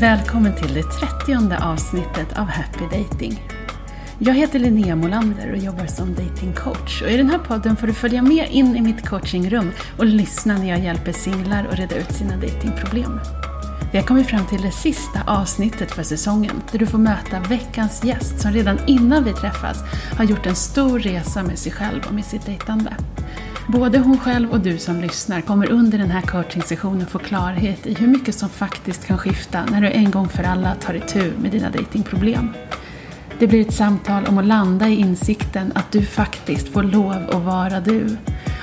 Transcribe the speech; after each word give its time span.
Välkommen 0.00 0.56
till 0.56 0.74
det 0.74 0.82
trettionde 0.82 1.58
avsnittet 1.58 2.38
av 2.38 2.44
Happy 2.44 2.84
Dating. 2.84 3.42
Jag 4.18 4.34
heter 4.34 4.58
Linnea 4.58 4.96
Molander 4.96 5.52
och 5.52 5.58
jobbar 5.58 5.86
som 5.86 6.14
datingcoach. 6.14 7.02
Och 7.02 7.10
I 7.10 7.16
den 7.16 7.30
här 7.30 7.38
podden 7.38 7.76
får 7.76 7.86
du 7.86 7.94
följa 7.94 8.22
med 8.22 8.48
in 8.50 8.76
i 8.76 8.80
mitt 8.80 9.08
coachingrum 9.08 9.70
och 9.98 10.06
lyssna 10.06 10.58
när 10.58 10.68
jag 10.68 10.80
hjälper 10.80 11.12
singlar 11.12 11.64
att 11.64 11.78
reda 11.78 11.96
ut 11.96 12.12
sina 12.12 12.36
datingproblem. 12.36 13.20
Vi 13.92 13.98
har 13.98 14.06
kommit 14.06 14.26
fram 14.26 14.46
till 14.46 14.62
det 14.62 14.72
sista 14.72 15.22
avsnittet 15.26 15.90
för 15.90 16.02
säsongen 16.02 16.62
där 16.72 16.78
du 16.78 16.86
får 16.86 16.98
möta 16.98 17.40
veckans 17.40 18.04
gäst 18.04 18.40
som 18.40 18.52
redan 18.52 18.78
innan 18.86 19.24
vi 19.24 19.32
träffas 19.32 19.78
har 20.16 20.24
gjort 20.24 20.46
en 20.46 20.56
stor 20.56 20.98
resa 20.98 21.42
med 21.42 21.58
sig 21.58 21.72
själv 21.72 22.02
och 22.06 22.14
med 22.14 22.24
sitt 22.24 22.46
dejtande. 22.46 22.96
Både 23.72 23.98
hon 23.98 24.18
själv 24.18 24.50
och 24.50 24.60
du 24.60 24.78
som 24.78 25.00
lyssnar 25.00 25.40
kommer 25.40 25.70
under 25.70 25.98
den 25.98 26.10
här 26.10 26.20
coachingsessionen 26.20 27.06
få 27.06 27.18
klarhet 27.18 27.86
i 27.86 27.94
hur 27.94 28.06
mycket 28.06 28.34
som 28.34 28.48
faktiskt 28.48 29.06
kan 29.06 29.18
skifta 29.18 29.64
när 29.64 29.80
du 29.80 29.88
en 29.88 30.10
gång 30.10 30.28
för 30.28 30.42
alla 30.42 30.74
tar 30.74 30.94
itu 30.94 31.32
med 31.38 31.50
dina 31.50 31.70
datingproblem. 31.70 32.52
Det 33.38 33.46
blir 33.46 33.60
ett 33.60 33.74
samtal 33.74 34.26
om 34.26 34.38
att 34.38 34.46
landa 34.46 34.88
i 34.88 34.94
insikten 34.94 35.72
att 35.74 35.92
du 35.92 36.02
faktiskt 36.02 36.68
får 36.68 36.82
lov 36.82 37.12
att 37.12 37.42
vara 37.42 37.80
du. 37.80 38.16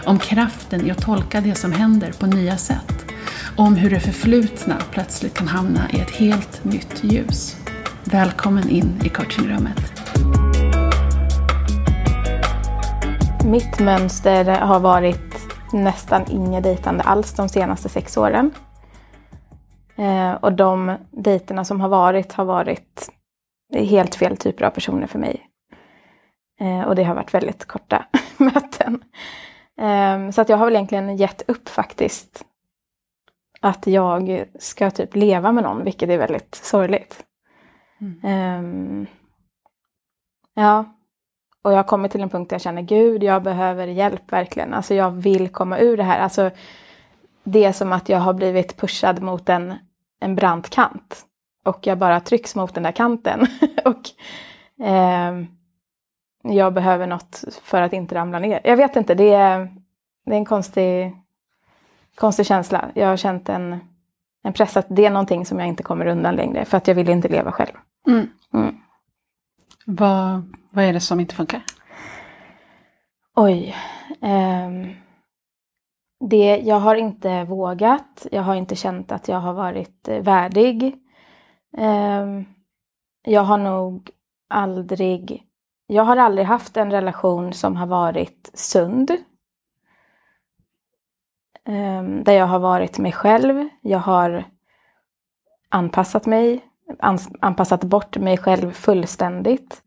Om 0.06 0.20
kraften 0.20 0.88
i 0.88 0.92
att 0.92 1.02
tolka 1.02 1.42
det 1.42 1.56
som 1.56 1.72
händer 1.72 2.12
på 2.12 2.26
nya 2.26 2.58
sätt. 2.58 3.06
Om 3.56 3.76
hur 3.76 3.90
det 3.90 4.00
förflutna 4.00 4.76
plötsligt 4.92 5.34
kan 5.34 5.48
hamna 5.48 5.90
i 5.92 6.00
ett 6.00 6.12
helt 6.12 6.64
nytt 6.64 7.04
ljus. 7.04 7.56
Välkommen 8.04 8.70
in 8.70 9.02
i 9.04 9.10
coachingrummet. 9.10 10.05
Mitt 13.46 13.80
mönster 13.80 14.46
har 14.46 14.80
varit 14.80 15.54
nästan 15.74 16.32
inget 16.32 16.64
dejtande 16.64 17.04
alls 17.04 17.34
de 17.34 17.50
senaste 17.50 17.90
sex 17.90 18.18
åren. 18.18 18.52
Eh, 19.96 20.34
och 20.34 20.54
de 20.54 20.98
dejterna 21.12 21.66
som 21.66 21.82
har 21.82 21.90
varit 21.90 22.34
har 22.34 22.46
varit 22.46 23.10
helt 23.74 24.16
fel 24.16 24.38
typer 24.38 24.66
av 24.66 24.70
personer 24.70 25.08
för 25.08 25.20
mig. 25.20 25.50
Eh, 26.60 26.82
och 26.82 26.96
det 26.96 27.04
har 27.04 27.16
varit 27.16 27.34
väldigt 27.34 27.66
korta 27.66 28.06
möten. 28.38 29.04
Eh, 29.78 30.32
så 30.32 30.42
att 30.42 30.50
jag 30.50 30.58
har 30.58 30.66
väl 30.66 30.76
egentligen 30.76 31.18
gett 31.18 31.50
upp 31.50 31.70
faktiskt. 31.70 32.46
Att 33.62 33.88
jag 33.88 34.46
ska 34.60 34.92
typ 34.92 35.16
leva 35.16 35.52
med 35.52 35.64
någon, 35.64 35.84
vilket 35.84 36.10
är 36.10 36.18
väldigt 36.18 36.56
sorgligt. 36.56 37.24
Mm. 38.02 39.08
ja, 40.54 40.95
och 41.66 41.72
jag 41.72 41.78
har 41.78 41.84
kommit 41.84 42.12
till 42.12 42.22
en 42.22 42.30
punkt 42.30 42.50
där 42.50 42.54
jag 42.54 42.62
känner 42.62 42.82
Gud, 42.82 43.24
jag 43.24 43.44
behöver 43.44 43.88
hjälp 43.88 44.32
verkligen. 44.32 44.74
Alltså 44.74 44.94
jag 44.94 45.12
vill 45.12 45.50
komma 45.50 45.80
ur 45.80 45.98
det 45.98 46.04
här. 46.04 46.20
Alltså, 46.20 46.52
det 47.44 47.64
är 47.66 47.72
som 47.72 47.94
att 47.94 48.10
jag 48.10 48.20
har 48.20 48.34
blivit 48.34 48.78
pushad 48.78 49.22
mot 49.22 49.50
en, 49.50 49.74
en 50.20 50.36
brant 50.36 50.70
kant. 50.70 51.26
Och 51.64 51.88
jag 51.88 51.98
bara 51.98 52.20
trycks 52.20 52.56
mot 52.56 52.74
den 52.74 52.84
där 52.84 52.92
kanten. 52.92 53.48
och 53.86 54.10
eh, 54.86 55.34
jag 56.44 56.74
behöver 56.74 57.08
något 57.08 57.44
för 57.62 57.82
att 57.82 57.94
inte 57.94 58.16
ramla 58.16 58.40
ner. 58.40 58.62
Jag 58.64 58.78
vet 58.78 58.96
inte, 58.96 59.16
det 59.16 59.34
är, 59.34 59.72
det 60.26 60.32
är 60.32 60.38
en 60.38 60.46
konstig, 60.46 61.16
konstig 62.16 62.46
känsla. 62.46 62.86
Jag 62.94 63.08
har 63.08 63.18
känt 63.18 63.50
en, 63.50 63.80
en 64.44 64.54
press 64.54 64.78
att 64.78 64.88
det 64.90 65.06
är 65.06 65.12
någonting 65.12 65.46
som 65.46 65.60
jag 65.60 65.68
inte 65.68 65.84
kommer 65.84 66.06
undan 66.06 66.36
längre. 66.36 66.66
För 66.66 66.78
att 66.78 66.88
jag 66.88 66.96
vill 66.96 67.10
inte 67.10 67.28
leva 67.28 67.52
själv. 67.52 67.74
Mm. 68.08 68.28
Mm. 68.54 68.76
Vad, 69.86 70.56
vad 70.76 70.86
är 70.86 70.94
det 70.94 71.00
som 71.00 71.20
inte 71.20 71.36
funkar? 71.36 71.62
Oj. 73.36 73.76
Um, 74.22 74.96
det, 76.30 76.58
jag 76.58 76.80
har 76.80 76.96
inte 76.96 77.44
vågat. 77.44 78.28
Jag 78.32 78.42
har 78.42 78.56
inte 78.56 78.76
känt 78.76 79.12
att 79.12 79.28
jag 79.28 79.40
har 79.40 79.54
varit 79.54 80.08
eh, 80.08 80.24
värdig. 80.24 80.96
Um, 81.78 82.46
jag 83.22 83.42
har 83.42 83.58
nog 83.58 84.10
aldrig... 84.50 85.44
Jag 85.88 86.04
har 86.04 86.18
aldrig 86.18 86.48
haft 86.48 86.78
en 86.78 86.92
relation 86.92 87.54
som 87.54 87.76
har 87.76 87.88
varit 87.88 88.52
sund. 88.54 89.12
Um, 91.66 92.24
där 92.24 92.34
jag 92.34 92.48
har 92.48 92.60
varit 92.60 92.98
mig 92.98 93.12
själv. 93.12 93.70
Jag 93.82 94.00
har 94.00 94.44
anpassat 95.70 96.26
mig 96.26 96.62
anpassat 97.40 97.84
bort 97.84 98.18
mig 98.18 98.38
själv 98.38 98.72
fullständigt. 98.72 99.82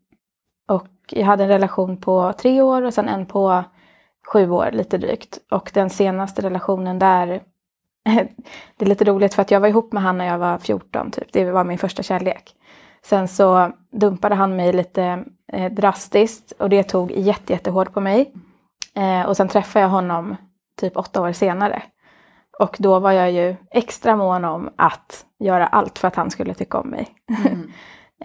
Jag 1.13 1.27
hade 1.27 1.45
en 1.45 1.49
relation 1.49 1.97
på 1.97 2.33
tre 2.39 2.63
år 2.63 2.83
och 2.83 2.95
sen 2.95 3.09
en 3.09 3.27
på 3.27 3.65
sju 4.33 4.51
år 4.51 4.71
lite 4.73 4.99
drygt. 4.99 5.39
Och 5.51 5.71
den 5.75 5.91
senaste 5.91 6.43
relationen 6.43 6.99
där, 6.99 7.27
det 8.77 8.85
är 8.85 8.87
lite 8.87 9.05
roligt 9.05 9.35
för 9.35 9.43
att 9.43 9.51
jag 9.51 9.61
var 9.61 9.69
ihop 9.69 9.93
med 9.93 10.03
han 10.03 10.19
när 10.19 10.27
jag 10.27 10.39
var 10.39 10.59
14 10.59 11.11
typ. 11.11 11.33
Det 11.33 11.51
var 11.51 11.65
min 11.65 11.79
första 11.79 12.03
kärlek. 12.03 12.55
Sen 13.03 13.29
så 13.29 13.73
dumpade 13.91 14.35
han 14.35 14.57
mig 14.57 14.73
lite 14.73 15.25
eh, 15.53 15.73
drastiskt 15.73 16.53
och 16.53 16.69
det 16.71 16.83
tog 16.83 17.11
jätte, 17.11 17.53
jättehårt 17.53 17.93
på 17.93 18.01
mig. 18.01 18.33
Eh, 18.95 19.23
och 19.23 19.37
sen 19.37 19.49
träffade 19.49 19.83
jag 19.83 19.91
honom 19.91 20.37
typ 20.81 20.97
åtta 20.97 21.23
år 21.23 21.33
senare. 21.33 21.83
Och 22.59 22.77
då 22.79 22.99
var 22.99 23.13
jag 23.13 23.33
ju 23.33 23.57
extra 23.71 24.17
mån 24.17 24.45
om 24.45 24.71
att 24.77 25.25
göra 25.39 25.67
allt 25.67 25.99
för 25.99 26.09
att 26.09 26.17
han 26.17 26.31
skulle 26.31 26.55
tycka 26.55 26.79
om 26.79 26.89
mig. 26.89 27.09
Mm. 27.47 27.71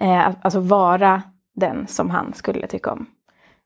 eh, 0.00 0.34
alltså 0.42 0.60
vara 0.60 1.22
den 1.54 1.86
som 1.86 2.10
han 2.10 2.32
skulle 2.34 2.66
tycka 2.66 2.92
om. 2.92 3.06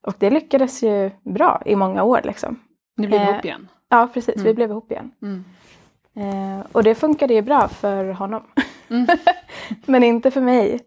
Och 0.06 0.15
det 0.19 0.31
lyckades 0.31 0.82
ju 0.82 1.10
bra 1.25 1.62
i 1.66 1.76
många 1.76 2.03
år 2.03 2.21
liksom. 2.25 2.60
Ni 2.97 3.06
blev 3.06 3.21
eh, 3.21 3.28
ihop 3.28 3.44
igen? 3.44 3.69
Ja 3.88 4.09
precis, 4.15 4.34
mm. 4.34 4.47
vi 4.47 4.54
blev 4.54 4.71
ihop 4.71 4.93
igen. 4.93 5.10
Mm. 5.22 5.44
Eh, 6.16 6.66
och 6.72 6.82
det 6.82 6.94
funkade 6.94 7.34
ju 7.34 7.43
bra 7.43 7.69
för 7.69 8.04
honom. 8.04 8.43
Mm. 8.91 9.06
Men 9.87 10.04
inte 10.04 10.31
för 10.31 10.41
mig. 10.41 10.81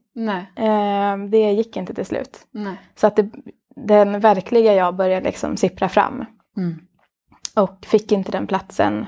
Eh, 0.55 1.17
det 1.29 1.51
gick 1.51 1.77
inte 1.77 1.93
till 1.93 2.05
slut. 2.05 2.47
Nej. 2.51 2.75
Så 2.95 3.07
att 3.07 3.15
det, 3.15 3.29
den 3.75 4.19
verkliga 4.19 4.73
jag 4.73 4.95
började 4.95 5.25
liksom 5.25 5.57
sippra 5.57 5.89
fram. 5.89 6.25
Mm. 6.57 6.79
Och 7.55 7.85
fick 7.85 8.11
inte 8.11 8.31
den 8.31 8.47
platsen 8.47 9.05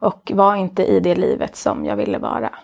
och 0.00 0.32
var 0.34 0.56
inte 0.56 0.84
i 0.84 1.00
det 1.00 1.14
livet 1.14 1.56
som 1.56 1.84
jag 1.84 1.96
ville 1.96 2.18
vara. 2.18 2.54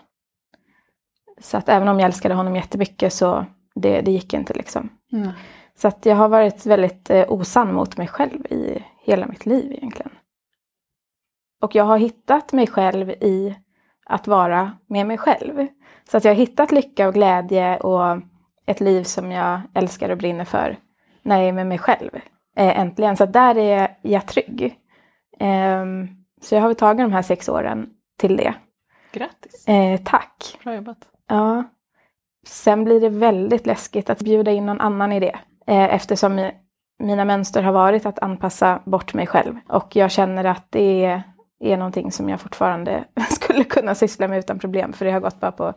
Så 1.41 1.57
att 1.57 1.69
även 1.69 1.87
om 1.87 1.99
jag 1.99 2.07
älskade 2.07 2.35
honom 2.35 2.55
jättemycket 2.55 3.13
så 3.13 3.45
det, 3.81 4.01
det 4.01 4.11
gick 4.11 4.33
inte 4.33 4.53
liksom. 4.53 4.89
Mm. 5.13 5.29
Så 5.75 5.87
att 5.87 6.05
jag 6.05 6.15
har 6.15 6.29
varit 6.29 6.65
väldigt 6.65 7.09
eh, 7.09 7.31
osann 7.31 7.73
mot 7.73 7.97
mig 7.97 8.07
själv 8.07 8.45
i 8.45 8.83
hela 9.03 9.27
mitt 9.27 9.45
liv 9.45 9.71
egentligen. 9.71 10.11
Och 11.61 11.75
jag 11.75 11.83
har 11.83 11.97
hittat 11.97 12.53
mig 12.53 12.67
själv 12.67 13.09
i 13.09 13.55
att 14.05 14.27
vara 14.27 14.71
med 14.87 15.07
mig 15.07 15.17
själv. 15.17 15.67
Så 16.11 16.17
att 16.17 16.23
jag 16.23 16.31
har 16.31 16.37
hittat 16.37 16.71
lycka 16.71 17.07
och 17.07 17.13
glädje 17.13 17.77
och 17.77 18.21
ett 18.65 18.79
liv 18.79 19.03
som 19.03 19.31
jag 19.31 19.61
älskar 19.73 20.09
och 20.09 20.17
brinner 20.17 20.45
för 20.45 20.77
när 21.21 21.37
jag 21.37 21.47
är 21.47 21.53
med 21.53 21.67
mig 21.67 21.77
själv. 21.77 22.15
Eh, 22.55 22.79
äntligen. 22.79 23.17
Så 23.17 23.25
där 23.25 23.57
är 23.57 23.97
jag 24.01 24.27
trygg. 24.27 24.79
Um, 25.39 26.25
så 26.41 26.55
jag 26.55 26.61
har 26.61 26.73
tagit 26.73 27.05
de 27.05 27.13
här 27.13 27.21
sex 27.21 27.49
åren 27.49 27.89
till 28.17 28.37
det. 28.37 28.53
Grattis! 29.11 29.67
Eh, 29.67 29.99
tack! 30.03 30.57
Bra 30.63 30.75
jobbat! 30.75 30.97
Ja. 31.27 31.63
Sen 32.47 32.83
blir 32.83 33.01
det 33.01 33.09
väldigt 33.09 33.65
läskigt 33.65 34.09
att 34.09 34.21
bjuda 34.21 34.51
in 34.51 34.65
någon 34.65 34.81
annan 34.81 35.11
i 35.11 35.19
det. 35.19 35.39
Eh, 35.67 35.93
eftersom 35.95 36.51
mina 36.99 37.25
mönster 37.25 37.63
har 37.63 37.71
varit 37.71 38.05
att 38.05 38.19
anpassa 38.19 38.81
bort 38.85 39.13
mig 39.13 39.27
själv. 39.27 39.55
Och 39.67 39.95
jag 39.95 40.11
känner 40.11 40.43
att 40.43 40.65
det 40.69 41.05
är, 41.05 41.23
är 41.59 41.77
någonting 41.77 42.11
som 42.11 42.29
jag 42.29 42.41
fortfarande 42.41 43.03
skulle 43.31 43.63
kunna 43.63 43.95
syssla 43.95 44.27
med 44.27 44.39
utan 44.39 44.59
problem. 44.59 44.93
För 44.93 45.05
det 45.05 45.11
har 45.11 45.19
gått 45.19 45.39
bara 45.39 45.51
på 45.51 45.73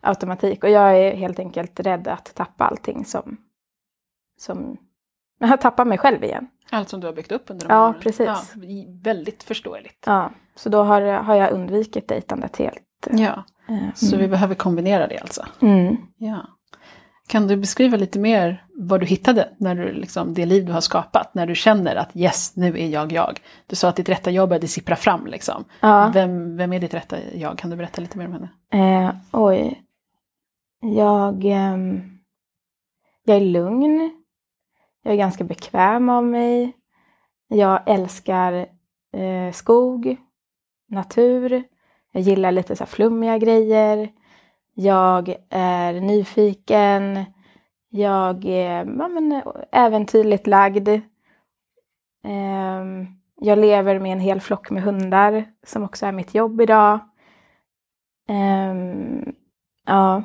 automatik. 0.00 0.64
Och 0.64 0.70
jag 0.70 0.98
är 0.98 1.16
helt 1.16 1.38
enkelt 1.38 1.80
rädd 1.80 2.08
att 2.08 2.34
tappa 2.34 2.64
allting 2.64 3.04
som, 3.04 3.36
som 4.38 4.76
jag 5.38 5.48
har 5.48 5.56
tappat 5.56 5.86
mig 5.86 5.98
själv 5.98 6.24
igen. 6.24 6.48
Allt 6.70 6.88
som 6.88 7.00
du 7.00 7.06
har 7.06 7.14
byggt 7.14 7.32
upp 7.32 7.50
under 7.50 7.68
de 7.68 7.74
ja, 7.74 7.88
åren. 7.88 8.00
Precis. 8.00 8.26
Ja, 8.26 8.42
väldigt 9.02 9.42
förståeligt. 9.42 10.04
Ja, 10.06 10.30
så 10.54 10.68
då 10.68 10.82
har, 10.82 11.02
har 11.02 11.34
jag 11.34 11.52
undvikit 11.52 12.08
dejtandet 12.08 12.56
helt. 12.56 13.08
Ja. 13.10 13.44
Så 13.94 14.16
vi 14.16 14.28
behöver 14.28 14.54
kombinera 14.54 15.06
det 15.06 15.18
alltså. 15.18 15.46
Mm. 15.62 15.96
Ja. 16.16 16.46
Kan 17.28 17.46
du 17.46 17.56
beskriva 17.56 17.96
lite 17.96 18.18
mer 18.18 18.66
vad 18.74 19.00
du 19.00 19.06
hittade 19.06 19.48
när 19.58 19.74
du, 19.74 19.92
liksom, 19.92 20.34
det 20.34 20.46
liv 20.46 20.66
du 20.66 20.72
har 20.72 20.80
skapat, 20.80 21.34
när 21.34 21.46
du 21.46 21.54
känner 21.54 21.96
att 21.96 22.16
yes, 22.16 22.56
nu 22.56 22.78
är 22.78 22.88
jag 22.88 23.12
jag. 23.12 23.40
Du 23.66 23.76
sa 23.76 23.88
att 23.88 23.96
ditt 23.96 24.08
rätta 24.08 24.30
jag 24.30 24.48
började 24.48 24.68
sippra 24.68 24.96
fram 24.96 25.26
liksom. 25.26 25.64
Ja. 25.80 26.10
Vem, 26.14 26.56
vem 26.56 26.72
är 26.72 26.80
ditt 26.80 26.94
rätta 26.94 27.16
jag? 27.34 27.58
Kan 27.58 27.70
du 27.70 27.76
berätta 27.76 28.00
lite 28.00 28.18
mer 28.18 28.26
om 28.26 28.32
henne? 28.32 28.48
Eh, 28.72 29.14
oj. 29.32 29.82
Jag, 30.80 31.44
eh, 31.44 31.76
jag 33.24 33.36
är 33.36 33.40
lugn. 33.40 34.10
Jag 35.02 35.12
är 35.12 35.18
ganska 35.18 35.44
bekväm 35.44 36.08
av 36.08 36.24
mig. 36.24 36.72
Jag 37.48 37.80
älskar 37.86 38.52
eh, 39.12 39.52
skog, 39.52 40.16
natur. 40.88 41.64
Jag 42.12 42.22
gillar 42.22 42.52
lite 42.52 42.76
så 42.76 42.86
flummiga 42.86 43.38
grejer. 43.38 44.08
Jag 44.74 45.34
är 45.50 46.00
nyfiken. 46.00 47.24
Jag 47.88 48.44
är 48.44 48.84
ja, 48.98 49.08
men, 49.08 49.42
äventyrligt 49.72 50.46
lagd. 50.46 50.88
Ehm, 52.24 53.06
jag 53.36 53.58
lever 53.58 53.98
med 53.98 54.12
en 54.12 54.20
hel 54.20 54.40
flock 54.40 54.70
med 54.70 54.82
hundar 54.82 55.44
som 55.66 55.82
också 55.82 56.06
är 56.06 56.12
mitt 56.12 56.34
jobb 56.34 56.60
idag. 56.60 56.98
Ehm, 58.28 59.34
ja. 59.86 60.22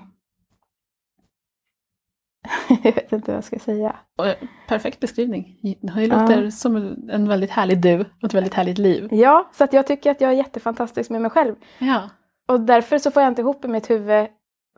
jag 2.84 2.94
vet 2.96 3.12
inte 3.14 3.32
vad 3.32 3.38
jag 3.38 3.44
ska 3.44 3.60
säga. 3.60 3.96
Och, 4.18 4.28
eh, 4.28 4.36
perfekt 4.68 5.00
beskrivning. 5.00 5.60
Det 5.82 6.08
låter 6.08 6.44
Ja. 6.44 6.52
som 6.52 6.76
en 7.12 7.28
väldigt 7.28 7.52
härlig 7.52 7.82
du 7.82 8.00
och 8.00 8.24
ett 8.24 8.34
väldigt 8.34 8.54
härligt 8.54 8.78
liv. 8.78 9.08
Ja, 9.12 9.50
så 9.54 9.64
att 9.64 9.74
jag 9.74 9.88
tycker 9.88 10.12
att 10.12 10.22
jag 10.22 10.32
är 10.32 10.36
jättefantastisk 10.36 11.10
med 11.10 11.22
mig 11.22 11.32
själv. 11.32 11.56
Ja. 11.80 12.10
Och 12.48 12.60
därför 12.62 12.98
så 12.98 13.12
får 13.12 13.24
jag 13.24 13.32
inte 13.32 13.42
ihop 13.42 13.66
i 13.66 13.68
mitt 13.68 13.90
huvud 13.90 14.28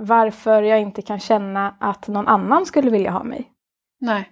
varför 0.01 0.63
jag 0.63 0.81
inte 0.81 1.01
kan 1.01 1.19
känna 1.19 1.75
att 1.80 2.07
någon 2.07 2.27
annan 2.27 2.66
skulle 2.66 2.89
vilja 2.92 3.12
ha 3.12 3.24
mig. 3.24 3.51
Nej. 4.00 4.30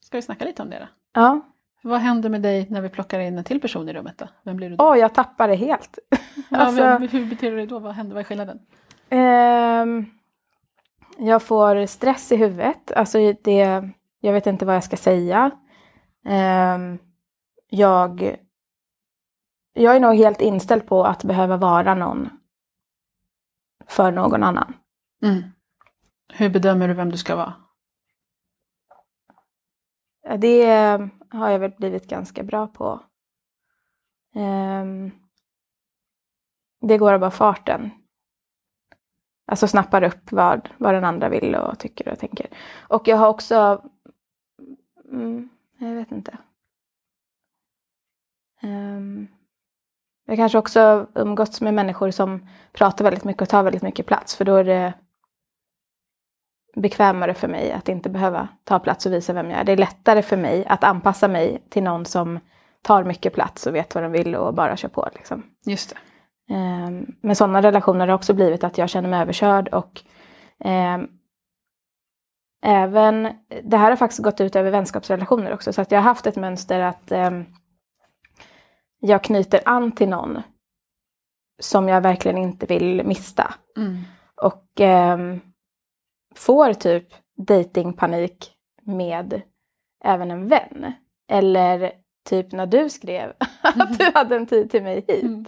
Ska 0.00 0.18
vi 0.18 0.22
snacka 0.22 0.44
lite 0.44 0.62
om 0.62 0.70
det 0.70 0.78
då? 0.78 0.86
Ja. 1.20 1.40
Vad 1.82 2.00
händer 2.00 2.28
med 2.28 2.42
dig 2.42 2.66
när 2.70 2.80
vi 2.80 2.88
plockar 2.88 3.20
in 3.20 3.38
en 3.38 3.44
till 3.44 3.60
person 3.60 3.88
i 3.88 3.92
rummet 3.92 4.18
då? 4.18 4.28
Vem 4.44 4.56
blir 4.56 4.70
du 4.70 4.76
då? 4.76 4.84
Åh, 4.84 4.98
jag 4.98 5.14
tappar 5.14 5.48
det 5.48 5.54
helt. 5.54 5.98
ja, 6.50 6.58
alltså- 6.58 6.82
vem, 6.82 7.08
hur 7.08 7.24
beter 7.26 7.50
du 7.50 7.56
dig 7.56 7.66
då? 7.66 7.78
Vad 7.78 7.92
händer? 7.92 8.14
Vad 8.14 8.20
är 8.20 8.24
skillnaden? 8.24 8.58
Ehm, 9.10 10.06
jag 11.18 11.42
får 11.42 11.86
stress 11.86 12.32
i 12.32 12.36
huvudet. 12.36 12.92
Alltså 12.92 13.18
det, 13.42 13.90
jag 14.20 14.32
vet 14.32 14.46
inte 14.46 14.66
vad 14.66 14.76
jag 14.76 14.84
ska 14.84 14.96
säga. 14.96 15.50
Ehm, 16.24 16.98
jag, 17.66 18.36
jag 19.72 19.96
är 19.96 20.00
nog 20.00 20.14
helt 20.14 20.40
inställd 20.40 20.86
på 20.86 21.04
att 21.04 21.24
behöva 21.24 21.56
vara 21.56 21.94
någon 21.94 22.28
för 23.86 24.12
någon 24.12 24.42
annan. 24.42 24.74
Mm. 25.22 25.42
Hur 26.32 26.50
bedömer 26.50 26.88
du 26.88 26.94
vem 26.94 27.10
du 27.10 27.16
ska 27.16 27.36
vara? 27.36 27.54
Det 30.38 30.66
har 31.30 31.50
jag 31.50 31.58
väl 31.58 31.72
blivit 31.78 32.06
ganska 32.06 32.42
bra 32.42 32.66
på. 32.66 33.00
Ehm, 34.34 35.10
det 36.80 36.98
går 36.98 37.12
av 37.12 37.20
bara 37.20 37.30
farten. 37.30 37.90
Alltså 39.48 39.68
snappar 39.68 40.02
upp 40.02 40.32
vad, 40.32 40.68
vad 40.78 40.94
den 40.94 41.04
andra 41.04 41.28
vill 41.28 41.54
och 41.54 41.78
tycker 41.78 42.08
och 42.08 42.18
tänker. 42.18 42.46
Och 42.80 43.08
jag 43.08 43.16
har 43.16 43.28
också... 43.28 43.82
Mm, 45.12 45.48
jag 45.78 45.94
vet 45.94 46.12
inte. 46.12 46.38
Um, 48.62 49.28
jag 50.26 50.36
kanske 50.36 50.58
också 50.58 51.06
umgåtts 51.14 51.60
med 51.60 51.74
människor 51.74 52.10
som 52.10 52.48
pratar 52.72 53.04
väldigt 53.04 53.24
mycket 53.24 53.42
och 53.42 53.48
tar 53.48 53.62
väldigt 53.62 53.82
mycket 53.82 54.06
plats. 54.06 54.36
För 54.36 54.44
då 54.44 54.56
är 54.56 54.64
det 54.64 54.92
bekvämare 56.76 57.34
för 57.34 57.48
mig 57.48 57.72
att 57.72 57.88
inte 57.88 58.10
behöva 58.10 58.48
ta 58.64 58.78
plats 58.78 59.06
och 59.06 59.12
visa 59.12 59.32
vem 59.32 59.50
jag 59.50 59.60
är. 59.60 59.64
Det 59.64 59.72
är 59.72 59.76
lättare 59.76 60.22
för 60.22 60.36
mig 60.36 60.66
att 60.66 60.84
anpassa 60.84 61.28
mig 61.28 61.62
till 61.68 61.82
någon 61.82 62.04
som 62.04 62.40
tar 62.82 63.04
mycket 63.04 63.34
plats 63.34 63.66
och 63.66 63.74
vet 63.74 63.94
vad 63.94 64.04
de 64.04 64.12
vill 64.12 64.34
och 64.34 64.54
bara 64.54 64.76
kör 64.76 64.88
på. 64.88 65.08
Liksom. 65.14 65.42
Just 65.64 65.90
det. 65.90 65.96
Ehm, 66.48 67.16
Men 67.20 67.36
sådana 67.36 67.62
relationer 67.62 68.08
har 68.08 68.14
också 68.14 68.34
blivit 68.34 68.64
att 68.64 68.78
jag 68.78 68.88
känner 68.88 69.08
mig 69.08 69.20
överkörd 69.20 69.68
och 69.68 70.02
ehm, 70.64 71.08
även, 72.62 73.28
det 73.62 73.76
här 73.76 73.90
har 73.90 73.96
faktiskt 73.96 74.22
gått 74.22 74.40
ut 74.40 74.56
över 74.56 74.70
vänskapsrelationer 74.70 75.52
också 75.52 75.72
så 75.72 75.80
att 75.80 75.90
jag 75.90 75.98
har 75.98 76.04
haft 76.04 76.26
ett 76.26 76.36
mönster 76.36 76.80
att 76.80 77.12
ehm, 77.12 77.44
jag 79.00 79.24
knyter 79.24 79.60
an 79.64 79.92
till 79.92 80.08
någon 80.08 80.42
som 81.58 81.88
jag 81.88 82.00
verkligen 82.00 82.38
inte 82.38 82.66
vill 82.66 83.04
mista. 83.04 83.54
Mm. 83.76 83.98
Och 84.42 84.80
ehm, 84.80 85.40
får 86.34 86.72
typ 86.72 87.08
datingpanik 87.36 88.52
med 88.82 89.42
även 90.04 90.30
en 90.30 90.48
vän. 90.48 90.92
Eller 91.28 91.92
typ 92.28 92.52
när 92.52 92.66
du 92.66 92.88
skrev 92.90 93.32
att 93.62 93.98
du 93.98 94.10
hade 94.14 94.36
en 94.36 94.46
tid 94.46 94.70
till 94.70 94.82
mig 94.82 95.04
hit. 95.08 95.22
Mm. 95.22 95.44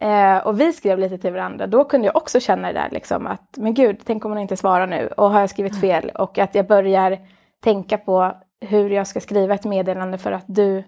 Eh, 0.00 0.36
och 0.38 0.60
vi 0.60 0.72
skrev 0.72 0.98
lite 0.98 1.18
till 1.18 1.32
varandra. 1.32 1.66
Då 1.66 1.84
kunde 1.84 2.06
jag 2.06 2.16
också 2.16 2.40
känna 2.40 2.68
det 2.72 2.78
där 2.78 2.88
liksom 2.90 3.26
att 3.26 3.56
men 3.56 3.74
gud, 3.74 4.00
tänk 4.04 4.24
om 4.24 4.30
hon 4.30 4.40
inte 4.40 4.56
svarar 4.56 4.86
nu. 4.86 5.06
Och 5.16 5.30
har 5.30 5.40
jag 5.40 5.50
skrivit 5.50 5.80
fel? 5.80 6.10
Och 6.10 6.38
att 6.38 6.54
jag 6.54 6.66
börjar 6.66 7.18
tänka 7.60 7.98
på 7.98 8.36
hur 8.60 8.90
jag 8.90 9.06
ska 9.06 9.20
skriva 9.20 9.54
ett 9.54 9.64
meddelande 9.64 10.18
för 10.18 10.32
att 10.32 10.44
du 10.46 10.84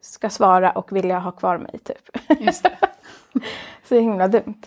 ska 0.00 0.30
svara 0.30 0.70
och 0.70 0.92
vilja 0.96 1.18
ha 1.18 1.32
kvar 1.32 1.58
mig 1.58 1.78
typ. 1.78 2.40
Just 2.40 2.62
det. 2.62 2.76
Så 3.84 3.94
himla 3.94 4.28
dumt. 4.28 4.62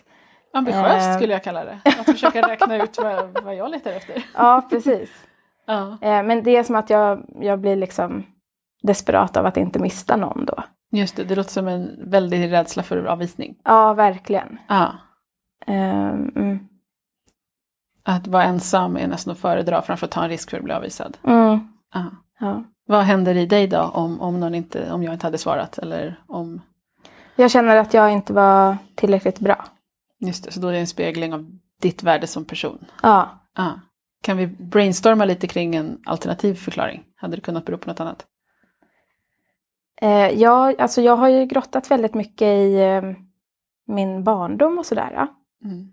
Ambitiöst 0.54 1.08
Eh. 1.08 1.16
skulle 1.16 1.34
jag 1.34 1.44
kalla 1.44 1.66
det. 1.66 1.80
Att 2.00 2.06
försöka 2.06 2.42
räkna 2.48 2.84
ut 2.84 2.98
vad, 2.98 3.44
vad 3.44 3.56
jag 3.56 3.72
letar 3.72 3.92
efter. 3.92 4.26
Ja, 4.36 4.68
precis. 4.70 5.10
Ja. 5.66 5.98
Eh, 6.02 6.24
men 6.24 6.44
det 6.44 6.56
är 6.58 6.64
som 6.64 6.76
att 6.76 6.90
jag, 6.90 7.26
jag 7.42 7.60
blir 7.60 7.76
liksom 7.76 8.24
desperat 8.84 9.38
av 9.38 9.46
att 9.46 9.58
inte 9.58 9.80
mista 9.80 10.16
någon 10.16 10.46
då. 10.46 10.64
Just 10.98 11.16
det, 11.16 11.24
det 11.24 11.36
låter 11.36 11.52
som 11.52 11.68
en 11.68 12.10
väldig 12.10 12.52
rädsla 12.52 12.84
för 12.84 13.06
avvisning. 13.06 13.56
Ja, 13.64 13.94
verkligen. 13.94 14.58
Ja. 14.68 14.96
Ehm, 15.68 16.32
mm. 16.36 16.60
Att 18.04 18.28
vara 18.28 18.44
ensam 18.44 18.98
är 18.98 19.08
nästan 19.08 19.32
att 19.32 19.40
föredra 19.40 19.82
framför 19.82 20.06
att 20.06 20.12
ta 20.12 20.24
en 20.24 20.30
risk 20.30 20.50
för 20.50 20.58
att 20.58 20.64
bli 20.64 20.74
avvisad. 20.74 21.18
Mm. 21.24 21.60
Ja. 21.94 22.06
Ja. 22.40 22.64
Vad 22.88 23.04
händer 23.04 23.36
i 23.36 23.46
dig 23.46 23.68
då 23.68 23.82
om, 23.82 24.22
om, 24.22 24.40
någon 24.40 24.56
inte, 24.56 24.92
om 24.92 25.04
jag 25.04 25.14
inte 25.14 25.28
hade 25.28 25.38
svarat? 25.38 25.78
Eller 25.78 26.20
om, 26.28 26.62
Jag 27.36 27.52
känner 27.52 27.76
att 27.76 27.94
jag 27.94 28.12
inte 28.12 28.34
var 28.34 28.78
tillräckligt 28.96 29.40
bra. 29.40 29.66
just 30.20 30.44
det, 30.46 30.52
så 30.52 30.60
då 30.60 30.68
är 30.68 30.72
det 30.72 30.80
en 30.80 30.88
spegling 30.88 31.34
av 31.34 31.46
ditt 31.82 32.04
värde 32.04 32.28
som 32.28 32.46
person. 32.46 32.86
Ja. 33.04 33.30
Ja. 33.58 33.80
Kan 34.24 34.38
vi 34.38 34.48
brainstorma 34.48 35.26
lite 35.26 35.48
kring 35.48 35.76
en 35.76 36.00
alternativ 36.06 36.56
förklaring? 36.56 37.04
Hade 37.16 37.36
det 37.36 37.42
kunnat 37.42 37.66
bero 37.66 37.78
på 37.78 37.90
något 37.90 38.00
annat? 38.00 38.26
Eh, 40.02 40.30
jag, 40.42 40.82
alltså 40.82 41.02
jag 41.02 41.16
har 41.16 41.28
ju 41.28 41.46
grottat 41.46 41.92
väldigt 41.92 42.14
mycket 42.14 42.48
i 42.48 42.82
eh, 42.82 43.02
min 43.88 44.24
barndom 44.24 44.78
och 44.78 44.86
sådär. 44.86 45.28
Mm. 45.64 45.92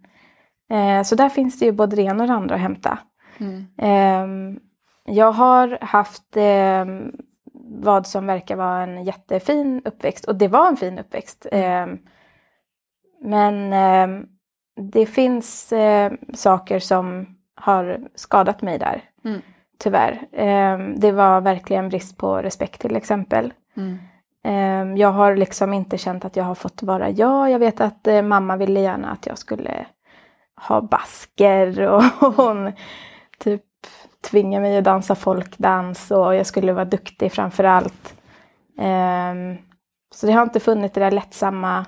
Eh, 0.71 1.05
så 1.05 1.15
där 1.15 1.29
finns 1.29 1.59
det 1.59 1.65
ju 1.65 1.73
både 1.73 1.97
det 1.97 2.03
ena 2.03 2.23
och 2.23 2.29
det 2.29 2.35
andra 2.35 2.55
att 2.55 2.61
hämta. 2.61 2.99
Mm. 3.39 3.67
Ehm, 3.79 4.61
jag 5.05 5.33
har 5.33 5.79
haft 5.81 6.37
ehm, 6.37 7.13
vad 7.83 8.07
som 8.07 8.27
verkar 8.27 8.57
vara 8.57 8.83
en 8.83 9.05
jättefin 9.05 9.83
uppväxt 9.85 10.25
och 10.25 10.37
det 10.37 10.49
var 10.49 10.69
en 10.69 10.77
fin 10.77 10.99
uppväxt. 10.99 11.47
Ehm, 11.53 11.99
men 13.21 13.71
det 14.93 15.07
finns 15.07 15.73
saker 16.35 16.79
som 16.79 17.27
har 17.55 18.09
skadat 18.15 18.63
mig 18.63 18.79
där. 18.79 19.03
Mm. 19.25 19.41
Tyvärr. 19.79 20.27
Det 20.97 21.13
var 21.13 21.41
verkligen 21.41 21.89
brist 21.89 22.17
på 22.17 22.37
respekt 22.37 22.81
till 22.81 22.97
exempel. 22.97 23.53
Mm. 23.77 23.99
Ehm, 24.45 24.97
jag 24.97 25.13
har 25.13 25.37
liksom 25.37 25.73
inte 25.73 25.99
känt 25.99 26.25
att 26.25 26.37
jag 26.37 26.45
har 26.45 26.55
fått 26.55 26.83
vara 26.83 27.11
jag. 27.11 27.51
Jag 27.51 27.59
vet 27.59 27.81
att 27.81 28.07
eh, 28.07 28.23
mamma 28.23 28.57
ville 28.57 28.81
gärna 28.81 29.11
att 29.11 29.27
jag 29.27 29.39
skulle 29.39 29.87
ha 30.69 30.81
basker 30.81 31.81
och 31.89 32.03
hon 32.35 32.73
typ 33.39 33.63
tvingade 34.31 34.63
mig 34.63 34.79
att 34.79 34.85
dansa 34.85 35.15
folkdans 35.15 36.11
och 36.11 36.35
jag 36.35 36.47
skulle 36.47 36.73
vara 36.73 36.85
duktig 36.85 37.33
framför 37.33 37.65
allt. 37.65 38.15
Ehm, 38.79 39.57
så 40.15 40.27
det 40.27 40.33
har 40.33 40.43
inte 40.43 40.61
funnits 40.61 40.95
det 40.95 41.01
där 41.01 41.11
lättsamma 41.11 41.87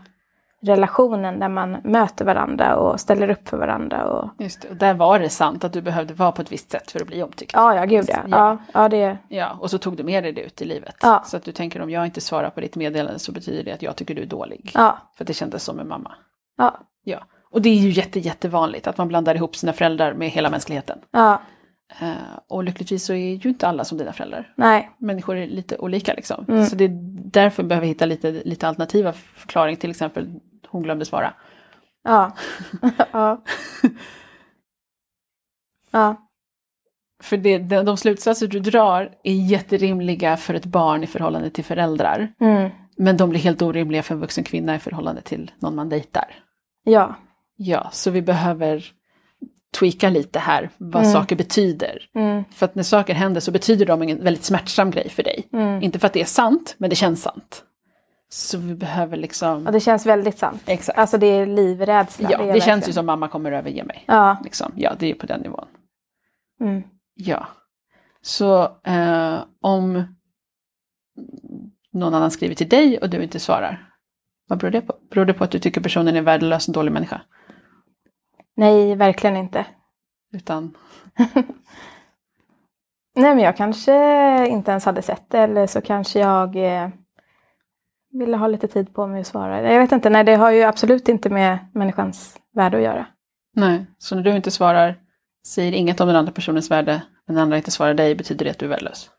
relationen 0.64 1.38
där 1.38 1.48
man 1.48 1.70
möter 1.84 2.24
varandra 2.24 2.76
och 2.76 3.00
ställer 3.00 3.30
upp 3.30 3.48
för 3.48 3.56
varandra. 3.56 4.04
Och... 4.06 4.30
Just 4.38 4.62
det, 4.62 4.68
och 4.68 4.76
där 4.76 4.94
var 4.94 5.18
det 5.18 5.28
sant 5.28 5.64
att 5.64 5.72
du 5.72 5.82
behövde 5.82 6.14
vara 6.14 6.32
på 6.32 6.42
ett 6.42 6.52
visst 6.52 6.70
sätt 6.70 6.90
för 6.90 7.00
att 7.00 7.06
bli 7.06 7.22
omtyckt. 7.22 7.52
Ja, 7.54 7.74
ja, 7.76 7.84
gud 7.84 8.04
ja. 8.08 8.18
Ja, 8.28 8.58
ja, 8.74 8.88
det... 8.88 9.18
Ja, 9.28 9.56
och 9.60 9.70
så 9.70 9.78
tog 9.78 9.96
du 9.96 10.02
med 10.02 10.24
dig 10.24 10.32
det 10.32 10.40
ut 10.42 10.62
i 10.62 10.64
livet. 10.64 10.96
Ja. 11.02 11.22
Så 11.26 11.36
att 11.36 11.44
du 11.44 11.52
tänker 11.52 11.82
om 11.82 11.90
jag 11.90 12.04
inte 12.06 12.20
svarar 12.20 12.50
på 12.50 12.60
ditt 12.60 12.76
meddelande 12.76 13.18
så 13.18 13.32
betyder 13.32 13.64
det 13.64 13.72
att 13.72 13.82
jag 13.82 13.96
tycker 13.96 14.14
du 14.14 14.22
är 14.22 14.26
dålig. 14.26 14.70
Ja, 14.74 14.98
För 15.16 15.24
att 15.24 15.28
det 15.28 15.34
kändes 15.34 15.64
som 15.64 15.80
en 15.80 15.88
mamma. 15.88 16.12
ja, 16.58 16.78
Ja. 17.04 17.18
Och 17.50 17.62
det 17.62 17.68
är 17.68 17.74
ju 17.76 17.90
jätte, 17.90 18.20
jättevanligt 18.20 18.86
att 18.86 18.98
man 18.98 19.08
blandar 19.08 19.34
ihop 19.34 19.56
sina 19.56 19.72
föräldrar 19.72 20.12
med 20.14 20.30
hela 20.30 20.50
mänskligheten. 20.50 20.98
ja, 21.10 21.40
Eh, 22.00 22.12
och 22.48 22.64
lyckligtvis 22.64 23.04
så 23.04 23.12
är 23.12 23.34
ju 23.34 23.48
inte 23.48 23.68
alla 23.68 23.84
som 23.84 23.98
dina 23.98 24.12
föräldrar. 24.12 24.52
nej, 24.56 24.90
Människor 24.98 25.36
är 25.36 25.46
lite 25.46 25.78
olika 25.78 26.14
liksom. 26.14 26.44
Mm. 26.48 26.66
Så 26.66 26.76
det 26.76 26.84
är 26.84 26.90
därför 27.30 27.62
vi 27.62 27.68
behöver 27.68 27.86
hitta 27.86 28.06
lite, 28.06 28.30
lite 28.30 28.68
alternativa 28.68 29.12
förklaring. 29.12 29.76
Till 29.76 29.90
exempel 29.90 30.40
hon 30.66 30.82
glömde 30.82 31.04
svara. 31.04 31.34
ja, 32.04 32.32
ja. 33.12 33.42
Ja, 35.90 36.16
För 37.22 37.36
det, 37.36 37.58
de, 37.58 37.82
de 37.84 37.96
slutsatser 37.96 38.46
du 38.46 38.60
drar 38.60 39.14
är 39.24 39.34
jätterimliga 39.34 40.36
för 40.36 40.54
ett 40.54 40.64
barn 40.64 41.04
i 41.04 41.06
förhållande 41.06 41.50
till 41.50 41.64
föräldrar. 41.64 42.32
mm, 42.40 42.70
Men 42.96 43.16
de 43.16 43.30
blir 43.30 43.40
helt 43.40 43.62
orimliga 43.62 44.02
för 44.02 44.14
en 44.14 44.20
vuxen 44.20 44.44
kvinna 44.44 44.74
i 44.74 44.78
förhållande 44.78 45.20
till 45.22 45.50
någon 45.58 45.74
man 45.74 45.88
dejtar. 45.88 46.34
ja, 46.84 47.14
Ja, 47.56 47.88
så 47.92 48.10
vi 48.10 48.22
behöver 48.22 48.84
tweaka 49.78 50.08
lite 50.10 50.38
här 50.38 50.70
vad 50.76 51.02
Mm. 51.02 51.12
saker 51.12 51.36
betyder. 51.36 52.08
mm, 52.14 52.44
För 52.50 52.64
att 52.66 52.74
när 52.74 52.82
saker 52.82 53.14
händer 53.14 53.40
så 53.40 53.50
betyder 53.50 53.86
de 53.86 54.02
en 54.02 54.24
väldigt 54.24 54.44
smärtsam 54.44 54.90
grej 54.90 55.08
för 55.08 55.22
dig. 55.22 55.48
mm. 55.52 55.82
Inte 55.82 55.98
för 55.98 56.06
att 56.06 56.12
det 56.12 56.20
är 56.20 56.24
sant, 56.24 56.74
men 56.78 56.90
det 56.90 56.96
känns 56.96 57.22
sant. 57.22 57.64
Så 58.36 58.58
vi 58.58 58.74
behöver 58.74 59.16
liksom... 59.16 59.66
Och 59.66 59.72
det 59.72 59.80
känns 59.80 60.06
väldigt 60.06 60.38
sant. 60.38 60.62
Exakt. 60.66 60.98
Alltså 60.98 61.18
det 61.18 61.26
är 61.26 61.46
livrädsla. 61.46 62.30
ja, 62.30 62.38
det, 62.38 62.50
är 62.50 62.60
känns 62.60 62.88
ju 62.88 62.92
som 62.92 63.06
mamma 63.06 63.28
kommer 63.28 63.52
överge 63.52 63.84
mig. 63.84 64.04
Ja, 64.06 64.36
Liksom. 64.44 64.72
Ja, 64.76 64.92
det 64.98 65.10
är 65.10 65.14
på 65.14 65.26
den 65.26 65.40
nivån. 65.40 65.66
mm, 66.60 66.82
Ja. 67.14 67.46
Så 68.22 68.62
eh, 68.84 69.44
om 69.60 70.16
någon 71.92 72.14
annan 72.14 72.30
skriver 72.30 72.54
till 72.54 72.68
dig 72.68 72.98
och 72.98 73.10
du 73.10 73.22
inte 73.22 73.40
svarar, 73.40 73.94
vad 74.48 74.58
beror 74.58 74.70
det 74.70 74.80
på? 74.80 74.94
Beror 75.10 75.24
det 75.24 75.34
på 75.34 75.44
att 75.44 75.50
du 75.50 75.58
tycker 75.58 75.80
personen 75.80 76.16
är 76.16 76.22
värdelös 76.22 76.68
och 76.68 76.74
dålig 76.74 76.92
människa? 76.92 77.20
Nej, 78.56 78.94
verkligen 78.94 79.36
inte. 79.36 79.66
Utan, 80.32 80.76
Nej, 83.16 83.34
men 83.34 83.38
jag 83.38 83.56
kanske 83.56 84.48
inte 84.48 84.70
ens 84.70 84.84
hade 84.84 85.02
sett 85.02 85.30
det 85.30 85.38
eller 85.38 85.66
så 85.66 85.80
kanske 85.80 86.20
jag 86.20 86.56
eh, 86.56 86.88
ville 88.18 88.36
ha 88.36 88.46
lite 88.46 88.68
tid 88.68 88.94
på 88.94 89.06
mig 89.06 89.20
att 89.20 89.26
svara. 89.26 89.72
Jag 89.72 89.80
vet 89.80 89.92
inte, 89.92 90.10
nej 90.10 90.24
det 90.24 90.34
har 90.34 90.50
ju 90.50 90.62
absolut 90.62 91.08
inte 91.08 91.30
med 91.30 91.58
människans 91.74 92.40
värde 92.52 92.76
att 92.76 92.82
göra. 92.82 93.06
nej, 93.56 93.86
så 93.98 94.14
när 94.14 94.22
du 94.22 94.30
inte 94.36 94.50
svarar, 94.50 95.00
säger 95.46 95.72
inget 95.72 96.00
om 96.00 96.06
den 96.08 96.16
andra 96.16 96.32
personens 96.32 96.70
värde, 96.70 97.02
men 97.26 97.34
den 97.34 97.42
andra 97.42 97.56
inte 97.56 97.70
svarar 97.70 97.94
dig, 97.94 98.14
betyder 98.14 98.44
det 98.44 98.50
att 98.50 98.58
du 98.58 98.64
är 98.66 98.70
värdelös? 98.70 99.10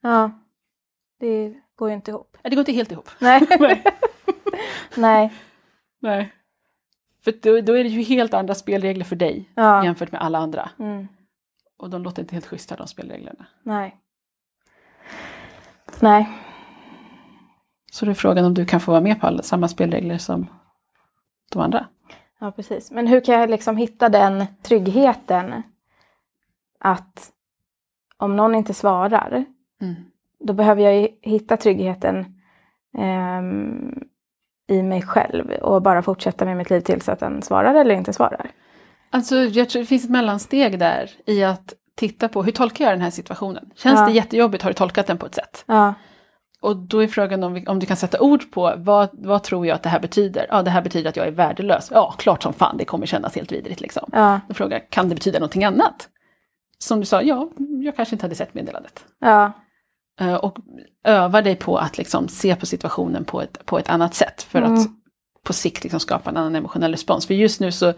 Ja, 0.00 0.30
det 1.20 1.54
går 1.76 1.88
ju 1.88 1.94
inte 1.94 2.10
ihop. 2.10 2.36
Nej, 2.42 2.50
det 2.50 2.56
går 2.56 2.60
inte 2.60 2.72
helt 2.72 2.92
ihop. 2.92 3.10
Nej. 3.18 3.46
Nej. 3.60 3.82
nej. 4.96 5.32
Nej. 6.00 6.32
För 7.24 7.32
då, 7.42 7.60
då 7.60 7.72
är 7.78 7.84
det 7.84 7.90
ju 7.90 8.02
helt 8.02 8.34
andra 8.34 8.54
spelregler 8.54 9.04
för 9.04 9.16
dig 9.16 9.50
Ja. 9.54 9.84
jämfört 9.84 10.12
med 10.12 10.20
alla 10.22 10.38
andra. 10.38 10.70
Mm. 10.78 11.08
Och 11.78 11.90
de 11.90 12.02
låter 12.02 12.22
inte 12.22 12.34
helt 12.34 12.46
schyssta 12.46 12.76
de 12.76 12.86
spelreglerna. 12.86 13.46
Nej. 13.62 13.96
Nej. 16.00 16.28
Så 17.98 18.04
det 18.04 18.12
är 18.12 18.14
frågan 18.14 18.44
om 18.44 18.54
du 18.54 18.64
kan 18.66 18.80
få 18.80 18.90
vara 18.92 19.00
med 19.00 19.20
på 19.20 19.26
alla, 19.26 19.42
samma 19.42 19.68
spelregler 19.68 20.18
som 20.18 20.46
de 21.52 21.62
andra. 21.62 21.86
Ja, 22.40 22.50
precis. 22.50 22.90
Men 22.90 23.06
hur 23.06 23.20
kan 23.20 23.34
jag 23.34 23.50
liksom 23.50 23.76
hitta 23.76 24.08
den 24.08 24.44
tryggheten 24.62 25.62
att 26.80 27.30
om 28.16 28.36
någon 28.36 28.54
inte 28.54 28.74
svarar, 28.74 29.44
Mm. 29.80 29.94
då 30.44 30.52
behöver 30.52 30.82
jag 30.82 31.08
hitta 31.22 31.56
tryggheten 31.56 32.34
ehm, 32.98 33.94
i 34.68 34.82
mig 34.82 35.02
själv 35.02 35.50
och 35.50 35.82
bara 35.82 36.02
fortsätta 36.02 36.44
med 36.44 36.56
mitt 36.56 36.70
liv 36.70 36.80
tills 36.80 37.08
att 37.08 37.20
den 37.20 37.42
svarar 37.42 37.74
eller 37.74 37.94
inte 37.94 38.12
svarar. 38.12 38.50
Alltså 39.10 39.36
jag 39.36 39.68
tror 39.68 39.80
det 39.82 39.86
finns 39.86 40.04
ett 40.04 40.10
mellansteg 40.10 40.78
där 40.78 41.10
i 41.26 41.44
att 41.44 41.74
titta 41.94 42.28
på 42.28 42.42
hur 42.42 42.52
tolkar 42.52 42.84
jag 42.84 42.94
den 42.94 43.00
här 43.00 43.10
situationen? 43.10 43.70
Känns 43.74 44.00
Ja. 44.00 44.06
det 44.06 44.12
jättejobbigt 44.12 44.62
har 44.62 44.70
du 44.70 44.74
tolkat 44.74 45.06
den 45.06 45.18
på 45.18 45.26
ett 45.26 45.34
sätt? 45.34 45.64
Ja, 45.66 45.94
Och 46.62 46.76
då 46.76 47.02
är 47.02 47.06
frågan 47.08 47.42
om, 47.44 47.52
vi, 47.52 47.66
om 47.66 47.78
du 47.78 47.86
kan 47.86 47.96
sätta 47.96 48.20
ord 48.20 48.50
på 48.50 48.74
vad, 48.76 49.08
vad 49.12 49.42
tror 49.42 49.66
jag 49.66 49.74
att 49.74 49.82
det 49.82 49.88
här 49.88 50.00
betyder? 50.00 50.46
Ja, 50.50 50.62
det 50.62 50.70
här 50.70 50.82
betyder 50.82 51.08
att 51.10 51.16
jag 51.16 51.26
är 51.26 51.30
värdelös. 51.30 51.88
Ja, 51.94 52.14
klart 52.18 52.42
som 52.42 52.52
fan 52.52 52.76
det 52.76 52.84
kommer 52.84 53.06
kännas 53.06 53.36
helt 53.36 53.52
vidrigt 53.52 53.80
liksom. 53.80 54.10
ja, 54.12 54.40
Då 54.48 54.54
frågar 54.54 54.78
jag, 54.78 54.90
kan 54.90 55.08
det 55.08 55.14
betyda 55.14 55.38
någonting 55.38 55.64
annat? 55.64 56.08
Som 56.78 57.00
du 57.00 57.06
sa, 57.06 57.22
ja, 57.22 57.48
jag 57.84 57.96
kanske 57.96 58.14
inte 58.14 58.24
hade 58.24 58.34
sett 58.34 58.54
meddelandet. 58.54 59.04
ja, 59.20 59.52
Eh, 60.20 60.34
Och 60.34 60.56
öva 61.04 61.42
dig 61.42 61.56
på 61.56 61.76
att 61.78 61.98
liksom 61.98 62.28
se 62.28 62.56
på 62.56 62.66
situationen 62.66 63.24
på 63.24 63.42
ett, 63.42 63.66
på 63.66 63.78
ett 63.78 63.88
annat 63.90 64.14
sätt 64.14 64.42
för 64.42 64.58
Mm. 64.62 64.74
att 64.74 64.86
på 65.44 65.52
sikt 65.52 65.82
liksom 65.82 66.00
skapa 66.00 66.30
en 66.30 66.36
annan 66.36 66.56
emotionell 66.56 66.90
respons. 66.90 67.26
För 67.26 67.34
just 67.34 67.60
nu 67.60 67.72
så 67.72 67.92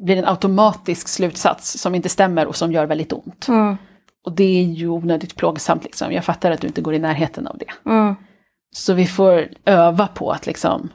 blir 0.00 0.14
det 0.16 0.22
en 0.22 0.28
automatisk 0.28 1.08
slutsats 1.08 1.80
som 1.80 1.94
inte 1.94 2.08
stämmer 2.08 2.46
och 2.46 2.56
som 2.56 2.72
gör 2.72 2.86
väldigt 2.86 3.12
ont. 3.12 3.48
mm, 3.48 3.76
Och 4.24 4.32
det 4.32 4.44
är 4.60 4.64
ju 4.64 4.88
onödigt 4.88 5.36
plågsamt 5.36 5.84
liksom. 5.84 6.12
Jag 6.12 6.24
fattar 6.24 6.50
att 6.50 6.60
du 6.60 6.66
inte 6.66 6.80
går 6.82 6.94
i 6.94 6.98
närheten 6.98 7.46
av 7.46 7.58
det. 7.58 7.90
mm, 7.90 8.14
Så 8.72 8.94
vi 8.94 9.06
får 9.06 9.48
öva 9.64 10.06
på 10.06 10.30
att 10.30 10.46
liksom 10.46 10.88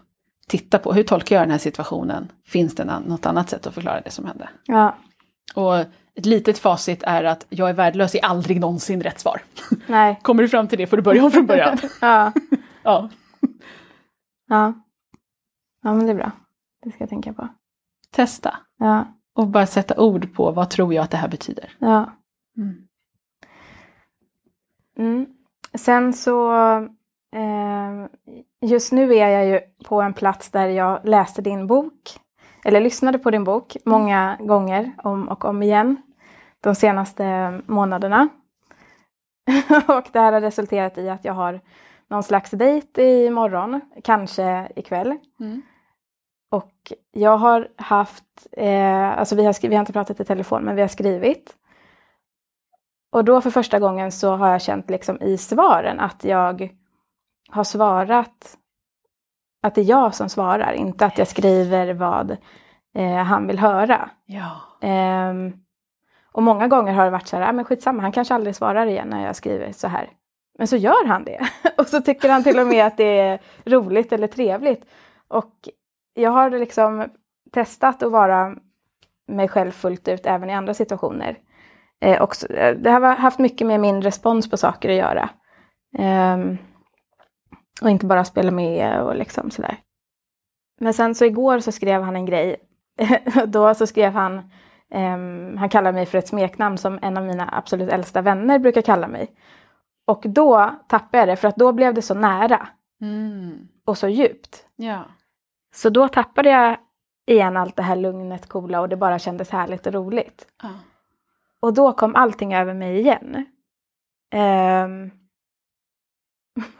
titta 0.47 0.79
på 0.79 0.93
hur 0.93 1.03
tolkar 1.03 1.35
jag 1.35 1.43
den 1.43 1.51
här 1.51 1.57
situationen? 1.57 2.31
Finns 2.45 2.75
det 2.75 2.85
något 2.85 3.25
annat 3.25 3.49
sätt 3.49 3.67
att 3.67 3.73
förklara 3.73 4.01
det 4.01 4.11
som 4.11 4.25
hände? 4.25 4.49
ja, 4.65 4.95
Och 5.55 5.79
ett 6.15 6.25
litet 6.25 6.57
facit 6.57 7.03
är 7.03 7.23
att 7.23 7.45
jag 7.49 7.69
är 7.69 7.73
värdelös 7.73 8.15
är 8.15 8.25
aldrig 8.25 8.59
någonsin 8.59 9.01
rätt 9.03 9.19
svar. 9.19 9.41
nej, 9.87 10.19
Kommer 10.21 10.43
du 10.43 10.49
fram 10.49 10.67
till 10.67 10.77
det 10.77 10.87
får 10.87 10.97
du 10.97 11.03
börja 11.03 11.23
om 11.25 11.31
från 11.31 11.45
början. 11.45 11.77
ja, 12.01 12.31
ja. 12.83 13.09
ja. 14.49 14.73
Ja, 15.83 15.93
men 15.93 16.05
det 16.05 16.11
är 16.11 16.15
bra. 16.15 16.31
Det 16.83 16.89
ska 16.91 16.99
jag 16.99 17.09
tänka 17.09 17.33
på. 17.33 17.47
Testa 18.11 18.57
Ja, 18.79 19.07
och 19.35 19.47
bara 19.47 19.67
sätta 19.67 19.99
ord 20.01 20.33
på 20.33 20.51
vad 20.51 20.69
tror 20.69 20.93
jag 20.93 21.03
att 21.03 21.11
det 21.11 21.17
här 21.17 21.27
betyder. 21.27 21.71
ja. 21.79 22.13
Mm. 22.57 22.84
Mm. 24.97 25.25
Sen 25.73 26.13
så, 26.13 26.53
eh, 27.35 28.05
just 28.61 28.91
nu 28.91 29.15
är 29.15 29.29
jag 29.29 29.45
ju 29.45 29.59
på 29.85 30.01
en 30.01 30.13
plats 30.13 30.51
där 30.51 30.67
jag 30.67 30.99
läste 31.03 31.41
din 31.41 31.67
bok, 31.67 32.19
eller 32.65 32.81
lyssnade 32.81 33.19
på 33.19 33.31
din 33.31 33.43
bok 33.43 33.77
många 33.85 34.37
gånger 34.39 34.91
om 35.03 35.27
och 35.27 35.45
om 35.45 35.63
igen 35.63 35.97
de 36.61 36.75
senaste 36.75 37.53
månaderna. 37.65 38.29
och 39.87 40.07
det 40.11 40.19
här 40.19 40.33
har 40.33 40.41
resulterat 40.41 40.97
i 40.97 41.09
att 41.09 41.25
jag 41.25 41.33
har 41.33 41.61
någon 42.07 42.23
slags 42.23 42.51
dejt 42.51 43.25
imorgon, 43.25 43.81
kanske 44.03 44.71
ikväll. 44.75 45.17
Mm. 45.39 45.61
Och 46.51 46.93
jag 47.11 47.37
har 47.37 47.67
haft, 47.75 48.47
eh, 48.51 49.19
alltså 49.19 49.35
vi 49.35 49.45
har, 49.45 49.67
vi 49.67 49.75
har 49.75 49.79
inte 49.79 49.93
pratat 49.93 50.19
i 50.19 50.25
telefon 50.25 50.63
men 50.63 50.75
vi 50.75 50.81
har 50.81 50.87
skrivit. 50.87 51.55
Och 53.15 53.25
då 53.25 53.41
för 53.41 53.49
första 53.49 53.79
gången 53.79 54.11
så 54.11 54.35
har 54.35 54.49
jag 54.49 54.61
känt 54.61 54.89
liksom 54.89 55.21
i 55.21 55.37
svaren 55.37 55.99
att 55.99 56.23
jag 56.23 56.69
har 57.49 57.63
svarat, 57.63 58.57
att 59.61 59.75
det 59.75 59.81
är 59.81 59.85
jag 59.85 60.15
som 60.15 60.29
svarar, 60.29 60.73
inte 60.73 61.05
att 61.05 61.17
jag 61.17 61.27
skriver 61.27 61.93
vad 61.93 62.37
eh, 62.95 63.15
han 63.15 63.47
vill 63.47 63.59
höra. 63.59 64.09
Ja. 64.25 64.61
Ehm, 64.81 65.53
och 66.31 66.43
många 66.43 66.67
gånger 66.67 66.93
har 66.93 67.05
det 67.05 67.11
varit 67.11 67.27
så 67.27 67.37
här, 67.37 67.49
ah, 67.49 67.51
men 67.51 67.65
skitsamma, 67.65 68.01
han 68.01 68.11
kanske 68.11 68.33
aldrig 68.33 68.55
svarar 68.55 68.85
igen 68.85 69.07
när 69.07 69.25
jag 69.25 69.35
skriver 69.35 69.71
så 69.71 69.87
här. 69.87 70.09
Men 70.57 70.67
så 70.67 70.75
gör 70.75 71.05
han 71.07 71.23
det. 71.23 71.39
och 71.77 71.87
så 71.87 72.01
tycker 72.01 72.29
han 72.29 72.43
till 72.43 72.59
och 72.59 72.67
med 72.67 72.85
att 72.85 72.97
det 72.97 73.19
är 73.19 73.39
roligt 73.65 74.13
eller 74.13 74.27
trevligt. 74.27 74.85
Och 75.27 75.69
jag 76.13 76.31
har 76.31 76.49
liksom 76.49 77.09
testat 77.51 78.03
att 78.03 78.11
vara 78.11 78.55
mig 79.27 79.47
själv 79.47 79.71
fullt 79.71 80.07
ut 80.07 80.25
även 80.25 80.49
i 80.49 80.53
andra 80.53 80.73
situationer. 80.73 81.37
Eh, 82.01 82.21
också, 82.21 82.53
eh, 82.53 82.75
det 82.75 82.89
har 82.89 83.15
haft 83.15 83.39
mycket 83.39 83.67
med 83.67 83.79
min 83.79 84.01
respons 84.01 84.49
på 84.49 84.57
saker 84.57 84.89
att 84.89 84.95
göra. 84.95 85.29
Ehm, 85.97 86.57
och 87.81 87.89
inte 87.89 88.05
bara 88.05 88.25
spela 88.25 88.51
med 88.51 89.01
och 89.01 89.15
liksom 89.15 89.51
sådär. 89.51 89.77
Men 90.79 90.93
sen 90.93 91.15
så 91.15 91.25
igår 91.25 91.59
så 91.59 91.71
skrev 91.71 92.01
han 92.01 92.15
en 92.15 92.25
grej. 92.25 92.55
Då 93.47 93.73
så 93.73 93.87
skrev 93.87 94.13
han, 94.13 94.51
ehm, 94.91 95.57
han 95.57 95.69
kallar 95.69 95.91
mig 95.91 96.05
för 96.05 96.17
ett 96.17 96.27
smeknamn 96.27 96.77
som 96.77 96.99
en 97.01 97.17
av 97.17 97.23
mina 97.23 97.49
absolut 97.51 97.89
äldsta 97.89 98.21
vänner 98.21 98.59
brukar 98.59 98.81
kalla 98.81 99.07
mig. 99.07 99.31
Och 100.07 100.23
då 100.25 100.75
tappade 100.87 101.17
jag 101.17 101.27
det 101.27 101.35
för 101.35 101.47
att 101.47 101.55
då 101.55 101.71
blev 101.71 101.93
det 101.93 102.01
så 102.01 102.13
nära 102.13 102.67
Mm. 103.01 103.67
och 103.85 103.97
så 103.97 104.07
djupt. 104.07 104.65
Ja. 104.75 105.03
Så 105.75 105.89
då 105.89 106.07
tappade 106.07 106.49
jag 106.49 106.77
igen 107.27 107.57
allt 107.57 107.75
det 107.75 107.83
här 107.83 107.95
lugnet, 107.95 108.49
coola 108.49 108.81
och 108.81 108.89
det 108.89 108.97
bara 108.97 109.19
kändes 109.19 109.49
härligt 109.49 109.87
och 109.87 109.93
roligt. 109.93 110.47
Ja. 110.63 110.69
Och 111.65 111.73
då 111.73 111.93
kom 111.93 112.15
allting 112.15 112.53
över 112.53 112.73
mig 112.73 112.99
igen. 112.99 113.45
Ehm, 114.33 115.11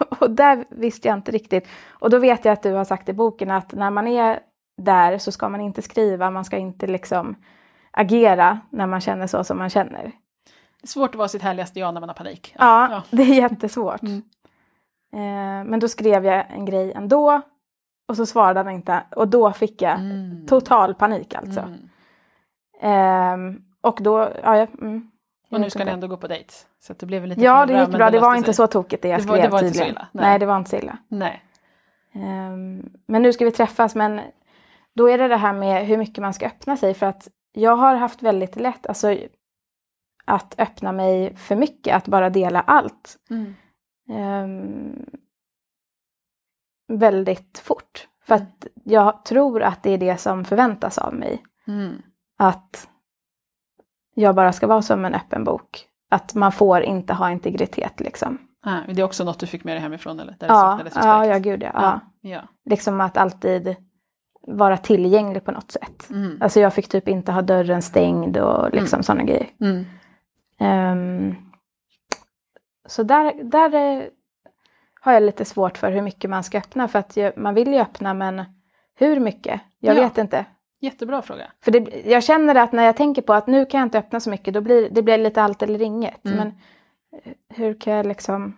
och 0.19 0.31
där 0.31 0.65
visste 0.69 1.07
jag 1.07 1.17
inte 1.17 1.31
riktigt. 1.31 1.67
Och 1.89 2.09
då 2.09 2.19
vet 2.19 2.45
jag 2.45 2.53
att 2.53 2.63
du 2.63 2.73
har 2.73 2.83
sagt 2.85 3.09
i 3.09 3.13
boken 3.13 3.51
att 3.51 3.73
när 3.73 3.91
man 3.91 4.07
är 4.07 4.39
där 4.81 5.17
så 5.17 5.31
ska 5.31 5.49
man 5.49 5.61
inte 5.61 5.81
skriva, 5.81 6.31
man 6.31 6.45
ska 6.45 6.57
inte 6.57 6.87
liksom 6.87 7.35
agera 7.91 8.59
när 8.69 8.87
man 8.87 9.01
känner 9.01 9.27
så 9.27 9.43
som 9.43 9.57
man 9.57 9.69
känner. 9.69 10.03
Det 10.81 10.83
är 10.83 10.87
svårt 10.87 11.09
att 11.09 11.15
vara 11.15 11.27
sitt 11.27 11.41
härligaste 11.41 11.79
jag 11.79 11.93
när 11.93 12.01
man 12.01 12.09
har 12.09 12.15
panik. 12.15 12.55
Ja, 12.59 13.03
det 13.11 13.23
är 13.23 13.35
jättesvårt. 13.35 14.01
Mm. 14.01 14.21
Ehm, 15.13 15.67
men 15.67 15.79
då 15.79 15.87
skrev 15.87 16.25
jag 16.25 16.45
en 16.51 16.65
grej 16.65 16.91
ändå 16.91 17.41
och 18.07 18.15
så 18.15 18.25
svarade 18.25 18.59
han 18.59 18.69
inte 18.69 19.03
och 19.15 19.27
då 19.27 19.53
fick 19.53 19.81
jag 19.81 19.99
Mm. 19.99 20.45
total 20.47 20.95
panik 20.95 21.35
alltså. 21.35 21.59
Mm. 21.59 21.89
Ehm, 22.81 23.61
och 23.87 23.97
då, 24.01 24.31
ja, 24.43 24.57
jag, 24.57 24.69
mm, 24.81 25.11
Och 25.51 25.61
nu 25.61 25.69
ska 25.69 25.79
inte. 25.79 25.85
ni 25.85 25.91
ändå 25.93 26.07
gå 26.07 26.17
på 26.17 26.27
dejt. 26.27 26.53
Så 26.79 26.93
det 26.93 27.05
blev 27.05 27.25
lite 27.25 27.41
Ja, 27.41 27.65
det 27.65 27.79
gick 27.79 27.89
bra. 27.89 28.09
Det 28.09 28.19
var 28.19 28.27
löste 28.29 28.37
inte 28.37 28.53
sig. 28.53 28.53
så 28.53 28.67
tokigt 28.67 29.01
det 29.01 29.07
jag 29.09 29.19
Det 29.21 29.25
var- 29.27 29.35
skrev 29.35 29.43
det 29.49 29.51
var 29.51 29.59
inte 29.59 29.67
så 29.73 29.73
tydligen. 29.73 29.91
illa, 29.95 30.07
Nej. 30.11 30.25
nej. 30.25 30.39
det 30.39 30.45
var 30.45 30.57
inte 30.57 30.69
så 30.69 30.75
illa. 30.77 30.97
Nej. 31.07 31.43
Ehm, 32.13 32.89
men 33.07 33.21
nu 33.21 33.33
ska 33.33 33.45
vi 33.45 33.51
träffas, 33.51 33.95
men 33.95 34.21
då 34.95 35.09
är 35.09 35.17
det 35.17 35.27
det 35.27 35.37
här 35.37 35.53
med 35.53 35.85
hur 35.85 35.97
mycket 35.97 36.21
man 36.21 36.33
ska 36.33 36.45
öppna 36.45 36.77
sig. 36.77 36.93
För 36.93 37.05
att 37.05 37.27
jag 37.51 37.75
har 37.75 37.95
haft 37.95 38.21
väldigt 38.23 38.55
lätt 38.55 38.87
alltså, 38.87 39.17
att 40.25 40.55
öppna 40.57 40.91
mig 40.91 41.35
för 41.35 41.55
mycket, 41.55 41.95
att 41.95 42.07
bara 42.07 42.29
dela 42.29 42.61
allt. 42.61 43.17
Mm. 43.29 43.55
Ehm, 44.09 45.05
väldigt 46.87 47.59
fort. 47.59 48.07
För 48.25 48.35
Mm. 48.35 48.47
att 48.47 48.67
jag 48.83 49.25
tror 49.25 49.63
att 49.63 49.83
det 49.83 49.91
är 49.91 49.97
det 49.97 50.17
som 50.17 50.45
förväntas 50.45 50.97
av 50.97 51.13
mig. 51.13 51.43
Mm. 51.67 52.01
Att 52.37 52.89
jag 54.17 54.35
bara 54.35 54.53
ska 54.53 54.67
vara 54.67 54.81
som 54.81 55.05
en 55.05 55.13
öppen 55.15 55.43
bok. 55.43 55.85
Att 56.09 56.35
man 56.35 56.51
får 56.51 56.81
inte 56.81 57.13
ha 57.13 57.31
integritet 57.31 57.99
liksom. 57.99 58.37
Ah, 58.63 58.79
det 58.87 59.01
är 59.01 59.05
också 59.05 59.23
något 59.23 59.39
du 59.39 59.47
fick 59.47 59.63
med 59.63 59.75
dig 59.75 59.81
hemifrån 59.81 60.19
eller? 60.19 60.35
Där 60.39 60.47
det 60.47 60.53
Ja, 60.53 60.79
respekt. 60.83 61.05
ja, 61.05 61.25
ja, 61.25 61.37
gud 61.37 61.63
ja. 61.63 61.71
ja. 61.73 61.99
ja. 62.21 62.41
Liksom 62.65 63.01
att 63.01 63.17
alltid 63.17 63.75
vara 64.47 64.77
tillgänglig 64.77 65.43
på 65.45 65.51
något 65.51 65.71
sätt. 65.71 66.09
Mm. 66.09 66.37
Alltså 66.41 66.59
jag 66.59 66.73
fick 66.73 66.87
typ 66.87 67.07
inte 67.07 67.31
ha 67.31 67.41
dörren 67.41 67.81
stängd 67.81 68.37
och 68.37 68.73
liksom 68.73 69.03
sådana 69.03 69.23
grejer. 69.23 69.47
Mm. 69.61 69.85
Ehm, 70.59 71.35
så 72.87 73.03
där, 73.03 73.43
där 73.43 73.73
eh, 73.73 74.03
har 75.01 75.13
jag 75.13 75.23
lite 75.23 75.45
svårt 75.45 75.77
för 75.77 75.91
hur 75.91 76.01
mycket 76.01 76.29
man 76.29 76.43
ska 76.43 76.57
öppna. 76.57 76.87
För 76.87 76.99
att 76.99 77.17
jag, 77.17 77.37
man 77.37 77.53
vill 77.53 77.73
ju 77.73 77.79
öppna 77.79 78.13
men 78.13 78.43
hur 78.95 79.19
mycket? 79.19 79.61
Jag 79.79 79.97
Ja. 79.97 80.01
vet 80.01 80.17
inte. 80.17 80.45
Jättebra 80.79 81.21
fråga. 81.21 81.51
För 81.61 81.71
det, 81.71 82.05
jag 82.05 82.23
känner 82.23 82.55
att 82.55 82.71
när 82.71 82.83
jag 82.83 82.97
tänker 82.97 83.21
på 83.21 83.33
att 83.33 83.47
nu 83.47 83.65
kan 83.65 83.79
jag 83.79 83.85
inte 83.85 83.99
öppna 83.99 84.19
så 84.19 84.29
mycket, 84.29 84.53
då 84.53 84.61
blir 84.61 84.89
det 84.89 85.01
blir 85.01 85.17
lite 85.17 85.41
allt 85.41 85.61
eller 85.63 85.81
inget. 85.81 86.25
Mm. 86.25 86.37
Men 86.37 86.47
eh, 86.47 87.31
hur 87.49 87.73
kan 87.79 87.93
jag 87.93 88.05
liksom 88.05 88.55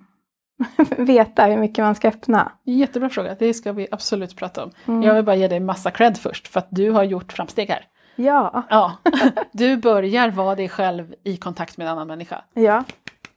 veta 0.98 1.46
hur 1.46 1.58
mycket 1.58 1.84
man 1.84 1.96
ska 1.96 2.08
öppna? 2.08 2.52
Jättebra 2.64 3.10
fråga, 3.10 3.36
det 3.40 3.54
ska 3.54 3.74
vi 3.74 3.88
absolut 3.92 4.36
prata 4.36 4.64
om. 4.64 4.72
Mm. 4.86 5.04
Jag 5.04 5.14
vill 5.14 5.26
bara 5.26 5.36
ge 5.36 5.48
dig 5.48 5.60
massa 5.60 5.92
cred 5.92 6.18
först 6.18 6.48
för 6.48 6.60
att 6.60 6.68
du 6.70 6.92
har 6.92 7.04
gjort 7.04 7.34
framsteg 7.34 7.70
här. 7.70 7.88
Ja, 8.16 8.64
Ja, 8.70 8.98
du 9.52 9.78
börjar 9.78 10.32
vara 10.32 10.56
dig 10.56 10.70
själv 10.70 11.16
i 11.24 11.38
kontakt 11.38 11.78
med 11.78 11.88
en 11.88 11.92
annan 11.94 12.08
människa. 12.08 12.44
ja. 12.54 12.84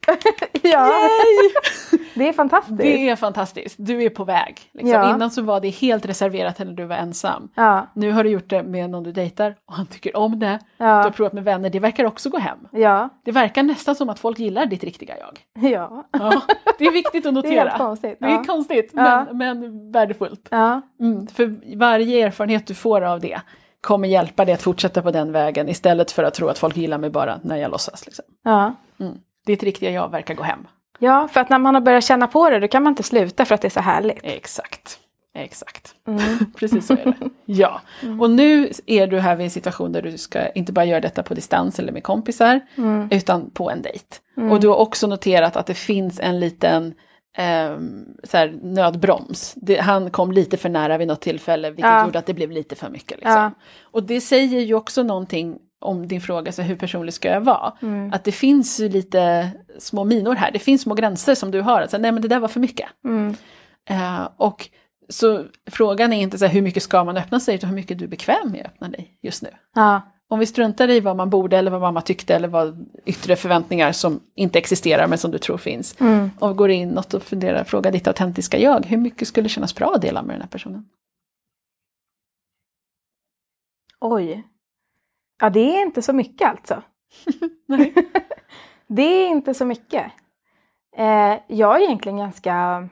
ja, 0.62 0.90
det 2.14 2.28
är 2.28 2.32
fantastiskt. 2.32 2.78
Det 2.78 3.08
är 3.08 3.16
fantastiskt, 3.16 3.76
du 3.78 4.02
är 4.02 4.10
på 4.10 4.24
väg. 4.24 4.60
Liksom. 4.72 4.88
Ja. 4.90 5.14
Innan 5.14 5.30
så 5.30 5.42
var 5.42 5.60
det 5.60 5.68
helt 5.68 6.06
reserverat 6.06 6.58
när 6.58 6.66
du 6.66 6.84
var 6.84 6.96
ensam. 6.96 7.48
Ja, 7.54 7.86
Nu 7.94 8.12
har 8.12 8.24
du 8.24 8.30
gjort 8.30 8.50
det 8.50 8.62
med 8.62 8.90
någon 8.90 9.02
du 9.02 9.12
dejtar 9.12 9.56
och 9.66 9.74
han 9.74 9.86
tycker 9.86 10.16
om 10.16 10.38
det. 10.38 10.58
Du 10.78 10.84
har 10.84 11.04
ja, 11.04 11.10
provat 11.16 11.32
med 11.32 11.44
vänner, 11.44 11.70
det 11.70 11.80
verkar 11.80 12.04
också 12.04 12.30
gå 12.30 12.38
hem. 12.38 12.58
ja, 12.72 13.08
Det 13.24 13.32
verkar 13.32 13.62
nästan 13.62 13.94
som 13.94 14.08
att 14.08 14.18
folk 14.18 14.38
gillar 14.38 14.66
ditt 14.66 14.84
riktiga 14.84 15.14
jag. 15.18 15.70
ja. 15.72 16.08
Ja, 16.12 16.42
det 16.78 16.84
är 16.84 16.92
viktigt 16.92 17.26
att 17.26 17.34
Det 17.34 17.40
är 17.40 17.42
notera. 17.42 17.60
helt 17.68 17.76
konstigt. 17.82 18.16
Det 18.20 18.26
är 18.26 18.30
Ja. 18.30 18.44
konstigt 18.46 18.90
Ja. 18.94 19.26
men, 19.32 19.38
men 19.60 19.92
värdefullt. 19.92 20.48
Ja, 20.50 20.80
Mm, 21.00 21.26
för 21.26 21.76
varje 21.76 22.26
erfarenhet 22.26 22.66
du 22.66 22.74
får 22.74 23.00
av 23.00 23.20
det 23.20 23.40
kommer 23.80 24.08
hjälpa 24.08 24.44
dig 24.44 24.54
att 24.54 24.62
fortsätta 24.62 25.02
på 25.02 25.10
den 25.10 25.32
vägen 25.32 25.68
istället 25.68 26.10
för 26.10 26.24
att 26.24 26.34
tro 26.34 26.48
att 26.48 26.58
folk 26.58 26.76
gillar 26.76 26.98
mig 26.98 27.10
bara 27.10 27.40
när 27.42 27.56
jag 27.56 27.70
låtsas. 27.70 28.06
Liksom. 28.06 28.24
ja. 28.44 28.74
Mm. 29.00 29.14
Ditt 29.46 29.62
riktiga 29.62 29.90
jag 29.90 30.10
verkar 30.10 30.34
gå 30.34 30.42
hem. 30.42 30.66
ja, 30.98 31.28
för 31.28 31.40
att 31.40 31.50
när 31.50 31.58
man 31.58 31.74
har 31.74 31.82
börjat 31.82 32.04
känna 32.04 32.26
på 32.26 32.50
det, 32.50 32.58
då 32.60 32.68
kan 32.68 32.82
man 32.82 32.90
inte 32.90 33.02
sluta 33.02 33.44
för 33.44 33.54
att 33.54 33.60
det 33.60 33.68
är 33.68 33.70
så 33.70 33.80
härligt. 33.80 34.18
Exakt. 34.22 34.98
Exakt. 35.34 35.94
Mm. 36.08 36.20
Precis 36.56 36.86
så 36.86 36.92
är 36.92 37.04
det. 37.04 37.30
Ja. 37.44 37.80
Och 38.20 38.30
nu 38.30 38.70
är 38.86 39.06
du 39.06 39.18
här 39.20 39.36
vid 39.36 39.44
en 39.44 39.50
situation 39.50 39.92
där 39.92 40.02
du 40.02 40.18
ska 40.18 40.48
inte 40.48 40.72
bara 40.72 40.84
göra 40.84 41.00
detta 41.00 41.22
på 41.22 41.34
distans 41.34 41.78
eller 41.78 41.92
med 41.92 42.02
kompisar, 42.02 42.60
Mm. 42.76 43.08
utan 43.10 43.50
på 43.50 43.70
en 43.70 43.82
dejt. 43.82 44.06
Och 44.50 44.60
du 44.60 44.68
har 44.68 44.76
också 44.76 45.06
noterat 45.06 45.56
att 45.56 45.66
det 45.66 45.74
finns 45.74 46.20
en 46.20 46.40
liten 46.40 46.94
ehm, 47.36 48.04
så 48.24 48.36
här, 48.36 48.58
nödbroms. 48.62 49.54
Det, 49.56 49.76
han 49.80 50.10
kom 50.10 50.32
lite 50.32 50.56
för 50.56 50.68
nära 50.68 50.98
vid 50.98 51.08
något 51.08 51.20
tillfälle 51.20 51.70
vilket 51.70 51.84
Ja. 51.90 52.04
gjorde 52.04 52.18
att 52.18 52.26
det 52.26 52.34
blev 52.34 52.50
lite 52.50 52.74
för 52.76 52.88
mycket. 52.90 53.18
Liksom. 53.18 53.32
Ja. 53.32 53.50
Och 53.82 54.02
det 54.02 54.20
säger 54.20 54.60
ju 54.60 54.74
också 54.74 55.02
någonting 55.02 55.58
om 55.80 56.08
din 56.08 56.20
fråga, 56.20 56.52
så 56.52 56.62
hur 56.62 56.76
personlig 56.76 57.14
ska 57.14 57.28
jag 57.28 57.40
vara? 57.40 57.72
Mm. 57.82 58.12
Att 58.12 58.24
det 58.24 58.32
finns 58.32 58.80
ju 58.80 58.88
lite 58.88 59.50
små 59.78 60.04
minor 60.04 60.34
här, 60.34 60.50
det 60.50 60.58
finns 60.58 60.82
små 60.82 60.94
gränser 60.94 61.34
som 61.34 61.50
du 61.50 61.60
har. 61.60 61.80
Alltså, 61.80 61.98
nej 61.98 62.12
men 62.12 62.22
det 62.22 62.28
där 62.28 62.40
var 62.40 62.48
för 62.48 62.60
mycket. 62.60 62.88
Mm. 63.04 63.34
Eh, 63.90 64.28
och 64.36 64.68
så 65.08 65.44
frågan 65.70 66.12
är 66.12 66.22
inte 66.22 66.38
så 66.38 66.44
här, 66.44 66.52
hur 66.52 66.62
mycket 66.62 66.82
ska 66.82 67.04
man 67.04 67.16
öppna 67.16 67.40
sig, 67.40 67.54
utan 67.54 67.68
hur 67.68 67.76
mycket 67.76 67.98
du 67.98 68.04
är 68.04 68.08
bekväm 68.08 68.50
med 68.50 68.60
att 68.60 68.66
öppna 68.66 68.88
dig 68.88 69.18
just 69.22 69.42
nu. 69.42 69.48
Ja, 69.74 70.00
Om 70.28 70.38
vi 70.38 70.46
struntar 70.46 70.90
i 70.90 71.00
vad 71.00 71.16
man 71.16 71.30
borde 71.30 71.58
eller 71.58 71.70
vad 71.70 71.80
mamma 71.80 72.00
tyckte 72.00 72.34
eller 72.34 72.48
vad 72.48 72.86
yttre 73.06 73.36
förväntningar 73.36 73.92
som 73.92 74.20
inte 74.34 74.58
existerar 74.58 75.06
men 75.06 75.18
som 75.18 75.30
du 75.30 75.38
tror 75.38 75.58
finns. 75.58 76.00
mm. 76.00 76.30
Och 76.38 76.56
går 76.56 76.70
in 76.70 76.88
något 76.88 77.14
och 77.14 77.22
funderar, 77.22 77.64
fråga 77.64 77.90
ditt 77.90 78.08
autentiska 78.08 78.58
jag, 78.58 78.86
hur 78.86 78.96
mycket 78.96 79.28
skulle 79.28 79.48
kännas 79.48 79.74
bra 79.74 79.92
att 79.94 80.02
dela 80.02 80.22
med 80.22 80.34
den 80.34 80.42
här 80.42 80.48
personen? 80.48 80.84
Oj. 84.00 84.44
Ja, 85.40 85.50
det 85.50 85.76
är 85.76 85.82
inte 85.82 86.02
så 86.02 86.12
mycket 86.12 86.48
alltså. 86.48 86.82
Nej. 87.66 87.94
Det 88.86 89.02
är 89.02 89.28
inte 89.28 89.54
så 89.54 89.64
mycket. 89.64 90.12
Eh, 90.96 91.34
jag 91.46 91.76
är 91.76 91.80
egentligen 91.84 92.18
ganska 92.18 92.88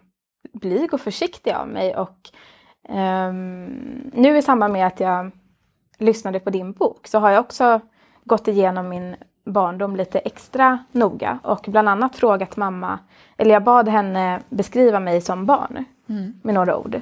blyg 0.52 0.94
och 0.94 1.00
försiktig 1.00 1.52
av 1.52 1.68
mig 1.68 1.96
och 1.96 2.16
ehm, 2.88 4.10
nu 4.14 4.36
i 4.38 4.42
samband 4.42 4.72
med 4.72 4.86
att 4.86 5.00
jag 5.00 5.30
lyssnade 5.98 6.40
på 6.40 6.50
din 6.50 6.72
bok 6.72 7.06
så 7.06 7.18
har 7.18 7.30
jag 7.30 7.40
också 7.40 7.80
gått 8.24 8.48
igenom 8.48 8.88
min 8.88 9.16
barndom 9.44 9.96
lite 9.96 10.18
extra 10.18 10.78
noga 10.92 11.38
och 11.42 11.64
bland 11.68 11.88
annat 11.88 12.16
frågat 12.16 12.56
mamma, 12.56 12.98
eller 13.36 13.50
jag 13.52 13.64
bad 13.64 13.88
henne 13.88 14.40
beskriva 14.48 15.00
mig 15.00 15.20
som 15.20 15.46
barn 15.46 15.84
Mm. 16.08 16.40
med 16.42 16.54
några 16.54 16.76
ord. 16.76 17.00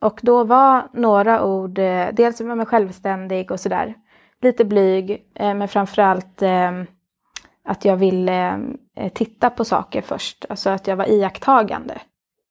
Och 0.00 0.20
då 0.22 0.44
var 0.44 0.88
några 0.92 1.44
ord, 1.44 1.78
eh, 1.78 2.08
dels 2.12 2.40
var 2.40 2.56
jag 2.56 2.68
självständig 2.68 3.50
och 3.50 3.60
sådär, 3.60 3.94
lite 4.42 4.64
blyg, 4.64 5.26
eh, 5.34 5.54
men 5.54 5.68
framförallt 5.68 6.42
eh, 6.42 6.82
att 7.64 7.84
jag 7.84 7.96
ville 7.96 8.60
eh, 8.96 9.12
titta 9.12 9.50
på 9.50 9.64
saker 9.64 10.02
först, 10.02 10.44
alltså 10.48 10.70
att 10.70 10.86
jag 10.86 10.96
var 10.96 11.10
iakttagande. 11.10 12.00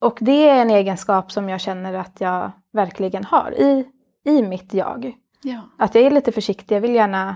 Och 0.02 0.18
det 0.22 0.50
är 0.50 0.62
en 0.62 0.70
egenskap 0.70 1.32
som 1.32 1.50
jag 1.50 1.62
känner 1.62 1.94
att 1.94 2.22
jag 2.22 2.52
verkligen 2.74 3.24
har 3.24 3.54
i, 3.58 3.86
i 4.26 4.42
mitt 4.42 4.74
jag. 4.74 5.14
Ja. 5.44 5.62
Att 5.78 5.96
jag 5.96 6.04
är 6.04 6.12
lite 6.12 6.32
försiktig, 6.32 6.76
jag 6.76 6.82
vill 6.82 6.96
gärna 6.96 7.36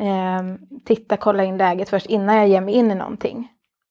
eh, 0.00 0.42
titta, 0.84 1.16
kolla 1.16 1.44
in 1.44 1.56
läget 1.56 1.88
först 1.88 2.06
innan 2.06 2.36
jag 2.36 2.48
ger 2.48 2.60
mig 2.60 2.74
in 2.74 2.90
i 2.90 2.94
någonting. 2.94 3.48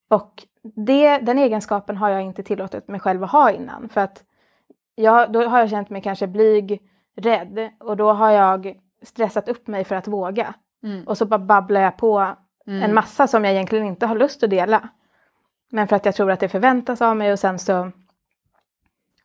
Och 0.10 0.44
det, 0.76 1.18
den 1.18 1.38
egenskapen 1.38 1.98
har 1.98 2.10
jag 2.10 2.22
inte 2.22 2.44
tillåtit 2.44 2.88
mig 2.88 3.00
själv 3.00 3.24
att 3.24 3.32
ha 3.32 3.52
innan. 3.52 3.90
För 3.90 4.02
att 4.02 4.24
jag, 4.96 5.32
då 5.32 5.44
har 5.44 5.60
jag 5.60 5.70
känt 5.70 5.90
mig 5.90 6.02
kanske 6.02 6.28
blyg, 6.28 6.82
rädd 7.18 7.70
och 7.80 7.98
då 7.98 8.14
har 8.14 8.32
jag 8.32 8.76
stressat 9.02 9.50
upp 9.50 9.68
mig 9.68 9.84
för 9.84 9.96
att 9.96 10.08
våga. 10.08 10.54
Mm. 10.84 11.04
Och 11.08 11.18
så 11.18 11.26
bara 11.26 11.40
babblar 11.40 11.82
jag 11.82 11.98
på 11.98 12.36
Mm. 12.68 12.84
en 12.84 12.94
massa 12.94 13.28
som 13.28 13.44
jag 13.46 13.54
egentligen 13.54 13.86
inte 13.86 14.06
har 14.06 14.16
lust 14.16 14.44
att 14.44 14.50
dela. 14.50 14.90
Men 15.72 15.88
för 15.88 15.96
att 15.96 16.06
jag 16.06 16.16
tror 16.16 16.32
att 16.32 16.40
det 16.40 16.50
förväntas 16.50 17.02
av 17.02 17.18
mig 17.18 17.32
och 17.34 17.40
sen 17.40 17.60
så 17.60 17.92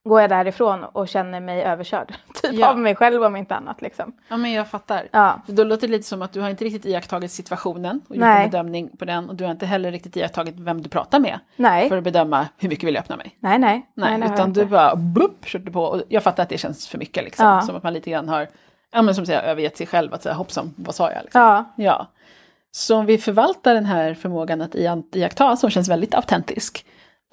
går 0.05 0.21
jag 0.21 0.31
därifrån 0.31 0.85
och 0.85 1.09
känner 1.09 1.41
mig 1.41 1.63
överkörd. 1.63 2.15
Typ 2.43 2.53
Ja. 2.53 2.71
av 2.71 2.79
mig 2.79 2.95
själv 2.97 3.23
om 3.23 3.37
inte 3.37 3.55
annat 3.55 3.83
liksom. 3.83 4.13
Ja 4.29 4.37
men 4.37 4.53
jag 4.53 4.69
fattar. 4.69 5.09
Ja, 5.13 5.41
För 5.47 5.53
Då 5.53 5.65
låter 5.65 5.87
det 5.89 5.93
lite 5.93 6.09
som 6.09 6.23
att 6.23 6.33
du 6.33 6.41
har 6.41 6.51
inte 6.51 6.65
riktigt 6.65 6.87
iakttagit 6.87 7.31
situationen 7.33 8.01
och 8.09 8.17
gjort 8.17 8.21
Nej. 8.21 8.45
en 8.45 8.51
bedömning 8.51 8.97
på 8.97 9.05
den 9.05 9.29
och 9.29 9.35
du 9.35 9.45
har 9.45 9.51
inte 9.51 9.67
heller 9.67 9.91
riktigt 9.93 10.17
iakttagit 10.17 10.55
vem 10.59 10.83
du 10.83 10.89
pratar 10.89 11.21
med 11.21 11.39
nej. 11.57 11.89
för 11.89 11.99
att 11.99 12.05
bedöma 12.05 12.47
hur 12.59 12.69
mycket 12.69 12.85
vill 12.85 12.95
jag 12.95 13.03
öppna 13.03 13.17
mig. 13.17 13.37
Nej, 13.41 13.59
nej. 13.59 13.91
Nej, 13.95 14.21
jag 14.21 14.33
utan 14.35 14.53
du 14.53 14.65
bara 14.65 14.97
blupp, 14.97 15.45
körde 15.47 15.71
på 15.71 15.83
och 15.85 16.03
jag 16.09 16.23
fattar 16.23 16.43
att 16.43 16.49
det 16.49 16.59
känns 16.59 16.89
för 16.89 16.99
mycket 16.99 17.25
liksom. 17.25 17.47
Ja. 17.47 17.61
Som 17.63 17.77
att 17.77 17.83
man 17.83 17.93
lite 17.93 18.11
grann 18.11 18.29
har, 18.29 18.49
ja 18.95 19.03
men 19.03 19.15
som 19.15 19.27
säger 19.27 19.43
övergett 19.43 19.77
sig 19.77 19.87
själv 19.87 20.15
att 20.15 20.23
säga 20.23 20.35
hoppsan, 20.35 20.75
vad 20.77 20.95
sa 20.95 21.13
jag 21.13 21.23
liksom. 21.23 21.41
Ja, 21.41 21.75
Ja. 21.77 22.07
Så 22.71 22.97
om 22.97 23.07
vi 23.07 23.19
förvaltar 23.19 23.75
den 23.75 23.85
här 23.87 24.15
förmågan 24.15 24.61
att 24.61 24.75
ia- 24.75 25.03
iaktta 25.15 25.57
som 25.57 25.71
känns 25.71 25.89
väldigt 25.89 26.15
autentisk 26.15 26.85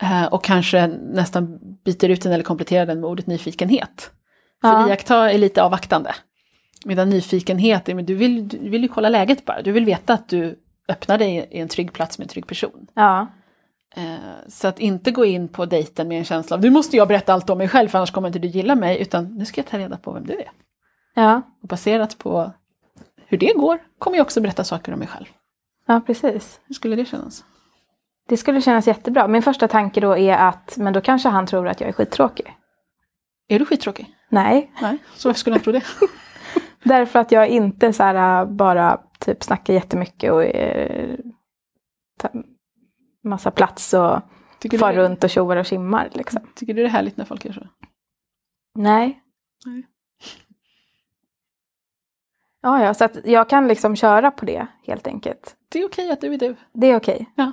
eh, 0.02 0.26
och 0.26 0.44
kanske 0.44 0.88
nästan 0.88 1.60
byter 1.86 2.10
ut 2.10 2.22
den 2.22 2.32
eller 2.32 2.44
kompletterar 2.44 2.86
den 2.86 3.00
med 3.02 3.10
ordet 3.10 3.28
nyfikenhet. 3.28 4.12
För 4.62 4.68
Ja. 4.70 4.88
iaktta 4.90 5.32
är 5.32 5.38
lite 5.38 5.64
avvaktande. 5.64 6.16
Medan 6.86 7.10
nyfikenhet 7.10 7.90
är, 7.90 7.96
men 7.96 8.06
du 8.06 8.16
vill, 8.16 8.48
du 8.48 8.70
vill 8.70 8.82
ju 8.82 8.88
kolla 8.88 9.10
läget 9.10 9.46
bara, 9.46 9.62
du 9.62 9.72
vill 9.72 9.86
veta 9.86 10.14
att 10.14 10.30
du 10.30 10.60
öppnar 10.90 11.18
dig 11.18 11.48
i 11.52 11.60
en 11.60 11.68
trygg 11.68 11.94
plats 11.94 12.18
med 12.18 12.26
en 12.26 12.30
trygg 12.30 12.48
person. 12.48 12.88
ja, 12.94 13.28
Eh, 13.96 14.48
Så 14.48 14.68
att 14.68 14.80
inte 14.80 15.12
gå 15.12 15.26
in 15.26 15.48
på 15.48 15.66
dejten 15.66 16.08
med 16.08 16.18
en 16.18 16.24
känsla 16.26 16.56
av 16.56 16.62
nu 16.62 16.70
måste 16.70 16.98
jag 16.98 17.08
berätta 17.08 17.34
allt 17.34 17.50
om 17.50 17.58
mig 17.58 17.68
själv 17.68 17.88
för 17.90 17.98
annars 17.98 18.12
kommer 18.12 18.28
inte 18.28 18.40
du 18.40 18.48
gilla 18.48 18.76
mig 18.76 19.02
utan 19.02 19.26
nu 19.38 19.46
ska 19.46 19.62
jag 19.62 19.68
ta 19.68 19.78
reda 19.78 19.98
på 19.98 20.12
vem 20.12 20.26
du 20.26 20.34
är. 20.34 20.52
Ja, 21.14 21.42
Och 21.62 21.68
baserat 21.68 22.18
på 22.18 22.52
hur 23.26 23.38
det 23.38 23.54
går 23.54 23.80
kommer 24.00 24.18
jag 24.18 24.26
också 24.26 24.42
berätta 24.42 24.64
saker 24.64 24.94
om 24.94 25.00
mig 25.00 25.08
själv. 25.08 25.26
ja, 25.86 26.02
precis. 26.06 26.60
Hur 26.66 26.76
skulle 26.76 26.96
det 26.96 27.06
kännas? 27.06 27.46
Det 28.28 28.38
skulle 28.38 28.62
kännas 28.62 28.88
jättebra. 28.88 29.28
Min 29.28 29.42
första 29.42 29.68
tanke 29.68 30.00
då 30.00 30.18
är 30.18 30.38
att, 30.38 30.78
men 30.78 30.94
då 30.94 31.02
kanske 31.02 31.30
han 31.30 31.48
tror 31.48 31.68
att 31.68 31.82
jag 31.82 31.90
är 31.90 31.94
skittråkig. 31.94 32.58
Är 33.48 33.60
du 33.60 33.66
skittråkig? 33.66 34.16
Nej, 34.30 34.72
Nej, 34.82 34.98
så 35.16 35.30
varför 35.30 35.40
skulle 35.40 35.56
han 35.56 35.64
tro 35.64 35.74
det? 35.74 35.84
därför 36.84 37.20
att 37.20 37.32
jag 37.32 37.48
inte 37.48 37.94
så 37.94 38.04
här, 38.04 38.46
bara 38.46 39.02
typ 39.20 39.44
snackar 39.44 39.74
jättemycket 39.74 40.32
och 40.32 40.44
eh, 40.44 41.18
tar 42.20 42.32
massa 43.24 43.52
plats 43.52 43.94
och 43.94 44.20
Tycker 44.60 44.78
far 44.78 44.94
runt 44.94 45.24
och 45.24 45.30
tjoar 45.30 45.58
och 45.58 45.68
simmar 45.68 46.10
liksom. 46.12 46.40
tycker 46.56 46.74
du 46.74 46.82
det 46.82 46.88
är 46.88 46.92
härligt 46.92 47.18
när 47.18 47.26
folk 47.26 47.46
gör 47.46 47.54
så? 47.54 47.68
Nej. 48.76 49.22
Nej. 49.66 49.84
Ja, 52.62 52.84
ja, 52.84 52.94
så 52.94 53.04
att 53.06 53.26
jag 53.26 53.50
kan 53.50 53.68
liksom 53.68 53.96
köra 53.96 54.32
på 54.32 54.46
det 54.46 54.68
helt 54.84 55.08
enkelt. 55.08 55.56
Det 55.70 55.80
är 55.80 55.86
okej 55.86 56.12
att 56.12 56.22
du 56.22 56.34
är 56.34 56.38
du. 56.38 56.56
Det 56.74 56.88
är 56.88 56.96
okej. 56.96 57.30
Ja. 57.36 57.52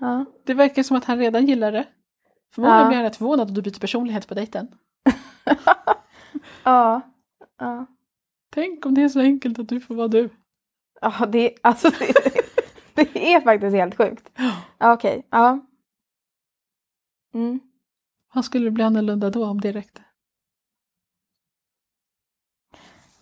Ja. 0.00 0.24
Det 0.44 0.54
verkar 0.54 0.82
som 0.82 0.96
att 0.96 1.04
han 1.04 1.18
redan 1.18 1.46
gillar 1.46 1.72
det. 1.72 1.86
Förmodligen 2.54 2.80
Ja. 2.82 2.86
blir 2.88 2.96
han 2.96 3.04
rätt 3.04 3.16
förvånad 3.16 3.48
om 3.48 3.54
du 3.54 3.62
byter 3.62 3.80
personlighet 3.80 4.28
på 4.28 4.34
dejten. 4.34 4.68
Ja. 6.64 7.00
Ja. 7.58 7.86
Tänk 8.50 8.86
om 8.86 8.94
det 8.94 9.02
är 9.02 9.08
så 9.08 9.20
enkelt 9.20 9.58
att 9.58 9.68
du 9.68 9.80
får 9.80 9.94
vara 9.94 10.08
du. 10.08 10.28
Ja, 11.00 11.26
det, 11.26 11.54
alltså, 11.62 11.90
det, 11.90 12.14
det 13.12 13.34
är 13.34 13.40
faktiskt 13.40 13.74
helt 13.76 13.96
sjukt. 13.96 14.30
Ja, 14.78 14.92
Okej, 14.92 15.26
ja. 15.30 15.60
Mm. 17.34 17.60
Vad 18.34 18.44
skulle 18.44 18.64
det 18.64 18.70
bli 18.70 18.84
annorlunda 18.84 19.30
då 19.30 19.46
om 19.46 19.60
det 19.60 19.72
räckte? 19.72 20.01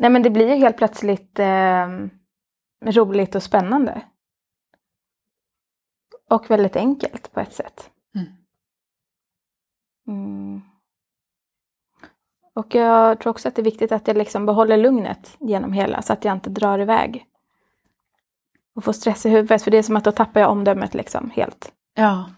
Nej 0.01 0.11
men 0.11 0.23
det 0.23 0.31
blir 0.31 0.49
ju 0.49 0.55
helt 0.55 0.77
plötsligt 0.77 1.39
eh, 1.39 1.89
roligt 2.85 3.35
och 3.35 3.43
spännande. 3.43 4.03
Och 6.31 6.51
väldigt 6.51 6.77
enkelt 6.77 7.33
på 7.33 7.41
ett 7.41 7.53
sätt. 7.53 7.91
Mm. 8.15 8.27
Mm. 10.09 10.61
Och 12.55 12.75
jag 12.75 13.21
tror 13.21 13.31
också 13.31 13.49
att 13.49 13.55
det 13.55 13.63
är 13.63 13.65
viktigt 13.65 13.93
att 13.93 14.09
jag 14.09 14.17
liksom 14.17 14.47
behåller 14.47 14.77
lugnet 14.77 15.37
genom 15.41 15.73
hela 15.73 16.03
så 16.03 16.13
att 16.13 16.25
jag 16.25 16.37
inte 16.37 16.51
drar 16.51 16.79
iväg. 16.79 17.27
Och 18.75 18.85
får 18.85 18.93
stress 18.93 19.27
i 19.27 19.31
huvudet 19.31 19.63
för 19.63 19.71
det 19.71 19.79
är 19.79 19.83
som 19.83 19.97
att 19.97 20.05
då 20.05 20.13
tappar 20.13 20.41
jag 20.41 20.51
omdömet 20.51 20.95
liksom 20.95 21.31
helt. 21.31 21.73
Ja. 21.95 22.31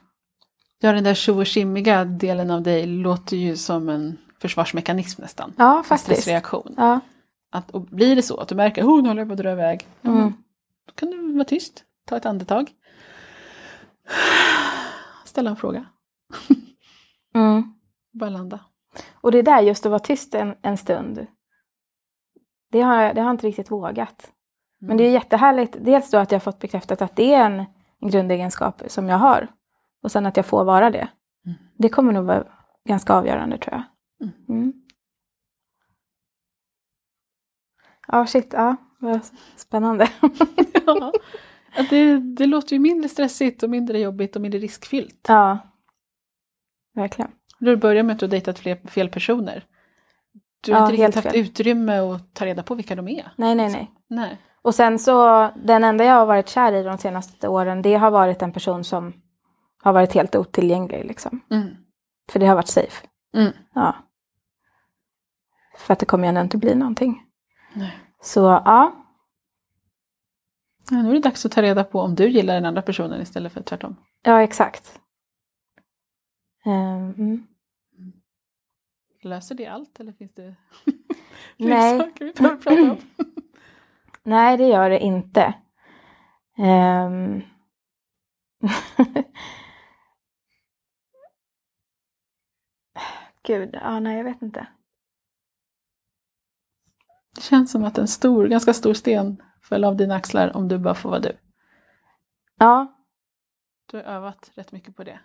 Ja, 0.79 0.93
den 0.93 1.05
där 1.05 1.15
tjo 1.15 1.45
delen 2.05 2.51
av 2.51 2.63
dig 2.63 2.87
låter 2.87 3.37
ju 3.37 3.57
som 3.57 3.89
en 3.89 4.19
försvarsmekanism 4.41 5.23
nästan. 5.23 5.53
Ja, 5.57 5.79
En 5.79 5.85
faktiskt. 5.85 6.05
stressreaktion. 6.05 6.75
Ja. 6.77 7.01
Att, 7.53 7.71
och 7.71 7.81
blir 7.83 8.17
det 8.17 8.23
så 8.23 8.37
att 8.37 8.49
du 8.49 8.55
märker 8.55 8.83
att 8.83 8.89
oh, 8.89 9.03
nu 9.03 9.09
håller 9.09 9.21
jag 9.21 9.29
på 9.29 9.33
att 9.33 9.39
dra 9.39 9.53
iväg. 9.53 9.87
Mm. 10.03 10.33
Då 10.87 10.93
kan 10.95 11.11
du 11.11 11.33
vara 11.33 11.45
tyst, 11.45 11.85
ta 12.07 12.17
ett 12.17 12.27
andetag. 12.27 12.71
Ställa 15.25 15.51
en 15.51 15.57
fråga, 15.57 15.87
Mm. 17.35 17.75
bara 18.13 18.31
landa. 18.31 18.61
Och 19.13 19.33
det 19.33 19.43
där 19.43 19.61
just 19.61 19.87
att 19.87 19.91
vara 19.91 19.99
tyst 19.99 20.35
en, 20.35 20.55
en 20.63 20.77
stund. 20.77 21.27
Det 22.71 22.81
har, 22.81 23.15
det 23.15 23.21
har 23.21 23.29
jag 23.29 23.35
inte 23.35 23.47
riktigt 23.47 23.71
vågat. 23.71 24.33
Men 24.81 24.97
det 24.97 25.05
är 25.05 25.11
jättehärligt. 25.11 25.77
Dels 25.81 26.11
då 26.11 26.19
att 26.19 26.33
jag 26.33 26.37
har 26.39 26.41
fått 26.41 26.59
bekräftat 26.59 27.03
att 27.03 27.17
det 27.17 27.35
är 27.35 27.45
en, 27.47 27.65
en 28.01 28.11
grundegenskap 28.11 28.83
som 28.87 29.09
jag 29.09 29.19
har. 29.19 29.49
Och 30.03 30.13
sen 30.13 30.27
att 30.27 30.37
jag 30.37 30.47
får 30.47 30.65
vara 30.65 30.91
det. 30.91 31.09
Mm. 31.47 31.59
Det 31.79 31.89
kommer 31.89 32.13
nog 32.13 32.25
vara 32.25 32.45
ganska 32.89 33.13
avgörande 33.15 33.59
tror 33.59 33.75
jag. 33.75 33.83
Mm. 34.29 34.35
Mm. 34.49 34.73
Ja, 38.13 38.27
shit. 38.27 38.53
Ja, 38.53 38.77
vad 38.99 39.21
spännande. 39.57 40.09
Ja, 40.87 41.13
det, 41.91 42.17
det 42.19 42.47
låter 42.47 42.73
ju 42.73 42.79
mindre 42.79 43.09
stressigt 43.09 43.63
och 43.63 43.71
mindre 43.71 43.99
jobbigt 43.99 44.37
och 44.37 44.43
mindre 44.43 44.61
riskfyllt. 44.61 45.25
ja, 45.29 45.59
verkligen. 46.95 47.31
Du 47.59 47.77
börjar 47.77 48.03
med 48.03 48.13
att 48.15 48.19
du 48.21 48.27
har 48.27 48.31
dejtat 48.31 48.59
fler, 48.59 48.77
fel 48.89 49.09
personer. 49.09 49.65
Du 50.61 50.73
har 50.73 50.81
Ja, 50.81 50.85
inte 50.91 51.03
riktigt 51.03 51.15
haft 51.25 51.31
fel. 51.33 51.41
utrymme 51.41 51.99
att 51.99 52.35
ta 52.35 52.47
reda 52.47 52.63
på 52.63 52.75
vilka 52.75 52.95
de 52.95 53.09
är. 53.09 53.33
Nej, 53.37 53.55
nej, 53.55 53.69
nej. 53.73 53.91
Nej. 54.09 54.39
Och 54.63 54.75
sen 54.75 54.99
så, 54.99 55.49
den 55.65 55.85
enda 55.85 56.05
jag 56.05 56.15
har 56.15 56.27
varit 56.27 56.49
kär 56.49 56.73
i 56.73 56.83
de 56.83 56.99
senaste 56.99 57.49
åren, 57.49 57.83
det 57.83 57.95
har 57.95 58.11
varit 58.11 58.43
en 58.43 58.53
person 58.53 58.85
som 58.85 59.13
har 59.83 59.93
varit 59.93 60.13
helt 60.13 60.37
otillgänglig 60.37 61.05
liksom. 61.05 61.41
Mm. 61.51 61.69
För 62.33 62.39
det 62.41 62.47
har 62.47 62.55
varit 62.55 62.69
safe. 62.69 63.07
Mm. 63.37 63.53
Ja. 63.75 63.97
För 65.79 65.93
att 65.93 65.99
det 65.99 66.07
kommer 66.07 66.25
ju 66.25 66.29
ändå 66.29 66.41
inte 66.41 66.59
bli 66.59 66.75
någonting. 66.75 67.23
Nej. 67.75 67.99
Så 68.21 68.41
ja, 68.41 68.99
Ja, 70.91 71.03
nu 71.03 71.09
är 71.11 71.15
det 71.15 71.21
dags 71.21 71.47
att 71.47 71.53
ta 71.53 71.63
reda 71.63 71.85
på 71.85 72.01
om 72.01 72.15
du 72.15 72.29
gillar 72.29 72.55
den 72.55 72.65
andra 72.65 72.83
personen 72.83 73.23
istället 73.23 73.53
för 73.53 73.63
tvärtom. 73.63 73.97
ja 74.23 74.43
exakt. 74.43 75.01
Ehm, 76.65 77.11
mm. 77.19 77.47
Löser 79.23 79.55
det 79.55 79.67
allt 79.67 80.01
eller 80.01 80.13
finns 80.13 80.35
det 80.35 80.55
Nej. 81.57 81.99
saker 81.99 82.25
vi 82.25 82.33
behöver 82.33 82.57
prata 82.57 82.83
om? 82.83 82.97
Nej, 84.23 84.57
det 84.57 84.67
gör 84.67 84.91
det 84.91 84.99
inte. 85.01 85.55
Ehm. 86.59 87.43
Gud, 93.43 93.71
ja, 93.73 94.01
nej 94.01 94.17
jag 94.17 94.25
vet 94.25 94.43
inte. 94.43 94.67
Det 97.43 97.47
känns 97.47 97.71
som 97.71 97.85
att 97.85 97.99
en 97.99 98.09
stor, 98.09 98.47
ganska 98.49 98.75
stor 98.75 98.95
sten 98.95 99.43
föll 99.63 99.85
av 99.85 99.97
dina 99.97 100.15
axlar 100.15 100.57
om 100.57 100.69
du 100.69 100.79
bara 100.79 100.95
får 100.95 101.11
vara 101.11 101.21
du. 101.21 101.33
Ja, 102.59 102.87
Du 103.91 103.97
har 103.97 104.05
övat 104.05 104.51
rätt 104.55 104.73
mycket 104.73 104.97
på 104.97 105.05
det. 105.05 105.19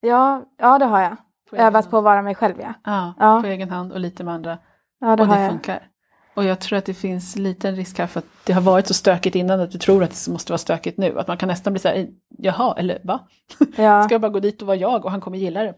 ja, 0.00 0.44
ja 0.58 0.78
det 0.78 0.84
har 0.84 1.00
jag. 1.02 1.16
På 1.50 1.56
Övat 1.56 1.90
på 1.90 1.98
att 1.98 2.04
vara 2.04 2.22
mig 2.22 2.34
själv 2.34 2.54
ja. 2.60 2.74
Ja, 2.84 3.14
Ja. 3.18 3.40
på 3.40 3.46
egen 3.46 3.70
hand 3.70 3.92
och 3.92 4.00
lite 4.00 4.24
med 4.24 4.34
andra. 4.34 4.58
Ja, 5.00 5.16
det 5.16 5.22
och 5.22 5.28
det 5.28 5.40
jag. 5.40 5.50
funkar. 5.50 5.88
Och 6.34 6.44
jag 6.44 6.60
tror 6.60 6.78
att 6.78 6.84
det 6.84 6.94
finns 6.94 7.36
liten 7.36 7.76
risk 7.76 7.98
här 7.98 8.06
för 8.06 8.18
att 8.18 8.26
det 8.44 8.52
har 8.52 8.60
varit 8.60 8.86
så 8.86 8.94
stökigt 8.94 9.36
innan 9.36 9.60
att 9.60 9.70
du 9.70 9.78
tror 9.78 10.04
att 10.04 10.24
det 10.26 10.32
måste 10.32 10.52
vara 10.52 10.58
stökigt 10.58 10.98
nu. 10.98 11.18
Att 11.18 11.28
man 11.28 11.36
kan 11.36 11.48
nästan 11.48 11.72
bli 11.72 11.80
så 11.80 11.88
här, 11.88 12.08
jaha, 12.28 12.74
eller 12.78 13.00
va? 13.04 13.28
Ja, 13.76 14.02
Ska 14.04 14.14
jag 14.14 14.20
bara 14.20 14.32
gå 14.32 14.40
dit 14.40 14.60
och 14.62 14.66
vara 14.66 14.76
jag 14.76 15.04
och 15.04 15.10
han 15.10 15.20
kommer 15.20 15.38
gilla 15.38 15.62
det? 15.62 15.74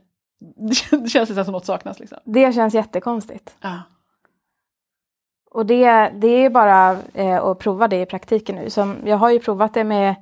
Det 0.91 1.09
känns 1.09 1.29
nästan 1.29 1.45
som 1.45 1.53
något 1.53 1.67
saknas 1.67 1.99
liksom. 2.01 2.19
det 2.25 2.53
känns 2.55 2.75
jättekonstigt. 2.75 3.57
Ja. 3.61 3.81
Och 5.55 5.67
det, 5.67 6.09
det 6.09 6.27
är 6.29 6.41
ju 6.41 6.49
bara 6.51 6.97
eh, 7.15 7.45
att 7.45 7.59
prova 7.59 7.89
det 7.89 8.01
i 8.03 8.07
praktiken 8.07 8.57
nu. 8.57 8.71
Som, 8.71 8.97
jag 9.05 9.17
har 9.17 9.31
ju 9.31 9.39
provat 9.39 9.75
det 9.75 9.85
med 9.85 10.15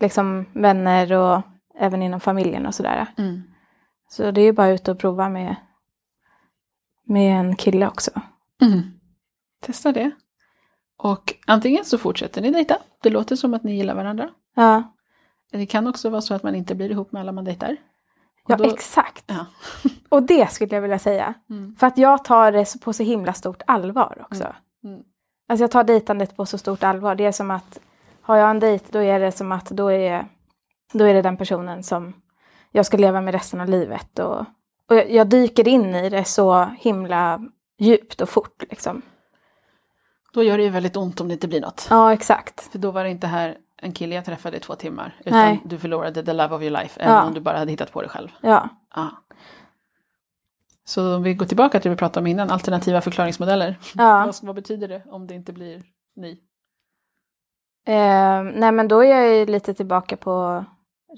liksom, 0.00 0.46
vänner 0.52 1.12
och 1.12 1.42
även 1.78 2.02
inom 2.02 2.20
familjen 2.20 2.66
och 2.66 2.74
sådär. 2.74 3.06
Mm. 3.18 3.42
Så 4.08 4.30
det 4.30 4.40
är 4.40 4.44
ju 4.44 4.52
bara 4.52 4.68
ut 4.68 4.88
och 4.88 4.98
prova 4.98 5.28
med, 5.28 5.56
med 7.06 7.40
en 7.40 7.56
kille 7.56 7.88
också. 7.88 8.10
Mm. 8.62 8.80
Testa 9.60 9.92
det. 9.92 10.10
Och 10.98 11.34
antingen 11.46 11.84
så 11.84 11.98
fortsätter 11.98 12.42
ni 12.42 12.50
dejta. 12.50 12.76
Det 13.02 13.10
låter 13.10 13.36
som 13.36 13.54
att 13.54 13.62
ni 13.64 13.76
gillar 13.76 13.94
varandra. 13.94 14.30
Ja, 14.56 14.82
Det 15.52 15.66
kan 15.66 15.86
också 15.86 16.10
vara 16.10 16.20
så 16.20 16.34
att 16.34 16.42
man 16.42 16.54
inte 16.54 16.74
blir 16.74 16.90
ihop 16.90 17.12
med 17.12 17.20
alla 17.20 17.32
man 17.32 17.44
dejtar. 17.44 17.76
Och 18.44 18.50
ja 18.50 18.56
då- 18.56 18.64
exakt. 18.64 19.24
Ja. 19.26 19.46
Och 20.08 20.22
det 20.22 20.50
skulle 20.52 20.74
jag 20.74 20.82
vilja 20.82 20.98
säga. 20.98 21.34
Mm. 21.50 21.76
För 21.76 21.86
att 21.86 21.98
jag 21.98 22.24
tar 22.24 22.52
det 22.52 22.80
på 22.80 22.92
så 22.92 23.02
himla 23.02 23.32
stort 23.32 23.62
allvar 23.66 24.18
också. 24.30 24.44
Mm. 24.44 24.56
Alltså 25.48 25.62
jag 25.64 25.70
tar 25.70 25.84
dejtandet 25.84 26.36
på 26.36 26.46
så 26.46 26.58
stort 26.58 26.82
allvar. 26.82 27.14
Det 27.14 27.24
är 27.26 27.32
som 27.32 27.50
att 27.50 27.78
har 28.22 28.36
jag 28.36 28.50
en 28.50 28.60
dejt 28.60 28.84
då 28.90 28.98
är 28.98 29.20
det 29.20 29.32
som 29.32 29.52
att 29.52 29.66
då 29.70 29.88
är, 29.92 30.26
då 30.92 31.04
är 31.04 31.14
det 31.14 31.22
den 31.22 31.36
personen 31.36 31.82
som 31.82 32.12
jag 32.70 32.86
ska 32.86 32.96
leva 32.96 33.20
med 33.20 33.34
resten 33.34 33.60
av 33.60 33.68
livet. 33.68 34.18
Och, 34.18 34.40
och 34.88 34.96
jag, 34.96 35.10
jag 35.10 35.28
dyker 35.28 35.68
in 35.68 35.94
i 35.94 36.08
det 36.08 36.24
så 36.24 36.64
himla 36.78 37.40
djupt 37.78 38.20
och 38.20 38.28
fort 38.28 38.62
liksom. 38.70 39.02
Då 40.32 40.42
gör 40.42 40.56
det 40.58 40.64
ju 40.64 40.70
väldigt 40.70 40.96
ont 40.96 41.20
om 41.20 41.28
det 41.28 41.34
inte 41.34 41.48
blir 41.48 41.60
något. 41.60 41.86
Ja, 41.90 42.12
exakt. 42.12 42.60
För 42.72 42.78
då 42.78 42.90
var 42.90 43.04
det 43.04 43.10
inte 43.10 43.26
här 43.26 43.56
en 43.76 43.92
kille 43.92 44.14
jag 44.14 44.24
träffade 44.24 44.56
i 44.56 44.60
två 44.60 44.74
timmar. 44.74 45.16
Utan 45.24 45.38
Nej. 45.38 45.60
du 45.64 45.78
förlorade 45.78 46.22
the 46.24 46.32
love 46.32 46.54
of 46.54 46.62
your 46.62 46.70
life. 46.70 47.00
Även 47.00 47.14
Ja. 47.14 47.22
om 47.22 47.34
du 47.34 47.40
bara 47.40 47.58
hade 47.58 47.70
hittat 47.70 47.92
på 47.92 48.02
det 48.02 48.08
själv. 48.08 48.28
Ja, 48.40 48.68
Ja. 48.94 49.10
Så 50.84 51.16
om 51.16 51.22
vi 51.22 51.34
går 51.34 51.46
tillbaka 51.46 51.80
till 51.80 51.88
det 51.88 51.94
vi 51.94 51.98
pratade 51.98 52.20
om 52.20 52.26
innan, 52.26 52.50
alternativa 52.50 53.00
förklaringsmodeller. 53.00 53.78
ja. 53.94 54.24
Vad, 54.26 54.34
vad 54.42 54.54
betyder 54.54 54.88
det 54.88 55.02
om 55.06 55.26
det 55.26 55.34
inte 55.34 55.52
blir 55.52 55.82
ni? 56.16 56.40
Eh, 57.86 58.42
nej 58.42 58.72
men 58.72 58.88
då 58.88 59.04
är 59.04 59.10
jag 59.10 59.34
ju 59.34 59.46
lite 59.46 59.74
tillbaka 59.74 60.16
på 60.16 60.64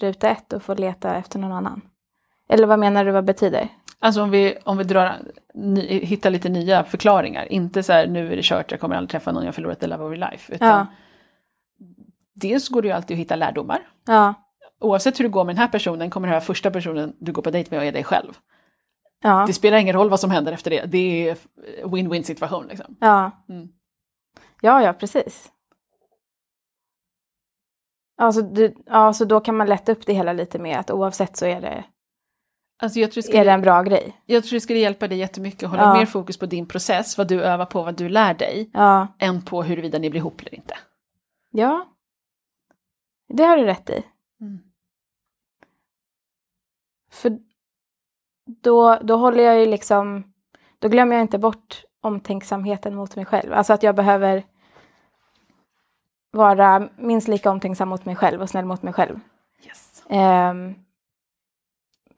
ruta 0.00 0.28
ett 0.28 0.52
och 0.52 0.62
får 0.62 0.76
leta 0.76 1.14
efter 1.16 1.38
någon 1.38 1.52
annan. 1.52 1.80
Eller 2.48 2.66
vad 2.66 2.78
menar 2.78 3.04
du, 3.04 3.10
vad 3.10 3.24
betyder? 3.24 3.68
Alltså 3.98 4.22
om 4.22 4.30
vi, 4.30 4.58
om 4.64 4.78
vi 4.78 4.84
drar, 4.84 5.16
ny, 5.54 5.80
hittar 6.04 6.30
lite 6.30 6.48
nya 6.48 6.84
förklaringar. 6.84 7.52
Inte 7.52 7.82
så 7.82 7.92
här 7.92 8.06
nu 8.06 8.32
är 8.32 8.36
det 8.36 8.44
kört, 8.44 8.70
jag 8.70 8.80
kommer 8.80 8.96
aldrig 8.96 9.10
träffa 9.10 9.32
någon, 9.32 9.42
jag 9.42 9.48
har 9.48 9.52
förlorat 9.52 9.80
the 9.80 9.86
love 9.86 10.04
of 10.04 10.12
your 10.12 10.30
life. 10.30 10.54
Utan 10.54 10.68
Ja. 10.68 10.86
Dels 12.34 12.68
går 12.68 12.82
det 12.82 12.88
ju 12.88 12.94
alltid 12.94 13.14
att 13.14 13.18
hitta 13.18 13.36
lärdomar. 13.36 13.78
Ja, 14.06 14.34
Oavsett 14.80 15.18
hur 15.20 15.24
det 15.24 15.30
går 15.30 15.44
med 15.44 15.54
den 15.54 15.60
här 15.60 15.68
personen 15.68 16.10
kommer 16.10 16.28
den 16.28 16.34
här 16.34 16.40
första 16.40 16.70
personen 16.70 17.16
du 17.18 17.32
går 17.32 17.42
på 17.42 17.50
dejt 17.50 17.70
med 17.70 17.78
och 17.78 17.86
är 17.86 17.92
dig 17.92 18.04
själv. 18.04 18.32
Ja, 19.22 19.44
Det 19.46 19.52
spelar 19.52 19.78
ingen 19.78 19.94
roll 19.94 20.10
vad 20.10 20.20
som 20.20 20.30
händer 20.30 20.52
efter 20.52 20.70
det. 20.70 20.86
Det 20.86 21.28
är 21.28 21.38
win-win 21.84 22.22
situation 22.22 22.66
liksom. 22.66 22.96
ja. 23.00 23.30
Mm. 23.48 23.68
Ja, 24.60 24.82
ja, 24.82 24.92
precis. 24.92 25.52
Alltså, 28.18 28.42
du, 28.42 28.74
ja, 28.86 29.12
så 29.12 29.24
då 29.24 29.40
kan 29.40 29.56
man 29.56 29.66
lätta 29.66 29.92
upp 29.92 30.06
det 30.06 30.12
hela 30.12 30.32
lite 30.32 30.58
med 30.58 30.78
att 30.78 30.90
oavsett 30.90 31.36
så 31.36 31.46
är 31.46 31.60
det, 31.60 31.84
Alltså 32.78 33.00
jag 33.00 33.12
tror 33.12 33.22
det 33.22 33.28
är 33.28 33.32
det 33.32 33.38
skulle, 33.38 33.52
en 33.52 33.60
bra 33.62 33.82
grej. 33.82 34.20
jag 34.26 34.44
tror 34.44 34.56
det 34.56 34.60
skulle 34.60 34.78
hjälpa 34.78 35.08
dig 35.08 35.18
jättemycket 35.18 35.62
att 35.62 35.70
hålla 35.70 35.82
Ja. 35.82 35.94
mer 35.94 36.06
fokus 36.06 36.38
på 36.38 36.46
din 36.46 36.66
process, 36.68 37.18
vad 37.18 37.28
du 37.28 37.42
övar 37.42 37.66
på, 37.66 37.82
vad 37.82 37.96
du 37.96 38.08
lär 38.08 38.34
dig, 38.34 38.70
Ja, 38.72 39.06
än 39.18 39.42
på 39.42 39.62
huruvida 39.62 39.98
ni 39.98 40.10
blir 40.10 40.20
ihop 40.20 40.40
eller 40.40 40.54
inte. 40.54 40.74
ja. 41.50 41.86
Det 43.28 43.42
har 43.42 43.56
du 43.56 43.64
rätt 43.64 43.90
i. 43.90 44.02
Mm. 44.40 44.58
För 47.10 47.38
då, 48.46 48.98
då 49.02 49.16
håller 49.16 49.44
jag 49.44 49.60
ju 49.60 49.66
liksom, 49.66 50.32
då 50.78 50.88
glömmer 50.88 51.16
jag 51.16 51.22
inte 51.22 51.38
bort 51.38 51.82
omtänksamheten 52.00 52.94
mot 52.94 53.16
mig 53.16 53.24
själv. 53.24 53.52
Alltså 53.52 53.72
att 53.72 53.82
jag 53.82 53.94
behöver 53.94 54.44
vara 56.30 56.88
minst 56.96 57.28
lika 57.28 57.50
omtänksam 57.50 57.88
mot 57.88 58.04
mig 58.04 58.16
själv 58.16 58.42
och 58.42 58.50
snäll 58.50 58.64
mot 58.64 58.82
mig 58.82 58.92
själv. 58.92 59.20
Yes. 59.66 60.04
Ehm, 60.08 60.74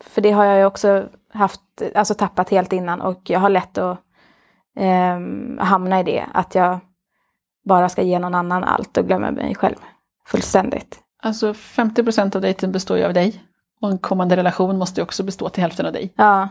för 0.01 0.21
det 0.21 0.31
har 0.31 0.45
jag 0.45 0.59
ju 0.59 0.64
också 0.64 1.09
haft, 1.33 1.61
alltså 1.95 2.14
tappat 2.14 2.51
helt 2.51 2.73
innan 2.73 3.01
och 3.01 3.31
jag 3.31 3.41
har 3.41 3.49
lätt 3.49 3.79
att 3.79 3.99
ehm, 4.77 5.59
hamna 5.59 6.01
i 6.01 6.03
det. 6.03 6.27
Att 6.35 6.55
jag 6.55 6.79
bara 7.64 7.88
ska 7.88 8.03
ge 8.03 8.19
någon 8.19 8.35
annan 8.35 8.64
allt 8.64 8.97
och 8.97 9.07
glömmer 9.07 9.31
mig 9.31 9.55
själv 9.55 9.77
fullständigt. 10.27 11.01
Alltså 11.23 11.53
50% 11.53 12.37
av 12.37 12.43
dejten 12.43 12.73
består 12.73 12.99
ju 12.99 13.05
av 13.05 13.14
dig. 13.14 13.45
Och 13.81 13.91
en 13.91 13.99
kommande 13.99 14.37
relation 14.37 14.79
måste 14.79 15.01
ju 15.01 15.03
också 15.05 15.23
bestå 15.23 15.49
till 15.49 15.62
hälften 15.62 15.87
av 15.87 15.93
dig. 15.93 16.12
Ja, 16.17 16.49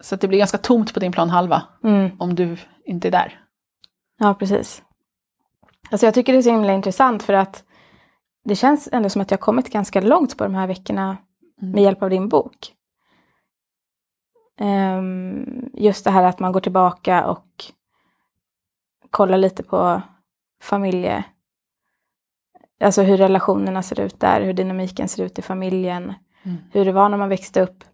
Så 0.00 0.16
det 0.16 0.28
blir 0.28 0.38
ganska 0.38 0.58
tomt 0.58 0.94
på 0.94 1.00
din 1.00 1.12
plan 1.12 1.30
halva 1.30 1.62
mm, 1.84 2.10
om 2.18 2.34
du 2.34 2.56
inte 2.84 3.08
är 3.08 3.12
där. 3.12 3.40
ja 4.18 4.34
precis. 4.34 4.82
Alltså 5.90 6.06
jag 6.06 6.14
tycker 6.14 6.32
det 6.32 6.38
är 6.38 6.42
så 6.42 6.50
himla 6.50 6.72
intressant 6.72 7.22
för 7.22 7.32
att 7.32 7.64
det 8.44 8.56
känns 8.56 8.88
ändå 8.92 9.08
som 9.08 9.22
att 9.22 9.30
jag 9.30 9.38
har 9.38 9.42
kommit 9.42 9.72
ganska 9.72 10.00
långt 10.00 10.36
på 10.38 10.44
de 10.44 10.54
här 10.54 10.66
veckorna 10.66 11.16
Mm. 11.62 11.72
med 11.72 11.82
hjälp 11.82 12.02
av 12.02 12.10
din 12.10 12.28
bok. 12.28 12.72
Ehm, 14.60 15.70
just 15.74 16.04
det 16.04 16.10
här 16.10 16.22
att 16.22 16.38
man 16.40 16.52
går 16.52 16.60
tillbaka 16.60 17.26
och 17.26 17.64
kollar 19.10 19.38
lite 19.38 19.62
på 19.62 20.02
familje... 20.62 21.24
Alltså 22.80 23.02
hur 23.02 23.16
relationerna 23.16 23.82
ser 23.82 24.00
ut 24.00 24.20
där, 24.20 24.40
hur 24.40 24.52
dynamiken 24.52 25.08
ser 25.08 25.24
ut 25.24 25.38
i 25.38 25.42
familjen, 25.42 26.14
Mm. 26.42 26.56
hur 26.72 26.84
det 26.84 26.92
var 26.92 27.08
när 27.08 27.18
man 27.18 27.28
växte 27.28 27.60
upp. 27.62 27.84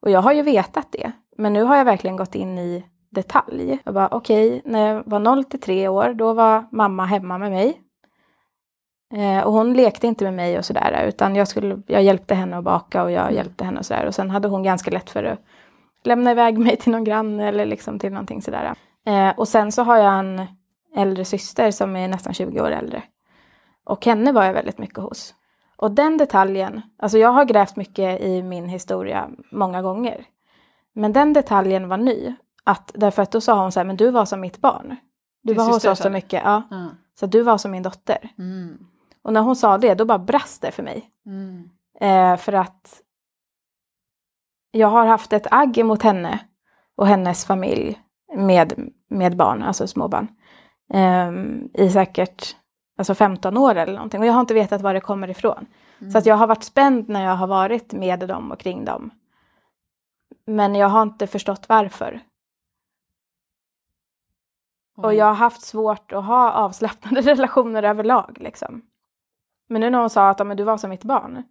Och 0.00 0.10
jag 0.10 0.20
har 0.22 0.32
ju 0.32 0.42
vetat 0.42 0.92
det, 0.92 1.12
men 1.36 1.52
nu 1.52 1.62
har 1.62 1.76
jag 1.76 1.84
verkligen 1.84 2.16
gått 2.16 2.34
in 2.34 2.58
i 2.58 2.84
detalj. 3.10 3.78
Jag 3.84 3.94
bara 3.94 4.08
okej, 4.10 4.62
när 4.64 4.88
jag 4.88 5.02
var 5.06 5.18
0 5.18 5.44
till 5.44 5.60
3 5.60 5.88
år, 5.88 6.14
då 6.14 6.32
var 6.32 6.64
mamma 6.72 7.04
hemma 7.04 7.38
med 7.38 7.50
mig. 7.50 7.80
Eh, 9.14 9.44
och 9.46 9.52
hon 9.52 9.72
lekte 9.74 10.06
inte 10.06 10.24
med 10.24 10.34
mig 10.34 10.58
och 10.58 10.64
sådär, 10.64 11.04
utan 11.08 11.36
jag, 11.36 11.48
skulle, 11.48 11.82
jag 11.86 12.02
hjälpte 12.02 12.34
henne 12.34 12.56
att 12.56 12.64
baka 12.64 13.02
och 13.02 13.10
jag 13.10 13.32
hjälpte 13.32 13.64
henne 13.64 13.78
och 13.78 13.86
sådär. 13.86 14.06
Och 14.06 14.14
sen 14.14 14.30
hade 14.30 14.48
hon 14.48 14.62
ganska 14.62 14.90
lätt 14.90 15.10
för 15.10 15.24
att 15.24 15.38
lämna 16.04 16.30
iväg 16.30 16.58
mig 16.64 16.76
till 16.76 16.92
någon 16.92 17.04
granne 17.04 17.48
eller 17.48 17.66
liksom 17.66 17.98
till 17.98 18.12
någonting 18.12 18.42
sådär. 18.42 18.74
Eh, 19.06 19.28
och 19.38 19.48
sen 19.48 19.72
så 19.72 19.82
har 19.82 19.96
jag 19.96 20.18
en 20.18 20.46
äldre 20.96 21.24
syster 21.24 21.70
som 21.70 21.96
är 21.96 22.08
nästan 22.08 22.34
20 22.34 22.60
år 22.60 22.70
äldre. 22.70 23.02
Och 23.84 24.06
henne 24.06 24.32
var 24.32 24.44
jag 24.44 24.52
väldigt 24.52 24.78
mycket 24.78 24.98
hos. 24.98 25.34
Och 25.76 25.90
den 25.90 26.16
detaljen, 26.16 26.82
alltså 26.98 27.18
jag 27.18 27.28
har 27.32 27.44
grävt 27.44 27.76
mycket 27.76 28.20
i 28.20 28.42
min 28.42 28.68
historia 28.68 29.30
många 29.50 29.82
gånger. 29.82 30.24
Men 30.92 31.12
den 31.12 31.32
detaljen 31.32 31.88
var 31.88 31.96
ny. 31.96 32.34
Att, 32.64 32.90
därför 32.94 33.22
att 33.22 33.30
då 33.30 33.40
sa 33.40 33.62
hon 33.62 33.72
så 33.72 33.80
här, 33.80 33.84
men 33.84 33.96
du 33.96 34.10
var 34.10 34.24
som 34.24 34.40
mitt 34.40 34.58
barn. 34.60 34.96
Du 35.42 35.52
Din 35.52 35.56
var 35.56 35.72
hos 35.72 35.84
oss 35.84 35.98
så 35.98 36.10
mycket, 36.10 36.42
ja. 36.44 36.62
Ja. 36.70 36.90
Så 37.20 37.26
du 37.26 37.42
var 37.42 37.58
som 37.58 37.70
min 37.70 37.82
dotter. 37.82 38.30
Mm. 38.38 38.86
Och 39.22 39.32
när 39.32 39.40
hon 39.40 39.56
sa 39.56 39.78
det, 39.78 39.94
då 39.94 40.04
bara 40.04 40.18
brast 40.18 40.62
det 40.62 40.70
för 40.70 40.82
mig. 40.82 41.10
Mm. 41.26 41.70
Eh, 42.00 42.36
för 42.36 42.52
att 42.52 43.00
jag 44.70 44.88
har 44.88 45.06
haft 45.06 45.32
ett 45.32 45.46
agg 45.50 45.78
emot 45.78 46.02
henne 46.02 46.38
och 46.96 47.06
hennes 47.06 47.44
familj 47.44 48.00
med, 48.36 48.90
med 49.08 49.36
barn, 49.36 49.62
alltså 49.62 49.86
småbarn. 49.86 50.28
ehm, 50.92 51.68
I 51.74 51.90
säkert 51.90 52.56
alltså 52.96 53.14
15 53.14 53.56
år 53.56 53.74
eller 53.74 53.92
någonting. 53.92 54.20
Och 54.20 54.26
jag 54.26 54.32
har 54.32 54.40
inte 54.40 54.54
vetat 54.54 54.82
var 54.82 54.94
det 54.94 55.00
kommer 55.00 55.30
ifrån. 55.30 55.66
Så 56.12 56.18
att 56.18 56.26
jag 56.26 56.34
har 56.34 56.46
varit 56.46 56.64
spänd 56.64 57.08
när 57.08 57.24
jag 57.24 57.36
har 57.36 57.46
varit 57.46 57.92
med 57.92 58.28
dem 58.28 58.52
och 58.52 58.58
kring 58.58 58.84
dem. 58.84 59.10
Men 60.46 60.74
jag 60.74 60.88
har 60.88 61.02
inte 61.02 61.26
förstått 61.26 61.68
varför. 61.68 62.20
Och 64.96 65.14
jag 65.14 65.26
har 65.26 65.34
haft 65.34 65.62
svårt 65.62 66.12
att 66.12 66.24
ha 66.24 66.52
avslappnade 66.52 67.20
relationer 67.34 67.82
överlag. 67.82 68.36
Liksom. 68.40 68.82
Men 69.68 69.80
nu 69.80 69.90
när 69.90 69.98
hon 69.98 70.10
sa 70.10 70.28
att 70.28 70.46
men 70.46 70.56
du 70.56 70.64
var 70.64 70.76
som 70.76 70.90
mitt 70.90 71.04
barn. 71.04 71.42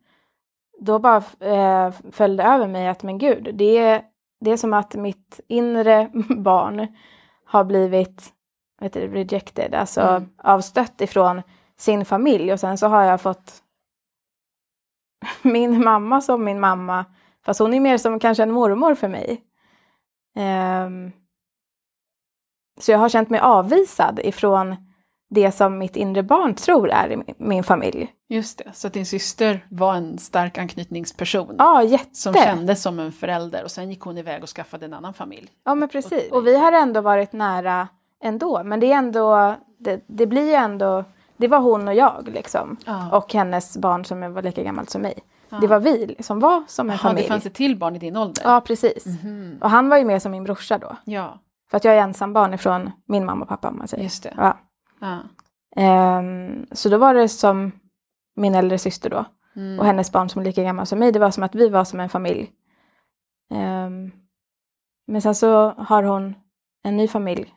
Då 0.80 1.00
bara 1.00 1.24
eh, 1.40 1.92
föll 2.12 2.38
det 2.38 2.44
över 2.44 2.68
mig 2.68 2.88
att 2.88 3.04
men 3.04 3.18
gud, 3.18 3.56
det 3.56 3.78
är, 3.78 4.04
det 4.40 4.52
är 4.52 4.58
som 4.58 4.74
att 4.74 4.96
mitt 4.96 5.40
inre 5.48 6.12
barn 6.38 6.88
har 7.46 7.64
blivit 7.64 8.34
vet 8.84 8.93
du, 8.93 9.08
rejected, 9.08 9.74
alltså 9.74 10.02
Mm. 10.02 10.30
avstött 10.38 11.02
ifrån 11.02 11.41
sin 11.78 12.06
familj. 12.06 12.54
Och 12.54 12.60
sen 12.60 12.78
så 12.78 12.88
har 12.88 13.04
jag 13.04 13.22
fått 13.22 13.63
min 15.41 15.84
mamma 15.84 16.22
som 16.22 16.43
min 16.43 16.60
mamma. 16.60 17.06
Fast 17.46 17.60
hon 17.60 17.74
är 17.74 17.80
mer 17.80 17.98
som 17.98 18.19
kanske 18.19 18.43
en 18.43 18.52
mormor 18.52 18.96
för 18.96 19.08
mig. 19.08 19.41
Ehm, 20.36 21.12
så 22.80 22.91
jag 22.91 23.00
har 23.00 23.10
känt 23.10 23.30
mig 23.30 23.39
avvisad 23.39 24.19
ifrån 24.24 24.76
det 25.30 25.52
som 25.52 25.78
mitt 25.78 25.96
inre 25.96 26.24
barn 26.24 26.56
tror 26.56 26.89
är 26.89 27.24
min 27.38 27.63
familj. 27.63 28.13
Just 28.30 28.58
det, 28.58 28.72
så 28.74 28.88
att 28.88 28.93
din 28.93 29.06
syster 29.06 29.65
var 29.69 29.96
en 29.96 30.17
stark 30.17 30.58
anknytningsperson. 30.58 31.56
Ja, 31.58 31.84
jätte. 31.84 32.15
Som 32.15 32.34
kändes 32.34 32.82
som 32.82 33.00
en 33.00 33.12
förälder 33.12 33.63
och 33.63 33.72
sen 33.72 33.89
gick 33.89 34.02
hon 34.02 34.17
iväg 34.17 34.43
och 34.43 34.50
skaffade 34.50 34.86
en 34.86 34.93
annan 34.93 35.13
familj. 35.13 35.52
Ja, 35.63 35.76
men 35.76 35.89
precis. 35.89 36.32
Och 36.32 36.48
vi 36.48 36.58
har 36.58 36.72
ändå 36.72 37.02
varit 37.02 37.34
nära 37.34 37.88
ändå. 38.24 38.64
Men 38.64 38.80
det 38.80 38.92
är 38.92 38.98
ändå, 38.98 39.56
det, 39.78 40.04
det 40.08 40.28
blir 40.28 40.48
ju 40.48 40.54
ändå, 40.54 41.04
det 41.38 41.48
var 41.48 41.60
hon 41.60 41.88
och 41.88 41.94
jag 41.94 42.28
liksom. 42.34 42.78
Ja. 42.86 43.18
Och 43.18 43.34
hennes 43.34 43.78
barn 43.78 44.06
som 44.06 44.34
var 44.34 44.42
lika 44.42 44.64
gammalt 44.64 44.90
som 44.90 45.02
mig. 45.02 45.14
Det 45.62 45.68
var 45.68 45.80
vi 45.80 46.16
som 46.20 46.40
var 46.40 46.64
som 46.68 46.90
en 46.90 46.92
Jaha, 46.94 46.98
familj. 46.98 47.22
det 47.22 47.28
fanns 47.28 47.46
ett 47.46 47.54
till 47.54 47.78
barn 47.80 47.96
i 47.96 48.00
din 48.00 48.18
ålder? 48.18 48.42
Ja, 48.46 48.62
precis. 48.62 49.06
Mhm. 49.06 49.58
Och 49.62 49.70
han 49.70 49.90
var 49.90 49.98
ju 49.98 50.06
med 50.06 50.22
som 50.22 50.32
min 50.32 50.44
brorsa 50.44 50.78
då. 50.78 50.98
Ja, 51.04 51.40
För 51.70 51.78
att 51.78 51.84
jag 51.86 51.96
är 51.96 52.02
ensambarn 52.02 52.54
ifrån 52.54 52.92
min 53.06 53.26
mamma 53.26 53.42
och 53.44 53.50
pappa 53.50 53.70
om 53.70 53.78
man 53.78 53.88
säger. 53.88 54.04
just 54.04 54.24
det. 54.24 54.34
Ja. 54.38 54.58
Ja. 55.00 55.18
Ehm, 55.76 56.66
så 56.72 56.90
då 56.90 56.98
var 56.98 57.14
det 57.14 57.30
som 57.30 57.72
min 58.36 58.56
äldre 58.56 58.78
syster 58.78 59.10
då. 59.10 59.26
Mm. 59.56 59.80
Och 59.80 59.86
hennes 59.86 60.12
barn 60.12 60.30
som 60.30 60.42
är 60.42 60.46
lika 60.46 60.64
gamla 60.64 60.86
som 60.86 61.00
mig. 61.00 61.12
Det 61.12 61.20
var 61.20 61.32
som 61.32 61.44
att 61.44 61.56
vi 61.56 61.70
var 61.70 61.84
som 61.84 62.00
en 62.00 62.10
familj. 62.10 62.52
Ehm, 63.54 64.12
men 65.08 65.22
sen 65.22 65.36
så 65.36 65.70
har 65.78 66.04
hon 66.04 66.36
en 66.84 66.98
ny 66.98 67.08
familj. 67.08 67.54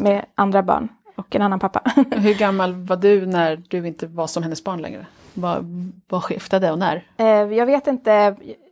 Med 0.00 0.24
andra 0.34 0.62
barn 0.62 0.88
och 1.16 1.36
en 1.36 1.42
annan 1.42 1.58
pappa. 1.58 1.82
Hur 2.10 2.34
gammal 2.34 2.74
var 2.74 2.96
du 2.96 3.26
när 3.26 3.56
du 3.68 3.86
inte 3.86 4.06
var 4.06 4.26
som 4.26 4.42
hennes 4.42 4.64
barn 4.64 4.82
längre? 4.82 5.06
Vad, 5.34 5.64
vad 6.08 6.24
skiftade 6.24 6.72
och 6.72 6.78
när? 6.78 7.06
Eh, 7.16 7.26
jag 7.26 7.66
vet 7.66 7.86
inte, 7.86 8.12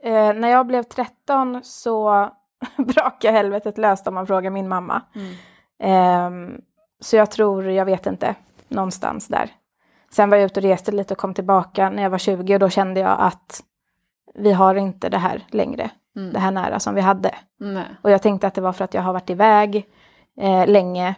eh, 0.03 0.33
när 0.33 0.49
jag 0.49 0.67
blev 0.67 0.83
13 0.83 1.61
så 1.65 2.31
brakade 2.77 3.33
helvetet 3.37 3.79
löst 3.79 4.07
om 4.09 4.15
man 4.15 4.27
frågar 4.27 4.51
min 4.51 4.69
mamma. 4.69 5.03
Ehm, 5.79 6.61
så 7.01 7.17
jag 7.17 7.31
tror, 7.31 7.71
jag 7.71 7.85
vet 7.85 8.07
inte, 8.07 8.35
någonstans 8.69 9.29
där. 9.29 9.51
Sen 10.11 10.31
var 10.31 10.37
jag 10.37 10.47
ute 10.47 10.61
och 10.61 10.65
reste 10.67 10.93
lite 10.93 11.15
och 11.15 11.19
kom 11.19 11.35
tillbaka 11.35 11.91
när 11.91 12.03
jag 12.03 12.11
var 12.11 12.19
20 12.19 12.55
och 12.55 12.61
då 12.61 12.69
kände 12.69 13.01
jag 13.01 13.17
att 13.21 13.63
vi 14.35 14.53
har 14.53 14.75
inte 14.75 15.09
det 15.09 15.19
här 15.19 15.43
längre, 15.51 15.91
Mm. 16.17 16.33
det 16.33 16.39
här 16.39 16.51
nära 16.51 16.81
som 16.81 16.95
vi 16.95 17.01
hade. 17.01 17.35
Nej. 17.59 17.85
Och 18.03 18.11
jag 18.11 18.23
tänkte 18.23 18.47
att 18.47 18.55
det 18.55 18.61
var 18.61 18.73
för 18.73 18.85
att 18.85 18.95
jag 18.95 19.03
har 19.03 19.13
varit 19.13 19.31
iväg 19.31 19.87
eh, 20.37 20.67
länge 20.67 21.15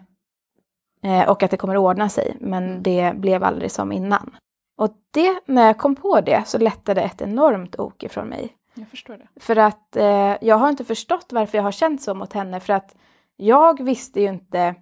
eh, 1.02 1.28
och 1.28 1.42
att 1.42 1.50
det 1.50 1.56
kommer 1.56 1.74
att 1.74 1.80
ordna 1.80 2.08
sig. 2.08 2.36
Men 2.40 2.82
det 2.82 3.16
blev 3.16 3.44
aldrig 3.44 3.70
som 3.70 3.92
innan. 3.92 4.36
Och 4.76 4.90
det, 5.10 5.40
när 5.46 5.66
jag 5.66 5.78
kom 5.78 5.96
på 5.96 6.20
det 6.20 6.42
så 6.46 6.58
lättade 6.58 7.02
ett 7.02 7.20
enormt 7.20 7.78
ok 7.78 8.02
ifrån 8.02 8.28
mig. 8.28 8.54
Jag 8.74 8.88
förstår 8.88 9.16
det. 9.16 9.40
För 9.40 9.56
att 9.56 9.96
eh, 9.96 10.36
jag 10.40 10.56
har 10.56 10.68
inte 10.68 10.84
förstått 10.84 11.26
varför 11.30 11.58
jag 11.58 11.62
har 11.62 11.72
känt 11.72 12.02
så 12.02 12.14
mot 12.14 12.32
henne. 12.32 12.60
För 12.60 12.72
att 12.72 12.96
jag 13.36 13.82
visste 13.82 14.20
ju 14.20 14.28
inte 14.28 14.74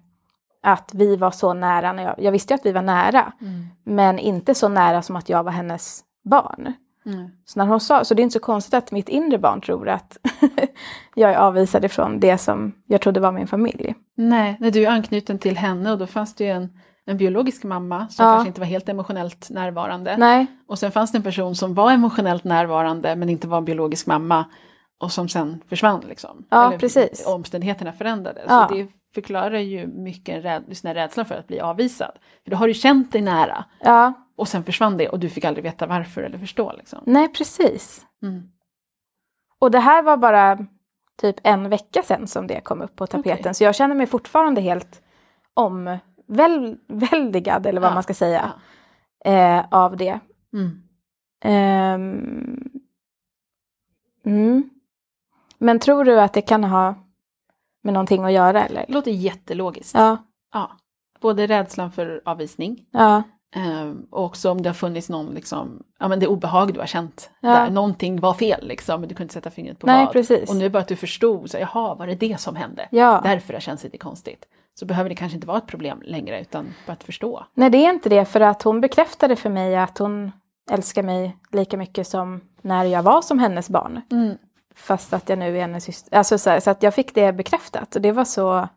att 0.63 0.91
vi 0.93 1.15
var 1.15 1.31
så 1.31 1.53
nära. 1.53 1.93
När 1.93 2.03
jag, 2.03 2.15
jag 2.17 2.31
visste 2.31 2.53
ju 2.53 2.55
att 2.55 2.65
vi 2.65 2.71
var 2.71 2.81
nära. 2.81 3.33
Men 3.83 4.19
inte 4.19 4.55
så 4.55 4.67
nära 4.67 5.01
som 5.01 5.15
att 5.15 5.29
jag 5.29 5.43
var 5.43 5.51
hennes 5.51 6.03
barn. 6.23 6.73
Mm. 7.07 7.29
Så, 7.45 7.59
när 7.59 7.65
hon 7.65 7.79
sa, 7.79 8.03
så 8.03 8.13
det 8.13 8.21
är 8.21 8.23
inte 8.23 8.33
så 8.33 8.39
konstigt 8.39 8.73
att 8.73 8.91
mitt 8.91 9.09
inre 9.09 9.37
barn 9.37 9.61
tror 9.61 9.89
att 9.89 10.17
jag 11.15 11.31
är 11.31 11.37
avvisad 11.37 11.85
ifrån 11.85 12.19
det 12.19 12.37
som 12.37 12.73
jag 12.85 13.01
trodde 13.01 13.19
var 13.19 13.31
min 13.31 13.47
familj. 13.47 13.95
Nej, 14.15 14.57
när 14.59 14.71
du 14.71 14.83
är 14.85 14.89
anknuten 14.89 15.39
till 15.39 15.57
henne 15.57 15.91
och 15.91 15.97
då 15.97 16.07
fanns 16.07 16.35
det 16.35 16.43
ju 16.43 16.49
en, 16.49 16.69
en 17.05 17.17
biologisk 17.17 17.63
mamma 17.63 18.07
som 18.07 18.25
Ja. 18.25 18.31
kanske 18.33 18.47
inte 18.47 18.59
var 18.61 18.67
helt 18.67 18.89
emotionellt 18.89 19.49
närvarande. 19.49 20.17
Nej, 20.17 20.45
Och 20.67 20.79
sen 20.79 20.91
fanns 20.91 21.11
det 21.11 21.17
en 21.17 21.23
person 21.23 21.55
som 21.55 21.73
var 21.73 21.91
emotionellt 21.91 22.43
närvarande 22.43 23.15
men 23.15 23.29
inte 23.29 23.47
var 23.47 23.57
en 23.57 23.65
biologisk 23.65 24.07
mamma 24.07 24.45
och 24.99 25.11
som 25.11 25.29
sen 25.29 25.61
försvann. 25.69 26.03
Liksom. 26.09 26.45
Ja, 26.49 26.73
precis. 26.79 27.25
Omständigheterna 27.27 27.91
förändrades. 27.93 28.45
Ja. 28.47 28.67
Så 28.69 28.75
det 28.75 28.87
förklarar 29.13 29.57
ju 29.59 29.87
mycket 29.87 30.45
räd, 30.45 30.63
rädslan 30.83 31.25
för 31.25 31.35
att 31.35 31.47
bli 31.47 31.59
avvisad. 31.59 32.11
För 32.43 32.51
då 32.51 32.57
har 32.57 32.67
du 32.67 32.73
känt 32.73 33.11
dig 33.11 33.21
nära 33.21 33.65
ja, 33.79 34.13
och 34.37 34.47
sen 34.47 34.63
försvann 34.63 34.97
det 34.97 35.09
och 35.09 35.19
du 35.19 35.29
fick 35.29 35.45
aldrig 35.45 35.63
veta 35.63 35.87
varför 35.87 36.23
eller 36.23 36.37
förstå. 36.37 36.73
Liksom. 36.77 37.03
nej 37.05 37.27
precis. 37.27 38.05
Mm. 38.23 38.43
Och 39.59 39.71
det 39.71 39.79
här 39.79 40.03
var 40.03 40.17
bara 40.17 40.57
typ 41.21 41.35
en 41.43 41.69
vecka 41.69 42.03
sedan 42.03 42.27
som 42.27 42.47
det 42.47 42.61
kom 42.61 42.81
upp 42.81 42.95
på 42.95 43.07
tapeten. 43.07 43.39
Okej. 43.39 43.53
Så 43.53 43.63
jag 43.63 43.75
känner 43.75 43.95
mig 43.95 44.07
fortfarande 44.07 44.61
helt 44.61 45.01
omväldigad, 45.53 47.65
eller 47.65 47.81
vad 47.81 47.89
Ja, 47.89 47.93
man 47.93 48.03
ska 48.03 48.13
säga, 48.13 48.51
eh, 49.25 49.65
av 49.71 49.97
det. 49.97 50.19
Mm. 50.53 50.83
Ehm, 51.43 52.69
mm. 54.25 54.69
Men 55.57 55.79
tror 55.79 56.03
du 56.03 56.19
att 56.19 56.33
det 56.33 56.41
kan 56.41 56.63
ha 56.63 56.95
med 57.83 57.93
någonting 57.93 58.23
att 58.23 58.31
göra 58.31 58.65
eller? 58.65 58.85
Det 58.87 58.93
låter 58.93 59.11
jättelogiskt. 59.11 59.95
Ja, 59.95 60.17
Ja. 60.53 60.71
Både 61.21 61.47
rädslan 61.47 61.91
för 61.91 62.21
avvisning 62.25 62.85
ja, 62.91 63.23
ehm, 63.55 64.07
och 64.11 64.25
också 64.25 64.51
om 64.51 64.61
det 64.61 64.69
har 64.69 64.73
funnits 64.73 65.09
någon, 65.09 65.33
liksom, 65.33 65.83
ja 65.99 66.07
men 66.07 66.19
det 66.19 66.27
obehag 66.27 66.73
du 66.73 66.79
har 66.79 66.87
känt. 66.87 67.29
Ja. 67.39 67.49
Där 67.49 67.69
någonting 67.69 68.19
var 68.19 68.33
fel 68.33 68.67
liksom, 68.67 69.01
men 69.01 69.09
du 69.09 69.15
kunde 69.15 69.23
inte 69.23 69.33
sätta 69.33 69.49
fingret 69.49 69.79
på 69.79 69.87
nej 69.87 70.05
vad. 70.05 70.13
precis. 70.13 70.49
Och 70.49 70.55
nu 70.55 70.69
bara 70.69 70.79
att 70.79 70.87
du 70.87 70.95
förstod, 70.95 71.51
så, 71.51 71.57
jaha, 71.57 71.95
var 71.95 72.07
det 72.07 72.15
det 72.15 72.39
som 72.39 72.55
hände? 72.55 72.87
Ja, 72.91 73.21
Därför 73.23 73.47
har 73.53 73.59
det 73.59 73.63
känts 73.63 73.83
lite 73.83 73.97
konstigt. 73.97 74.45
Så 74.79 74.85
behöver 74.85 75.09
det 75.09 75.15
kanske 75.15 75.35
inte 75.35 75.47
vara 75.47 75.57
ett 75.57 75.67
problem 75.67 76.01
längre, 76.05 76.41
utan 76.41 76.73
bara 76.85 76.93
att 76.93 77.03
förstå. 77.03 77.45
nej 77.53 77.69
det 77.69 77.77
är 77.85 77.89
inte 77.89 78.09
det 78.09 78.25
för 78.25 78.41
att 78.41 78.63
hon 78.63 78.81
bekräftade 78.81 79.35
för 79.35 79.49
mig 79.49 79.75
att 79.75 79.97
hon 79.97 80.31
älskar 80.71 81.03
mig 81.03 81.37
lika 81.51 81.77
mycket 81.77 82.07
som 82.07 82.41
när 82.61 82.85
jag 82.85 83.03
var 83.03 83.21
som 83.21 83.39
hennes 83.39 83.69
barn. 83.69 84.01
Fast 84.75 85.13
att 85.13 85.29
jag 85.29 85.39
nu 85.39 85.57
är 85.57 85.61
hennes 85.61 85.83
syster. 85.83 86.17
Alltså 86.17 86.37
så, 86.37 86.49
här, 86.49 86.59
så 86.59 86.69
att 86.69 86.83
jag 86.83 86.93
fick 86.93 87.15
det 87.15 87.33
bekräftat 87.33 87.95
och 87.95 88.01
det 88.01 88.11
var 88.11 88.25
så, 88.25 88.67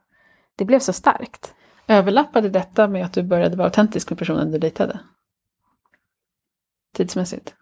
det 0.56 0.64
blev 0.64 0.78
så 0.78 0.92
starkt. 0.92 1.54
Överlappade 1.90 2.48
detta 2.48 2.88
med 2.88 3.04
att 3.04 3.12
du 3.12 3.22
började 3.22 3.56
vara 3.56 3.66
autentisk 3.68 4.10
med 4.10 4.18
personen 4.18 4.52
du 4.52 4.58
dejtade? 4.58 5.00
Tidsmässigt? 6.94 7.54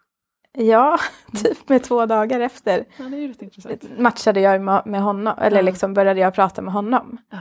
Ja, 0.53 0.99
typ 1.43 1.69
med 1.69 1.85
två 1.85 2.07
dagar 2.07 2.41
efter 2.41 2.85
Ja, 2.97 3.77
matchade 3.99 4.41
jag 4.41 4.61
med 4.87 5.03
honom, 5.03 5.35
eller 5.39 5.57
Ja. 5.57 5.63
liksom 5.63 5.95
började 5.95 6.21
jag 6.21 6.35
prata 6.35 6.63
med 6.63 6.73
honom. 6.73 7.19
Ja. 7.31 7.39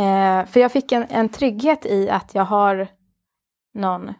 Eh, 0.00 0.46
för 0.46 0.60
jag 0.60 0.72
fick 0.72 0.92
en, 0.92 1.06
en 1.08 1.28
trygghet 1.28 1.86
i 1.86 2.10
att 2.10 2.34
jag 2.34 2.44
har 2.44 2.88
någon... 3.74 4.14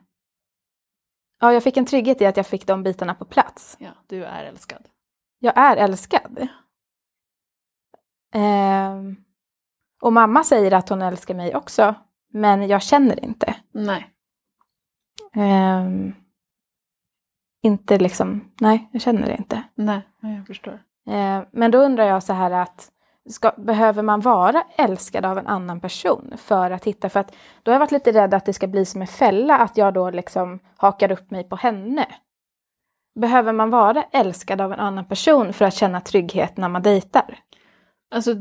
Ja, 1.41 1.53
jag 1.53 1.63
fick 1.63 1.77
en 1.77 1.87
trygghet 1.87 2.21
i 2.21 2.27
att 2.27 2.37
jag 2.37 2.47
fick 2.47 2.67
de 2.67 2.83
bitarna 2.83 3.15
på 3.15 3.25
plats. 3.25 3.77
ja, 3.81 3.91
du 4.07 4.25
är 4.25 4.45
älskad. 4.45 4.89
Jag 5.39 5.59
är 5.59 5.77
älskad. 5.77 6.49
Ehm, 8.35 9.17
och 10.01 10.13
mamma 10.13 10.45
säger 10.45 10.73
att 10.73 10.89
hon 10.89 11.03
älskar 11.03 11.35
mig 11.35 11.57
också, 11.57 11.95
men 12.33 12.69
jag 12.69 12.83
känner 12.83 13.25
inte. 13.25 13.55
Nej. 13.73 14.11
Ehm, 15.35 16.15
inte 17.63 17.99
liksom, 17.99 18.53
nej, 18.61 18.89
jag 18.93 19.03
känner 19.03 19.27
det 19.27 19.37
inte. 19.37 19.63
Nej, 19.75 20.01
ja, 20.21 20.29
jag 20.29 20.47
förstår. 20.47 20.83
Eh, 21.09 21.43
men 21.51 21.71
då 21.71 21.79
undrar 21.79 22.05
jag 22.05 22.23
så 22.23 22.33
här 22.33 22.51
att 22.51 22.91
ska, 23.29 23.53
behöver 23.57 24.03
man 24.03 24.21
vara 24.21 24.63
älskad 24.77 25.25
av 25.25 25.39
en 25.39 25.47
annan 25.47 25.81
person 25.81 26.35
för 26.37 26.71
att 26.71 26.85
hitta, 26.85 27.09
för 27.09 27.21
att 27.21 27.35
då 27.63 27.71
har 27.71 27.75
jag 27.75 27.81
varit 27.81 27.93
lite 27.93 28.13
rädd 28.13 28.35
att 28.35 28.47
det 28.47 28.53
ska 28.53 28.67
bli 28.67 28.85
som 28.85 29.01
en 29.01 29.07
fälla, 29.07 29.59
att 29.59 29.77
jag 29.77 29.95
då 29.95 30.11
liksom 30.11 30.59
hakar 30.77 31.13
upp 31.13 31.31
mig 31.31 31.45
på 31.45 31.57
henne. 31.57 32.07
Behöver 33.21 33.53
man 33.53 33.71
vara 33.71 34.03
älskad 34.13 34.61
av 34.61 34.73
en 34.73 34.81
annan 34.81 35.05
person 35.05 35.53
för 35.53 35.65
att 35.65 35.75
känna 35.75 36.01
trygghet 36.01 36.57
när 36.57 36.69
man 36.69 36.83
dejtar? 36.83 37.39
Alltså, 38.11 38.35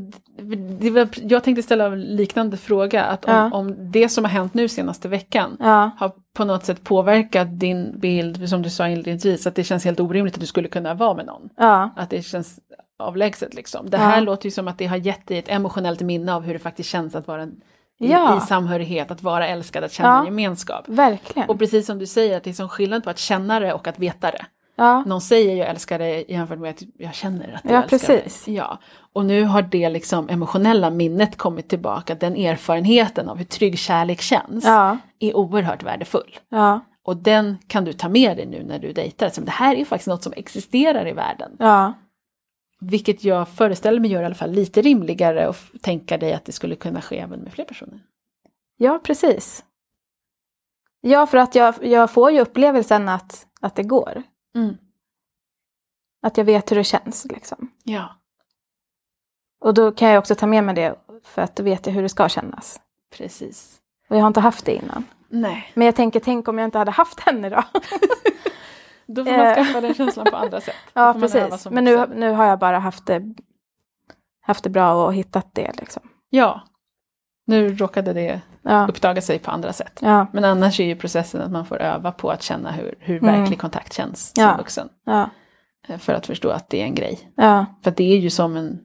det 0.80 0.90
var, 0.90 1.08
jag 1.22 1.44
tänkte 1.44 1.62
ställa 1.62 1.86
en 1.86 2.00
liknande 2.00 2.56
fråga. 2.56 3.04
Att 3.04 3.24
om, 3.24 3.32
Ja. 3.34 3.50
om 3.52 3.90
det 3.92 4.08
som 4.08 4.24
har 4.24 4.30
hänt 4.30 4.54
nu 4.54 4.68
senaste 4.68 5.08
veckan 5.08 5.56
Ja, 5.60 5.90
har 5.98 6.12
på 6.34 6.44
något 6.44 6.64
sätt 6.64 6.84
påverkat 6.84 7.60
din 7.60 7.98
bild, 8.00 8.48
som 8.48 8.62
du 8.62 8.70
sa 8.70 8.88
inledningsvis, 8.88 9.46
att 9.46 9.54
det 9.54 9.64
känns 9.64 9.84
helt 9.84 10.00
orimligt 10.00 10.34
att 10.34 10.40
du 10.40 10.46
skulle 10.46 10.68
kunna 10.68 10.94
vara 10.94 11.14
med 11.14 11.26
någon. 11.26 11.48
ja, 11.56 11.90
Att 11.96 12.10
det 12.10 12.22
känns 12.22 12.58
avlägset 12.98 13.54
liksom. 13.54 13.90
Det 13.90 13.96
här 13.98 14.20
låter 14.20 14.44
ju 14.46 14.50
som 14.50 14.68
att 14.68 14.78
det 14.78 14.86
har 14.86 14.96
gett 14.96 15.26
dig 15.26 15.38
ett 15.38 15.48
emotionellt 15.48 16.00
minne 16.00 16.34
av 16.34 16.42
hur 16.42 16.52
det 16.52 16.58
faktiskt 16.58 16.88
känns 16.88 17.14
att 17.14 17.26
vara 17.28 17.42
en, 17.42 17.60
i, 17.98 18.06
i 18.36 18.40
samhörighet, 18.40 19.10
att 19.10 19.22
vara 19.22 19.46
älskad, 19.48 19.84
att 19.84 19.92
känna 19.92 20.24
gemenskap. 20.24 20.84
verkligen. 20.88 21.48
Och 21.48 21.58
precis 21.58 21.86
som 21.86 21.98
du 21.98 22.06
säger, 22.06 22.36
att 22.36 22.44
det 22.44 22.50
är 22.50 22.54
som 22.54 22.68
skillnad 22.68 23.04
på 23.04 23.10
att 23.10 23.18
känna 23.18 23.60
det 23.60 23.72
och 23.72 23.86
att 23.88 23.98
veta 23.98 24.30
det. 24.30 24.44
Ja, 24.78 25.02
Någon 25.06 25.20
säger 25.20 25.56
jag 25.56 25.68
älskar 25.68 25.98
dig 25.98 26.24
jämfört 26.28 26.58
med 26.58 26.70
att 26.70 26.82
jag 26.98 27.14
känner 27.14 27.52
att 27.54 27.64
jag 27.64 27.72
Ja, 27.72 27.82
älskar 27.82 27.98
precis. 28.16 28.44
dig. 28.44 28.54
Ja, 28.54 28.78
och 29.12 29.24
nu 29.26 29.44
har 29.44 29.62
det 29.62 29.88
liksom 29.88 30.28
emotionella 30.28 30.90
minnet 30.90 31.36
kommit 31.36 31.68
tillbaka, 31.68 32.14
den 32.14 32.36
erfarenheten 32.36 33.28
av 33.28 33.36
hur 33.36 33.44
trygg 33.44 33.78
kärlek 33.78 34.20
känns 34.20 34.64
ja, 34.64 34.98
är 35.18 35.36
oerhört 35.36 35.82
värdefull. 35.82 36.38
ja, 36.48 36.80
Och 37.04 37.16
den 37.16 37.56
kan 37.66 37.84
du 37.84 37.92
ta 37.92 38.08
med 38.08 38.36
dig 38.36 38.46
nu 38.46 38.62
när 38.64 38.78
du 38.78 38.92
dejtar. 38.92 39.28
Så 39.28 39.40
det 39.40 39.50
här 39.50 39.76
är 39.76 39.84
faktiskt 39.84 40.08
något 40.08 40.22
som 40.22 40.32
existerar 40.36 41.08
i 41.08 41.12
världen. 41.12 41.56
ja, 41.58 41.92
Vilket 42.80 43.24
jag 43.24 43.48
föreställer 43.48 44.00
mig 44.00 44.10
gör 44.10 44.22
i 44.22 44.24
alla 44.26 44.34
fall 44.34 44.52
lite 44.52 44.82
rimligare 44.82 45.48
att 45.48 45.56
tänka 45.82 46.18
dig 46.18 46.32
att 46.32 46.44
det 46.44 46.52
skulle 46.52 46.76
kunna 46.76 47.02
ske 47.02 47.18
även 47.18 47.40
med 47.40 47.52
fler 47.52 47.64
personer. 47.64 48.00
ja, 48.76 49.00
precis. 49.04 49.64
Ja, 51.00 51.26
för 51.26 51.38
att 51.38 51.54
jag, 51.54 51.74
jag 51.86 52.10
får 52.10 52.30
ju 52.30 52.40
upplevelsen 52.40 53.08
att, 53.08 53.46
att 53.60 53.74
det 53.76 53.82
går. 53.82 54.22
Att 56.22 56.36
jag 56.38 56.44
vet 56.44 56.70
hur 56.70 56.76
det 56.76 56.84
känns 56.84 57.24
liksom. 57.24 57.70
Ja, 57.84 58.16
Och 59.60 59.74
då 59.74 59.92
kan 59.92 60.08
jag 60.08 60.18
också 60.18 60.34
ta 60.34 60.46
med 60.46 60.64
mig 60.64 60.74
det 60.74 60.94
för 61.24 61.42
att 61.42 61.56
då 61.56 61.62
vet 61.62 61.86
jag 61.86 61.92
hur 61.94 62.02
det 62.02 62.08
ska 62.08 62.28
kännas. 62.28 62.80
precis. 63.16 63.80
Och 64.08 64.16
jag 64.16 64.20
har 64.20 64.26
inte 64.26 64.40
haft 64.40 64.64
det 64.64 64.74
innan. 64.74 65.04
Nej, 65.28 65.72
Men 65.74 65.86
jag 65.86 65.96
tänker, 65.96 66.20
tänk 66.20 66.48
om 66.48 66.58
jag 66.58 66.64
inte 66.66 66.78
hade 66.78 66.90
haft 66.90 67.20
henne 67.20 67.48
då? 67.48 67.62
då 69.06 69.24
får 69.24 69.32
man 69.32 69.40
Eh. 69.40 69.54
skaffa 69.54 69.80
den 69.80 69.94
känslan 69.94 70.26
på 70.30 70.36
andra 70.36 70.60
sätt. 70.60 70.74
Ja, 70.92 71.14
precis. 71.20 71.66
Men 71.70 71.84
nu, 71.84 72.06
nu 72.06 72.30
har 72.30 72.44
jag 72.46 72.58
bara 72.58 72.78
haft 72.78 73.06
det, 73.06 73.22
haft 74.40 74.64
det 74.64 74.70
bra 74.70 75.04
och 75.06 75.14
hittat 75.14 75.54
det 75.54 75.72
liksom. 75.78 76.02
Ja, 76.30 76.60
nu 77.46 77.74
råkade 77.74 78.12
det 78.12 78.40
Ja, 78.62 78.86
uppdaga 78.88 79.20
sig 79.20 79.38
på 79.38 79.50
andra 79.50 79.72
sätt. 79.72 79.98
ja, 80.02 80.26
Men 80.32 80.44
annars 80.44 80.80
är 80.80 80.84
ju 80.84 80.96
processen 80.96 81.40
att 81.42 81.50
man 81.50 81.66
får 81.66 81.82
öva 81.82 82.12
på 82.12 82.30
att 82.30 82.42
känna 82.42 82.70
hur, 82.72 82.94
hur 82.98 83.18
Mm. 83.22 83.40
verklig 83.40 83.58
kontakt 83.60 83.92
känns 83.92 84.32
Ja. 84.36 84.48
som 84.48 84.56
vuxen. 84.58 84.88
eh, 85.88 85.98
För 85.98 86.12
att 86.14 86.26
förstå 86.26 86.48
att 86.50 86.70
det 86.70 86.80
är 86.80 86.84
en 86.84 86.94
grej. 86.94 87.18
För 87.84 87.90
det 87.96 88.12
är 88.12 88.18
ju 88.18 88.30
som 88.30 88.56
en, 88.56 88.78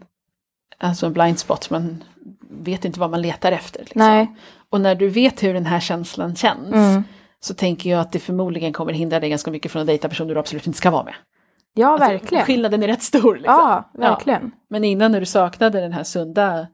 alltså 0.78 1.06
en 1.06 1.14
blind 1.14 1.40
spot, 1.40 1.70
man 1.70 2.04
vet 2.50 2.86
inte 2.86 3.00
vad 3.00 3.10
man 3.12 3.22
letar 3.22 3.52
efter. 3.52 3.80
Liksom. 3.80 4.00
nej, 4.02 4.36
Och 4.70 4.82
när 4.82 4.96
du 4.96 5.10
vet 5.10 5.44
hur 5.44 5.54
den 5.54 5.66
här 5.66 5.80
känslan 5.80 6.36
känns 6.36 6.74
mm. 6.74 7.04
så 7.40 7.54
tänker 7.54 7.90
jag 7.90 8.00
att 8.00 8.12
det 8.12 8.20
förmodligen 8.20 8.74
kommer 8.74 8.94
hindra 8.94 9.20
dig 9.20 9.30
ganska 9.30 9.52
mycket 9.52 9.72
från 9.72 9.80
att 9.82 9.88
dejta 9.88 10.10
personer 10.10 10.34
du 10.34 10.40
absolut 10.40 10.68
inte 10.68 10.78
ska 10.78 10.92
vara 10.92 11.04
med. 11.04 11.14
ja, 11.74 11.88
Alltså, 11.88 12.10
verkligen. 12.10 12.46
Skillnaden 12.46 12.84
är 12.84 12.88
rätt 12.88 13.04
stor. 13.04 13.36
Liksom. 13.36 13.54
Ja, 13.54 13.90
verkligen. 13.94 14.52
Men 14.70 14.84
innan 14.84 15.12
när 15.12 15.20
du 15.20 15.26
saknade 15.26 15.82
den 15.82 15.94
här 15.94 16.04
sunda 16.04 16.68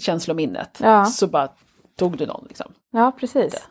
känslominnet 0.00 0.78
Ja. 0.82 1.04
så 1.04 1.26
bara 1.26 1.48
tog 1.96 2.16
du 2.18 2.26
någon. 2.26 2.44
Liksom. 2.48 2.72
Ja, 2.90 3.12
precis. 3.12 3.68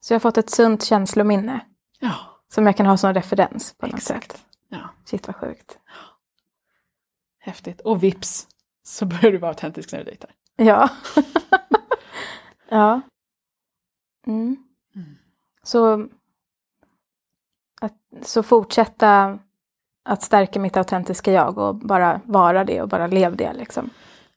Så 0.00 0.12
jag 0.12 0.16
har 0.16 0.20
fått 0.20 0.38
ett 0.38 0.50
sunt 0.50 0.84
känslominne 0.84 1.60
Ja, 1.98 2.14
som 2.48 2.66
jag 2.66 2.76
kan 2.76 2.86
ha 2.86 2.96
som 2.96 3.14
referens 3.14 3.74
på 3.78 3.86
något 3.86 3.94
exakt. 3.96 4.32
sätt. 4.32 4.44
Ja, 4.68 4.78
Shit 5.04 5.26
vad 5.26 5.36
sjukt. 5.36 5.78
häftigt. 7.38 7.80
Och 7.80 8.02
vips 8.02 8.48
så 8.82 9.06
börjar 9.06 9.32
du 9.32 9.38
vara 9.38 9.50
autentisk 9.50 9.92
när 9.92 9.98
du 9.98 10.04
dejtar. 10.04 10.30
Ja. 10.56 10.88
ja. 12.68 13.00
Mm. 14.26 14.56
Mm. 14.94 15.16
Så, 15.62 16.08
att, 17.80 17.94
så 18.22 18.42
fortsätta 18.42 19.38
att 20.04 20.22
stärka 20.22 20.60
mitt 20.60 20.76
autentiska 20.76 21.32
jag 21.32 21.58
och 21.58 21.74
bara 21.76 22.20
vara 22.24 22.64
det 22.64 22.82
och 22.82 22.88
bara 22.88 23.06
leva 23.06 23.36
det 23.36 23.52
liksom. 23.52 23.90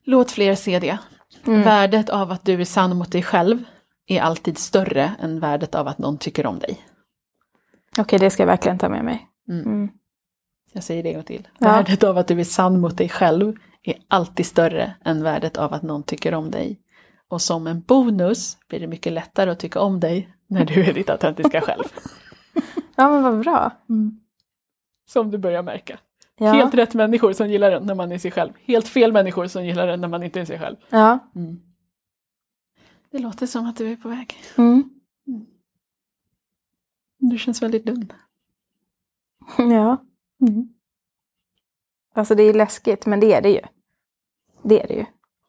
Låt 0.06 0.30
fler 0.30 0.54
se 0.54 0.78
det. 0.78 0.98
Mm. 1.46 1.62
Värdet 1.62 2.08
av 2.08 2.30
att 2.30 2.44
du 2.44 2.60
är 2.60 2.64
sann 2.64 2.96
mot 2.96 3.12
dig 3.12 3.22
själv 3.22 3.64
är 4.06 4.20
alltid 4.20 4.58
större 4.58 5.12
än 5.20 5.40
värdet 5.40 5.74
av 5.74 5.88
att 5.88 5.98
någon 5.98 6.18
tycker 6.18 6.46
om 6.46 6.58
dig. 6.58 6.80
Okej, 7.98 8.18
det 8.18 8.30
ska 8.30 8.42
jag 8.42 8.46
verkligen 8.46 8.78
ta 8.78 8.88
med 8.88 9.04
mig. 9.04 9.28
Mm. 9.48 9.66
Mm. 9.66 9.88
Jag 10.72 10.82
säger 10.82 11.02
det 11.02 11.08
en 11.08 11.14
gång 11.14 11.24
till. 11.24 11.48
Ja. 11.58 11.68
Värdet 11.68 12.04
av 12.04 12.18
att 12.18 12.28
du 12.28 12.40
är 12.40 12.44
sann 12.44 12.80
mot 12.80 12.96
dig 12.96 13.08
själv 13.08 13.56
är 13.82 13.94
alltid 14.08 14.46
större 14.46 14.94
än 15.04 15.22
värdet 15.22 15.56
av 15.56 15.74
att 15.74 15.82
någon 15.82 16.02
tycker 16.02 16.34
om 16.34 16.50
dig. 16.50 16.80
Och 17.28 17.42
som 17.42 17.66
en 17.66 17.80
bonus 17.80 18.58
blir 18.68 18.80
det 18.80 18.86
mycket 18.86 19.12
lättare 19.12 19.50
att 19.50 19.58
tycka 19.58 19.80
om 19.80 20.00
dig 20.00 20.28
när 20.46 20.64
du 20.64 20.84
är 20.84 20.92
ditt 20.92 21.10
autentiska 21.10 21.60
själv. 21.60 21.84
Ja, 22.98 23.08
men 23.08 23.22
vad 23.22 23.40
bra. 23.40 23.70
Som 25.08 25.30
du 25.30 25.38
börjar 25.38 25.62
märka. 25.62 25.98
Ja. 26.38 26.52
Helt 26.52 26.74
rätt 26.74 26.94
människor 26.94 27.32
som 27.32 27.48
gillar 27.48 27.70
den 27.70 27.86
när 27.86 27.94
man 27.94 28.12
är 28.12 28.18
sig 28.18 28.30
själv. 28.30 28.52
Helt 28.64 28.88
fel 28.88 29.12
människor 29.12 29.46
som 29.46 29.66
gillar 29.66 29.86
den 29.86 30.00
när 30.00 30.08
man 30.08 30.22
inte 30.22 30.40
är 30.40 30.44
sig 30.44 30.58
själv. 30.58 30.76
Ja. 30.90 31.18
Det 33.10 33.18
låter 33.18 33.46
som 33.46 33.66
att 33.66 33.76
du 33.76 33.92
är 33.92 33.96
på 33.96 34.08
väg. 34.08 34.36
Mm. 34.58 34.90
Du 37.18 37.38
känns 37.38 37.62
väldigt 37.62 37.86
lugn. 37.86 38.12
ja. 39.58 39.96
Alltså 42.14 42.34
det 42.34 42.42
är 42.42 42.54
läskigt, 42.54 43.06
men 43.06 43.20
det 43.20 43.32
är 43.32 43.42
det 43.42 43.50
ju. 43.50 43.60
Det 44.62 44.82
är 44.82 44.88
det 44.88 44.94
ju. 44.94 45.04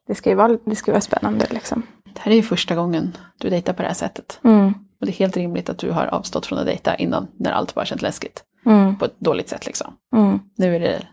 Det 0.07 0.15
ska 0.15 0.29
ju 0.29 0.35
vara, 0.35 0.57
det 0.65 0.75
ska 0.75 0.91
vara 0.91 1.01
spännande 1.01 1.47
liksom. 1.49 1.83
Det 2.03 2.19
här 2.19 2.31
är 2.31 2.35
ju 2.35 2.43
första 2.43 2.75
gången 2.75 3.17
du 3.37 3.49
dejtar 3.49 3.73
på 3.73 3.81
det 3.81 3.87
här 3.87 3.95
sättet. 3.95 4.39
Mm. 4.43 4.73
Och 4.99 5.05
det 5.05 5.11
är 5.11 5.15
helt 5.15 5.37
rimligt 5.37 5.69
att 5.69 5.77
du 5.77 5.91
har 5.91 6.05
avstått 6.05 6.45
från 6.45 6.59
att 6.59 6.65
dejta 6.65 6.95
innan, 6.95 7.27
när 7.37 7.51
allt 7.51 7.75
bara 7.75 7.85
känt 7.85 8.01
läskigt. 8.01 8.43
Mm. 8.67 8.95
På 8.97 9.05
ett 9.05 9.19
dåligt 9.19 9.49
sätt 9.49 9.65
liksom. 9.65 9.97
Mm. 10.13 10.39
Nu 10.55 10.75
är 10.75 10.79
det... 10.79 11.07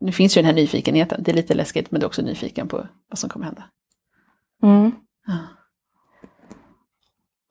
Nu 0.00 0.12
finns 0.12 0.36
ju 0.36 0.38
den 0.38 0.46
här 0.46 0.54
nyfikenheten. 0.54 1.22
Det 1.22 1.30
är 1.30 1.34
lite 1.34 1.54
läskigt 1.54 1.90
men 1.90 2.00
du 2.00 2.04
är 2.04 2.08
också 2.08 2.22
nyfiken 2.22 2.68
på 2.68 2.86
vad 3.08 3.18
som 3.18 3.30
kommer 3.30 3.46
hända. 3.46 3.64
Mm. 4.62 4.92
Ja. 5.26 5.38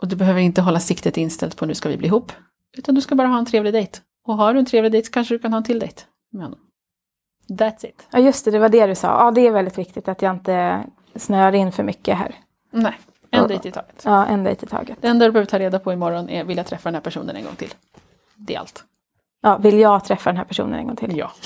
Och 0.01 0.07
du 0.07 0.15
behöver 0.15 0.39
inte 0.39 0.61
hålla 0.61 0.79
siktet 0.79 1.17
inställt 1.17 1.57
på 1.57 1.65
nu 1.65 1.75
ska 1.75 1.89
vi 1.89 1.97
bli 1.97 2.07
ihop. 2.07 2.31
Utan 2.77 2.95
du 2.95 3.01
ska 3.01 3.15
bara 3.15 3.27
ha 3.27 3.39
en 3.39 3.45
trevlig 3.45 3.73
dejt. 3.73 3.99
Och 4.23 4.37
har 4.37 4.53
du 4.53 4.59
en 4.59 4.65
trevlig 4.65 4.91
dejt 4.91 5.09
kanske 5.11 5.35
du 5.35 5.39
kan 5.39 5.53
ha 5.53 5.57
en 5.57 5.63
till 5.63 5.79
dejt 5.79 6.03
med 6.29 6.43
honom. 6.43 6.59
That's 7.49 7.85
it. 7.85 8.07
Ja 8.11 8.19
just 8.19 8.45
det, 8.45 8.51
det 8.51 8.59
var 8.59 8.69
det 8.69 8.87
du 8.87 8.95
sa. 8.95 9.07
Ja 9.07 9.31
det 9.31 9.47
är 9.47 9.51
väldigt 9.51 9.77
viktigt 9.77 10.07
att 10.07 10.21
jag 10.21 10.35
inte 10.35 10.83
snöar 11.15 11.55
in 11.55 11.71
för 11.71 11.83
mycket 11.83 12.17
här. 12.17 12.35
Nej, 12.71 12.99
en 13.31 13.47
dejt 13.47 13.69
i 13.69 13.71
taget. 13.71 14.01
Ja, 14.05 14.25
en 14.25 14.43
dejt 14.43 14.65
i 14.65 14.69
taget. 14.69 14.97
Det 15.01 15.07
enda 15.07 15.25
du 15.25 15.31
behöver 15.31 15.49
ta 15.49 15.59
reda 15.59 15.79
på 15.79 15.93
imorgon 15.93 16.29
är 16.29 16.43
vill 16.43 16.57
jag 16.57 16.65
träffa 16.65 16.89
den 16.89 16.93
här 16.93 17.01
personen 17.01 17.35
en 17.35 17.43
gång 17.43 17.55
till. 17.55 17.73
Det 18.35 18.55
är 18.55 18.59
allt. 18.59 18.83
Ja, 19.41 19.57
vill 19.57 19.79
jag 19.79 20.03
träffa 20.03 20.29
den 20.29 20.37
här 20.37 20.45
personen 20.45 20.73
en 20.79 20.87
gång 20.87 20.95
till? 20.95 21.17
Ja. 21.17 21.31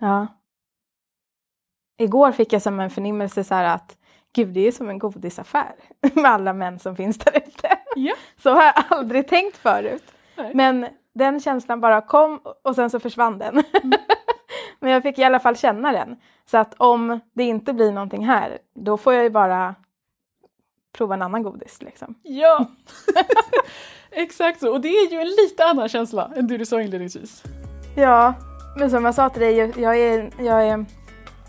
Ja. 0.00 0.26
Igår 1.98 2.32
fick 2.32 2.52
jag 2.52 2.62
som 2.62 2.80
en 2.80 2.90
förnimmelse 2.90 3.44
så 3.44 3.54
att 3.54 3.96
gud 4.34 4.48
det 4.48 4.66
är 4.66 4.72
som 4.72 4.88
en 4.88 4.98
godisaffär 4.98 5.74
med 6.14 6.30
alla 6.30 6.52
män 6.52 6.78
som 6.78 6.96
finns 6.96 7.18
där 7.18 7.36
ute. 7.36 7.78
Ja. 7.96 8.14
Så 8.42 8.50
har 8.50 8.62
jag 8.62 8.74
aldrig 8.88 9.28
tänkt 9.28 9.56
förut. 9.56 10.12
Nej. 10.36 10.50
Men 10.54 10.86
den 11.14 11.40
känslan 11.40 11.80
bara 11.80 12.00
kom 12.00 12.40
och 12.64 12.74
sen 12.74 12.90
så 12.90 13.00
försvann 13.00 13.38
den. 13.38 13.62
Men 14.80 14.92
jag 14.92 15.02
fick 15.02 15.18
i 15.18 15.24
alla 15.24 15.40
fall 15.40 15.56
känna 15.56 15.92
den. 15.92 16.16
Så 16.44 16.58
att 16.58 16.74
om 16.74 17.20
det 17.32 17.44
inte 17.44 17.72
blir 17.72 17.92
någonting 17.92 18.26
här, 18.26 18.58
då 18.74 18.96
får 18.96 19.14
jag 19.14 19.22
ju 19.24 19.30
bara 19.30 19.74
prova 20.98 21.14
en 21.14 21.22
annan 21.22 21.42
godis. 21.42 21.82
Liksom. 21.82 22.14
Ja! 22.22 22.66
Exakt 24.10 24.60
så, 24.60 24.72
och 24.72 24.80
det 24.80 24.88
är 24.88 25.12
ju 25.12 25.20
en 25.20 25.28
lite 25.28 25.64
annan 25.64 25.88
känsla 25.88 26.30
än 26.36 26.46
det 26.46 26.56
du 26.56 26.66
sa 26.66 26.80
inledningsvis. 26.82 27.42
Ja, 27.94 28.34
men 28.76 28.90
som 28.90 29.04
jag 29.04 29.14
sa 29.14 29.28
till 29.28 29.42
dig, 29.42 29.72
jag 29.76 29.96
är, 29.96 30.30
jag 30.38 30.68
är 30.68 30.84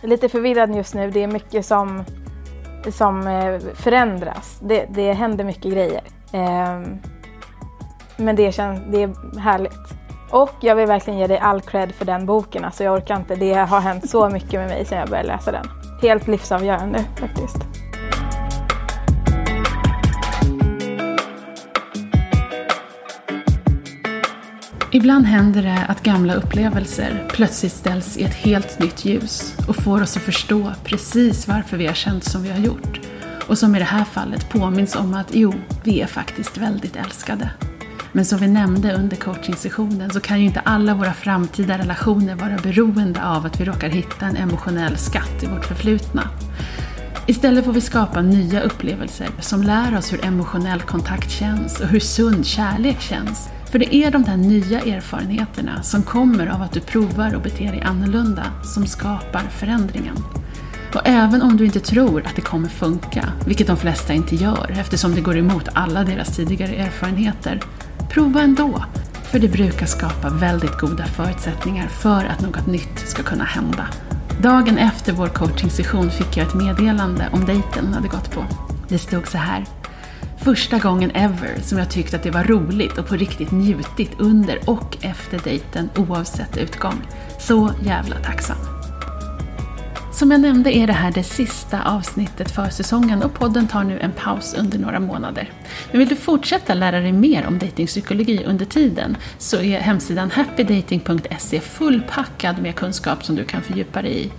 lite 0.02 0.30
förvirrad 0.30 0.76
just 0.76 0.94
nu. 0.94 1.12
Det 1.12 1.24
är 1.24 1.28
mycket 1.28 1.66
som, 1.66 2.04
som 2.92 3.28
eh, 3.28 3.60
förändras. 3.60 4.60
Det, 4.62 4.86
det 4.90 5.14
händer 5.14 5.44
mycket 5.44 5.72
grejer. 5.74 6.02
Ehm, 6.34 6.98
men 8.18 8.36
det, 8.36 8.52
känns, 8.52 8.82
det 8.92 9.04
är 9.04 9.40
härligt. 9.40 10.00
Och 10.32 10.56
jag 10.60 10.76
vill 10.76 10.86
verkligen 10.86 11.20
ge 11.20 11.28
dig 11.28 11.38
all 11.38 11.62
cred 11.62 11.92
för 11.92 12.06
den 12.06 12.26
boken. 12.26 12.66
Alltså 12.66 12.84
jag 12.84 12.94
orkar 12.94 13.16
inte. 13.16 13.36
Det 13.36 13.54
har 13.54 13.80
hänt 13.80 14.10
så 14.10 14.30
mycket 14.30 14.54
med 14.54 14.68
mig 14.68 14.86
sedan 14.86 15.00
jag 15.00 15.10
började 15.10 15.28
läsa 15.28 15.52
den. 15.52 15.66
Helt 16.02 16.28
livsavgörande 16.28 17.06
faktiskt. 17.20 17.89
Ibland 25.00 25.26
händer 25.26 25.64
det 25.64 25.86
att 25.88 26.04
gamla 26.04 26.34
upplevelser 26.34 27.28
plötsligt 27.30 27.72
ställs 27.72 28.18
i 28.18 28.24
ett 28.24 28.34
helt 28.34 28.80
nytt 28.80 29.06
ljus 29.06 29.54
och 29.68 29.76
får 29.76 30.02
oss 30.02 30.18
att 30.18 30.24
förstå 30.24 30.72
precis 30.84 31.48
varför 31.48 31.78
vi 31.78 31.88
har 31.88 31.94
känt 31.94 32.24
som 32.24 32.44
vi 32.44 32.50
har 32.50 32.60
gjort. 32.60 33.00
Och 33.48 33.58
som 33.58 33.76
i 33.76 33.80
det 33.80 33.86
här 33.86 34.04
fallet 34.04 34.50
påminns 34.50 34.96
om 34.96 35.14
att 35.14 35.28
jo, 35.32 35.54
vi 35.84 36.02
är 36.02 36.08
faktiskt 36.08 36.58
väldigt 36.58 36.96
älskade. 36.96 37.50
Men 38.12 38.26
som 38.26 38.40
vi 38.40 38.48
nämnde 38.48 38.94
under 38.94 39.18
coachingsessionen 39.18 40.10
så 40.10 40.20
kan 40.20 40.40
ju 40.40 40.46
inte 40.46 40.60
alla 40.60 40.94
våra 40.94 41.14
framtida 41.14 41.78
relationer 41.78 42.36
vara 42.36 42.58
beroende 42.64 43.24
av 43.24 43.46
att 43.46 43.62
vi 43.62 43.66
råkar 43.66 43.90
hitta 43.90 44.26
en 44.26 44.38
emotionell 44.38 44.98
skatt 44.98 45.44
i 45.44 45.46
vårt 45.46 45.66
förflutna. 45.66 46.30
Istället 47.28 47.66
får 47.66 47.74
vi 47.74 47.82
skapa 47.82 48.22
nya 48.22 48.62
upplevelser 48.62 49.28
som 49.40 49.64
lär 49.64 49.98
oss 49.98 50.14
hur 50.14 50.26
emotionell 50.26 50.82
kontakt 50.82 51.32
känns 51.32 51.80
och 51.80 51.88
hur 51.88 52.00
sund 52.00 52.46
kärlek 52.46 53.02
känns. 53.02 53.50
För 53.72 53.80
det 53.80 53.96
är 53.96 54.12
de 54.12 54.24
där 54.24 54.38
nya 54.38 54.80
erfarenheterna 54.80 55.84
som 55.84 56.04
kommer 56.04 56.48
av 56.48 56.62
att 56.62 56.72
du 56.72 56.80
provar 56.80 57.36
och 57.36 57.42
beter 57.42 57.72
dig 57.72 57.82
annorlunda 57.82 58.44
som 58.64 58.88
skapar 58.88 59.42
förändringen. 59.50 60.16
Och 60.96 61.02
även 61.06 61.42
om 61.42 61.58
du 61.58 61.66
inte 61.66 61.80
tror 61.80 62.26
att 62.26 62.36
det 62.36 62.42
kommer 62.42 62.70
funka, 62.70 63.34
vilket 63.46 63.68
de 63.68 63.78
flesta 63.78 64.14
inte 64.14 64.36
gör 64.36 64.76
eftersom 64.80 65.16
det 65.16 65.22
går 65.22 65.38
emot 65.38 65.68
alla 65.74 66.04
deras 66.04 66.36
tidigare 66.36 66.76
erfarenheter, 66.76 67.62
prova 68.10 68.42
ändå. 68.42 68.86
För 69.32 69.40
det 69.40 69.48
brukar 69.48 69.86
skapa 69.86 70.30
väldigt 70.30 70.78
goda 70.78 71.06
förutsättningar 71.06 71.88
för 71.88 72.26
att 72.26 72.42
något 72.42 72.68
nytt 72.68 73.00
ska 73.00 73.24
kunna 73.24 73.44
hända. 73.44 73.88
Dagen 74.42 74.78
efter 74.78 75.14
vår 75.14 75.28
coachingsession 75.28 76.12
fick 76.12 76.38
jag 76.38 76.48
ett 76.48 76.56
meddelande 76.56 77.30
om 77.32 77.46
dejten 77.46 77.86
hon 77.86 77.94
hade 77.94 78.08
gått 78.08 78.32
på. 78.32 78.46
Det 78.88 78.98
stod 78.98 79.28
så 79.28 79.38
här. 79.38 79.66
Första 80.44 80.80
gången 80.80 81.12
ever 81.12 81.62
som 81.62 81.78
jag 81.78 81.92
tyckte 81.92 82.16
att 82.16 82.24
det 82.24 82.32
var 82.32 82.44
roligt 82.44 82.98
och 82.98 83.08
på 83.08 83.16
riktigt 83.16 83.52
njutit 83.52 84.20
under 84.20 84.70
och 84.70 84.98
efter 85.02 85.40
dejten 85.44 85.90
oavsett 85.96 86.58
utgång. 86.58 87.02
Så 87.40 87.72
jävla 87.84 88.16
tacksam. 88.16 88.79
Som 90.20 90.32
jag 90.32 90.42
nämnde 90.42 90.78
är 90.78 90.88
det 90.88 90.94
här 90.94 91.12
det 91.12 91.24
sista 91.24 91.84
avsnittet 91.84 92.52
för 92.52 92.70
säsongen 92.70 93.24
och 93.24 93.34
podden 93.34 93.68
tar 93.68 93.84
nu 93.84 94.00
en 94.00 94.12
paus 94.12 94.54
under 94.54 94.80
några 94.80 95.00
månader. 95.00 95.52
Men 95.92 96.00
vill 96.00 96.08
du 96.08 96.16
fortsätta 96.16 96.74
lära 96.74 97.00
dig 97.00 97.12
mer 97.12 97.48
om 97.48 97.60
datingpsykologi 97.60 98.44
under 98.48 98.66
tiden 98.66 99.18
så 99.38 99.62
är 99.62 99.80
hemsidan 99.80 100.32
happydating.se 100.32 101.60
fullpackad 101.60 102.62
med 102.62 102.76
kunskap 102.76 103.24
som 103.24 103.36
du 103.36 103.44
kan 103.44 103.62
fördjupa 103.62 104.02
dig 104.02 104.26
i. 104.26 104.32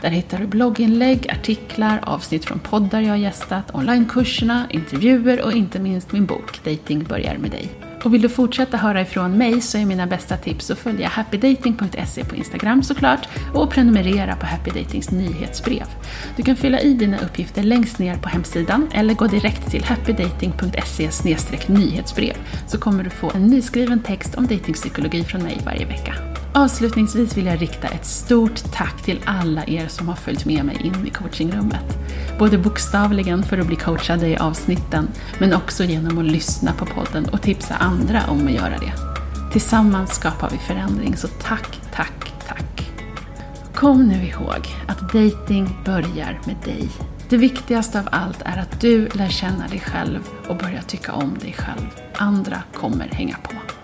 Där 0.00 0.10
hittar 0.10 0.38
du 0.38 0.46
blogginlägg, 0.46 1.30
artiklar, 1.30 2.00
avsnitt 2.02 2.44
från 2.44 2.58
poddar 2.58 3.00
jag 3.00 3.10
har 3.10 3.16
gästat, 3.16 3.74
onlinekurserna, 3.74 4.66
intervjuer 4.70 5.44
och 5.44 5.52
inte 5.52 5.78
minst 5.78 6.12
min 6.12 6.26
bok 6.26 6.64
Dating 6.64 7.04
börjar 7.04 7.38
med 7.38 7.50
dig. 7.50 7.89
Och 8.04 8.14
vill 8.14 8.22
du 8.22 8.28
fortsätta 8.28 8.76
höra 8.76 9.00
ifrån 9.00 9.38
mig 9.38 9.60
så 9.60 9.78
är 9.78 9.86
mina 9.86 10.06
bästa 10.06 10.36
tips 10.36 10.70
att 10.70 10.78
följa 10.78 11.08
happydating.se 11.08 12.24
på 12.24 12.36
Instagram 12.36 12.82
såklart 12.82 13.28
och 13.54 13.70
prenumerera 13.70 14.36
på 14.36 14.46
Happy 14.46 14.70
Datings 14.70 15.10
nyhetsbrev. 15.10 15.86
Du 16.36 16.42
kan 16.42 16.56
fylla 16.56 16.80
i 16.80 16.94
dina 16.94 17.18
uppgifter 17.18 17.62
längst 17.62 17.98
ner 17.98 18.16
på 18.16 18.28
hemsidan 18.28 18.88
eller 18.92 19.14
gå 19.14 19.26
direkt 19.26 19.70
till 19.70 19.84
happydating.se 19.84 21.10
nyhetsbrev 21.66 22.34
så 22.66 22.78
kommer 22.78 23.04
du 23.04 23.10
få 23.10 23.30
en 23.34 23.46
nyskriven 23.46 24.00
text 24.00 24.34
om 24.34 24.46
datingpsykologi 24.46 25.24
från 25.24 25.42
mig 25.42 25.60
varje 25.64 25.86
vecka. 25.86 26.14
Avslutningsvis 26.54 27.36
vill 27.36 27.46
jag 27.46 27.62
rikta 27.62 27.88
ett 27.88 28.06
stort 28.06 28.72
tack 28.72 29.02
till 29.02 29.20
alla 29.24 29.64
er 29.66 29.88
som 29.88 30.08
har 30.08 30.14
följt 30.14 30.44
med 30.44 30.64
mig 30.64 30.80
in 30.84 31.06
i 31.06 31.10
coachingrummet. 31.10 31.98
Både 32.38 32.58
bokstavligen 32.58 33.42
för 33.42 33.58
att 33.58 33.66
bli 33.66 33.76
coachade 33.76 34.28
i 34.28 34.36
avsnitten, 34.36 35.08
men 35.38 35.54
också 35.54 35.84
genom 35.84 36.18
att 36.18 36.24
lyssna 36.24 36.72
på 36.72 36.86
podden 36.86 37.24
och 37.24 37.42
tipsa 37.42 37.74
andra 37.90 38.26
om 38.26 38.46
att 38.46 38.52
göra 38.52 38.78
det. 38.78 38.92
Tillsammans 39.52 40.14
skapar 40.14 40.50
vi 40.50 40.58
förändring, 40.58 41.16
så 41.16 41.28
tack, 41.28 41.80
tack, 41.92 42.32
tack. 42.46 42.90
Kom 43.74 44.08
nu 44.08 44.24
ihåg 44.24 44.66
att 44.88 45.12
dating 45.12 45.78
börjar 45.84 46.40
med 46.46 46.56
dig. 46.64 46.88
Det 47.28 47.36
viktigaste 47.36 48.00
av 48.00 48.08
allt 48.12 48.42
är 48.42 48.58
att 48.58 48.80
du 48.80 49.08
lär 49.08 49.28
känna 49.28 49.68
dig 49.68 49.80
själv 49.80 50.28
och 50.48 50.56
börjar 50.56 50.82
tycka 50.82 51.12
om 51.12 51.38
dig 51.38 51.52
själv. 51.52 51.86
Andra 52.14 52.62
kommer 52.74 53.08
hänga 53.08 53.36
på. 53.42 53.79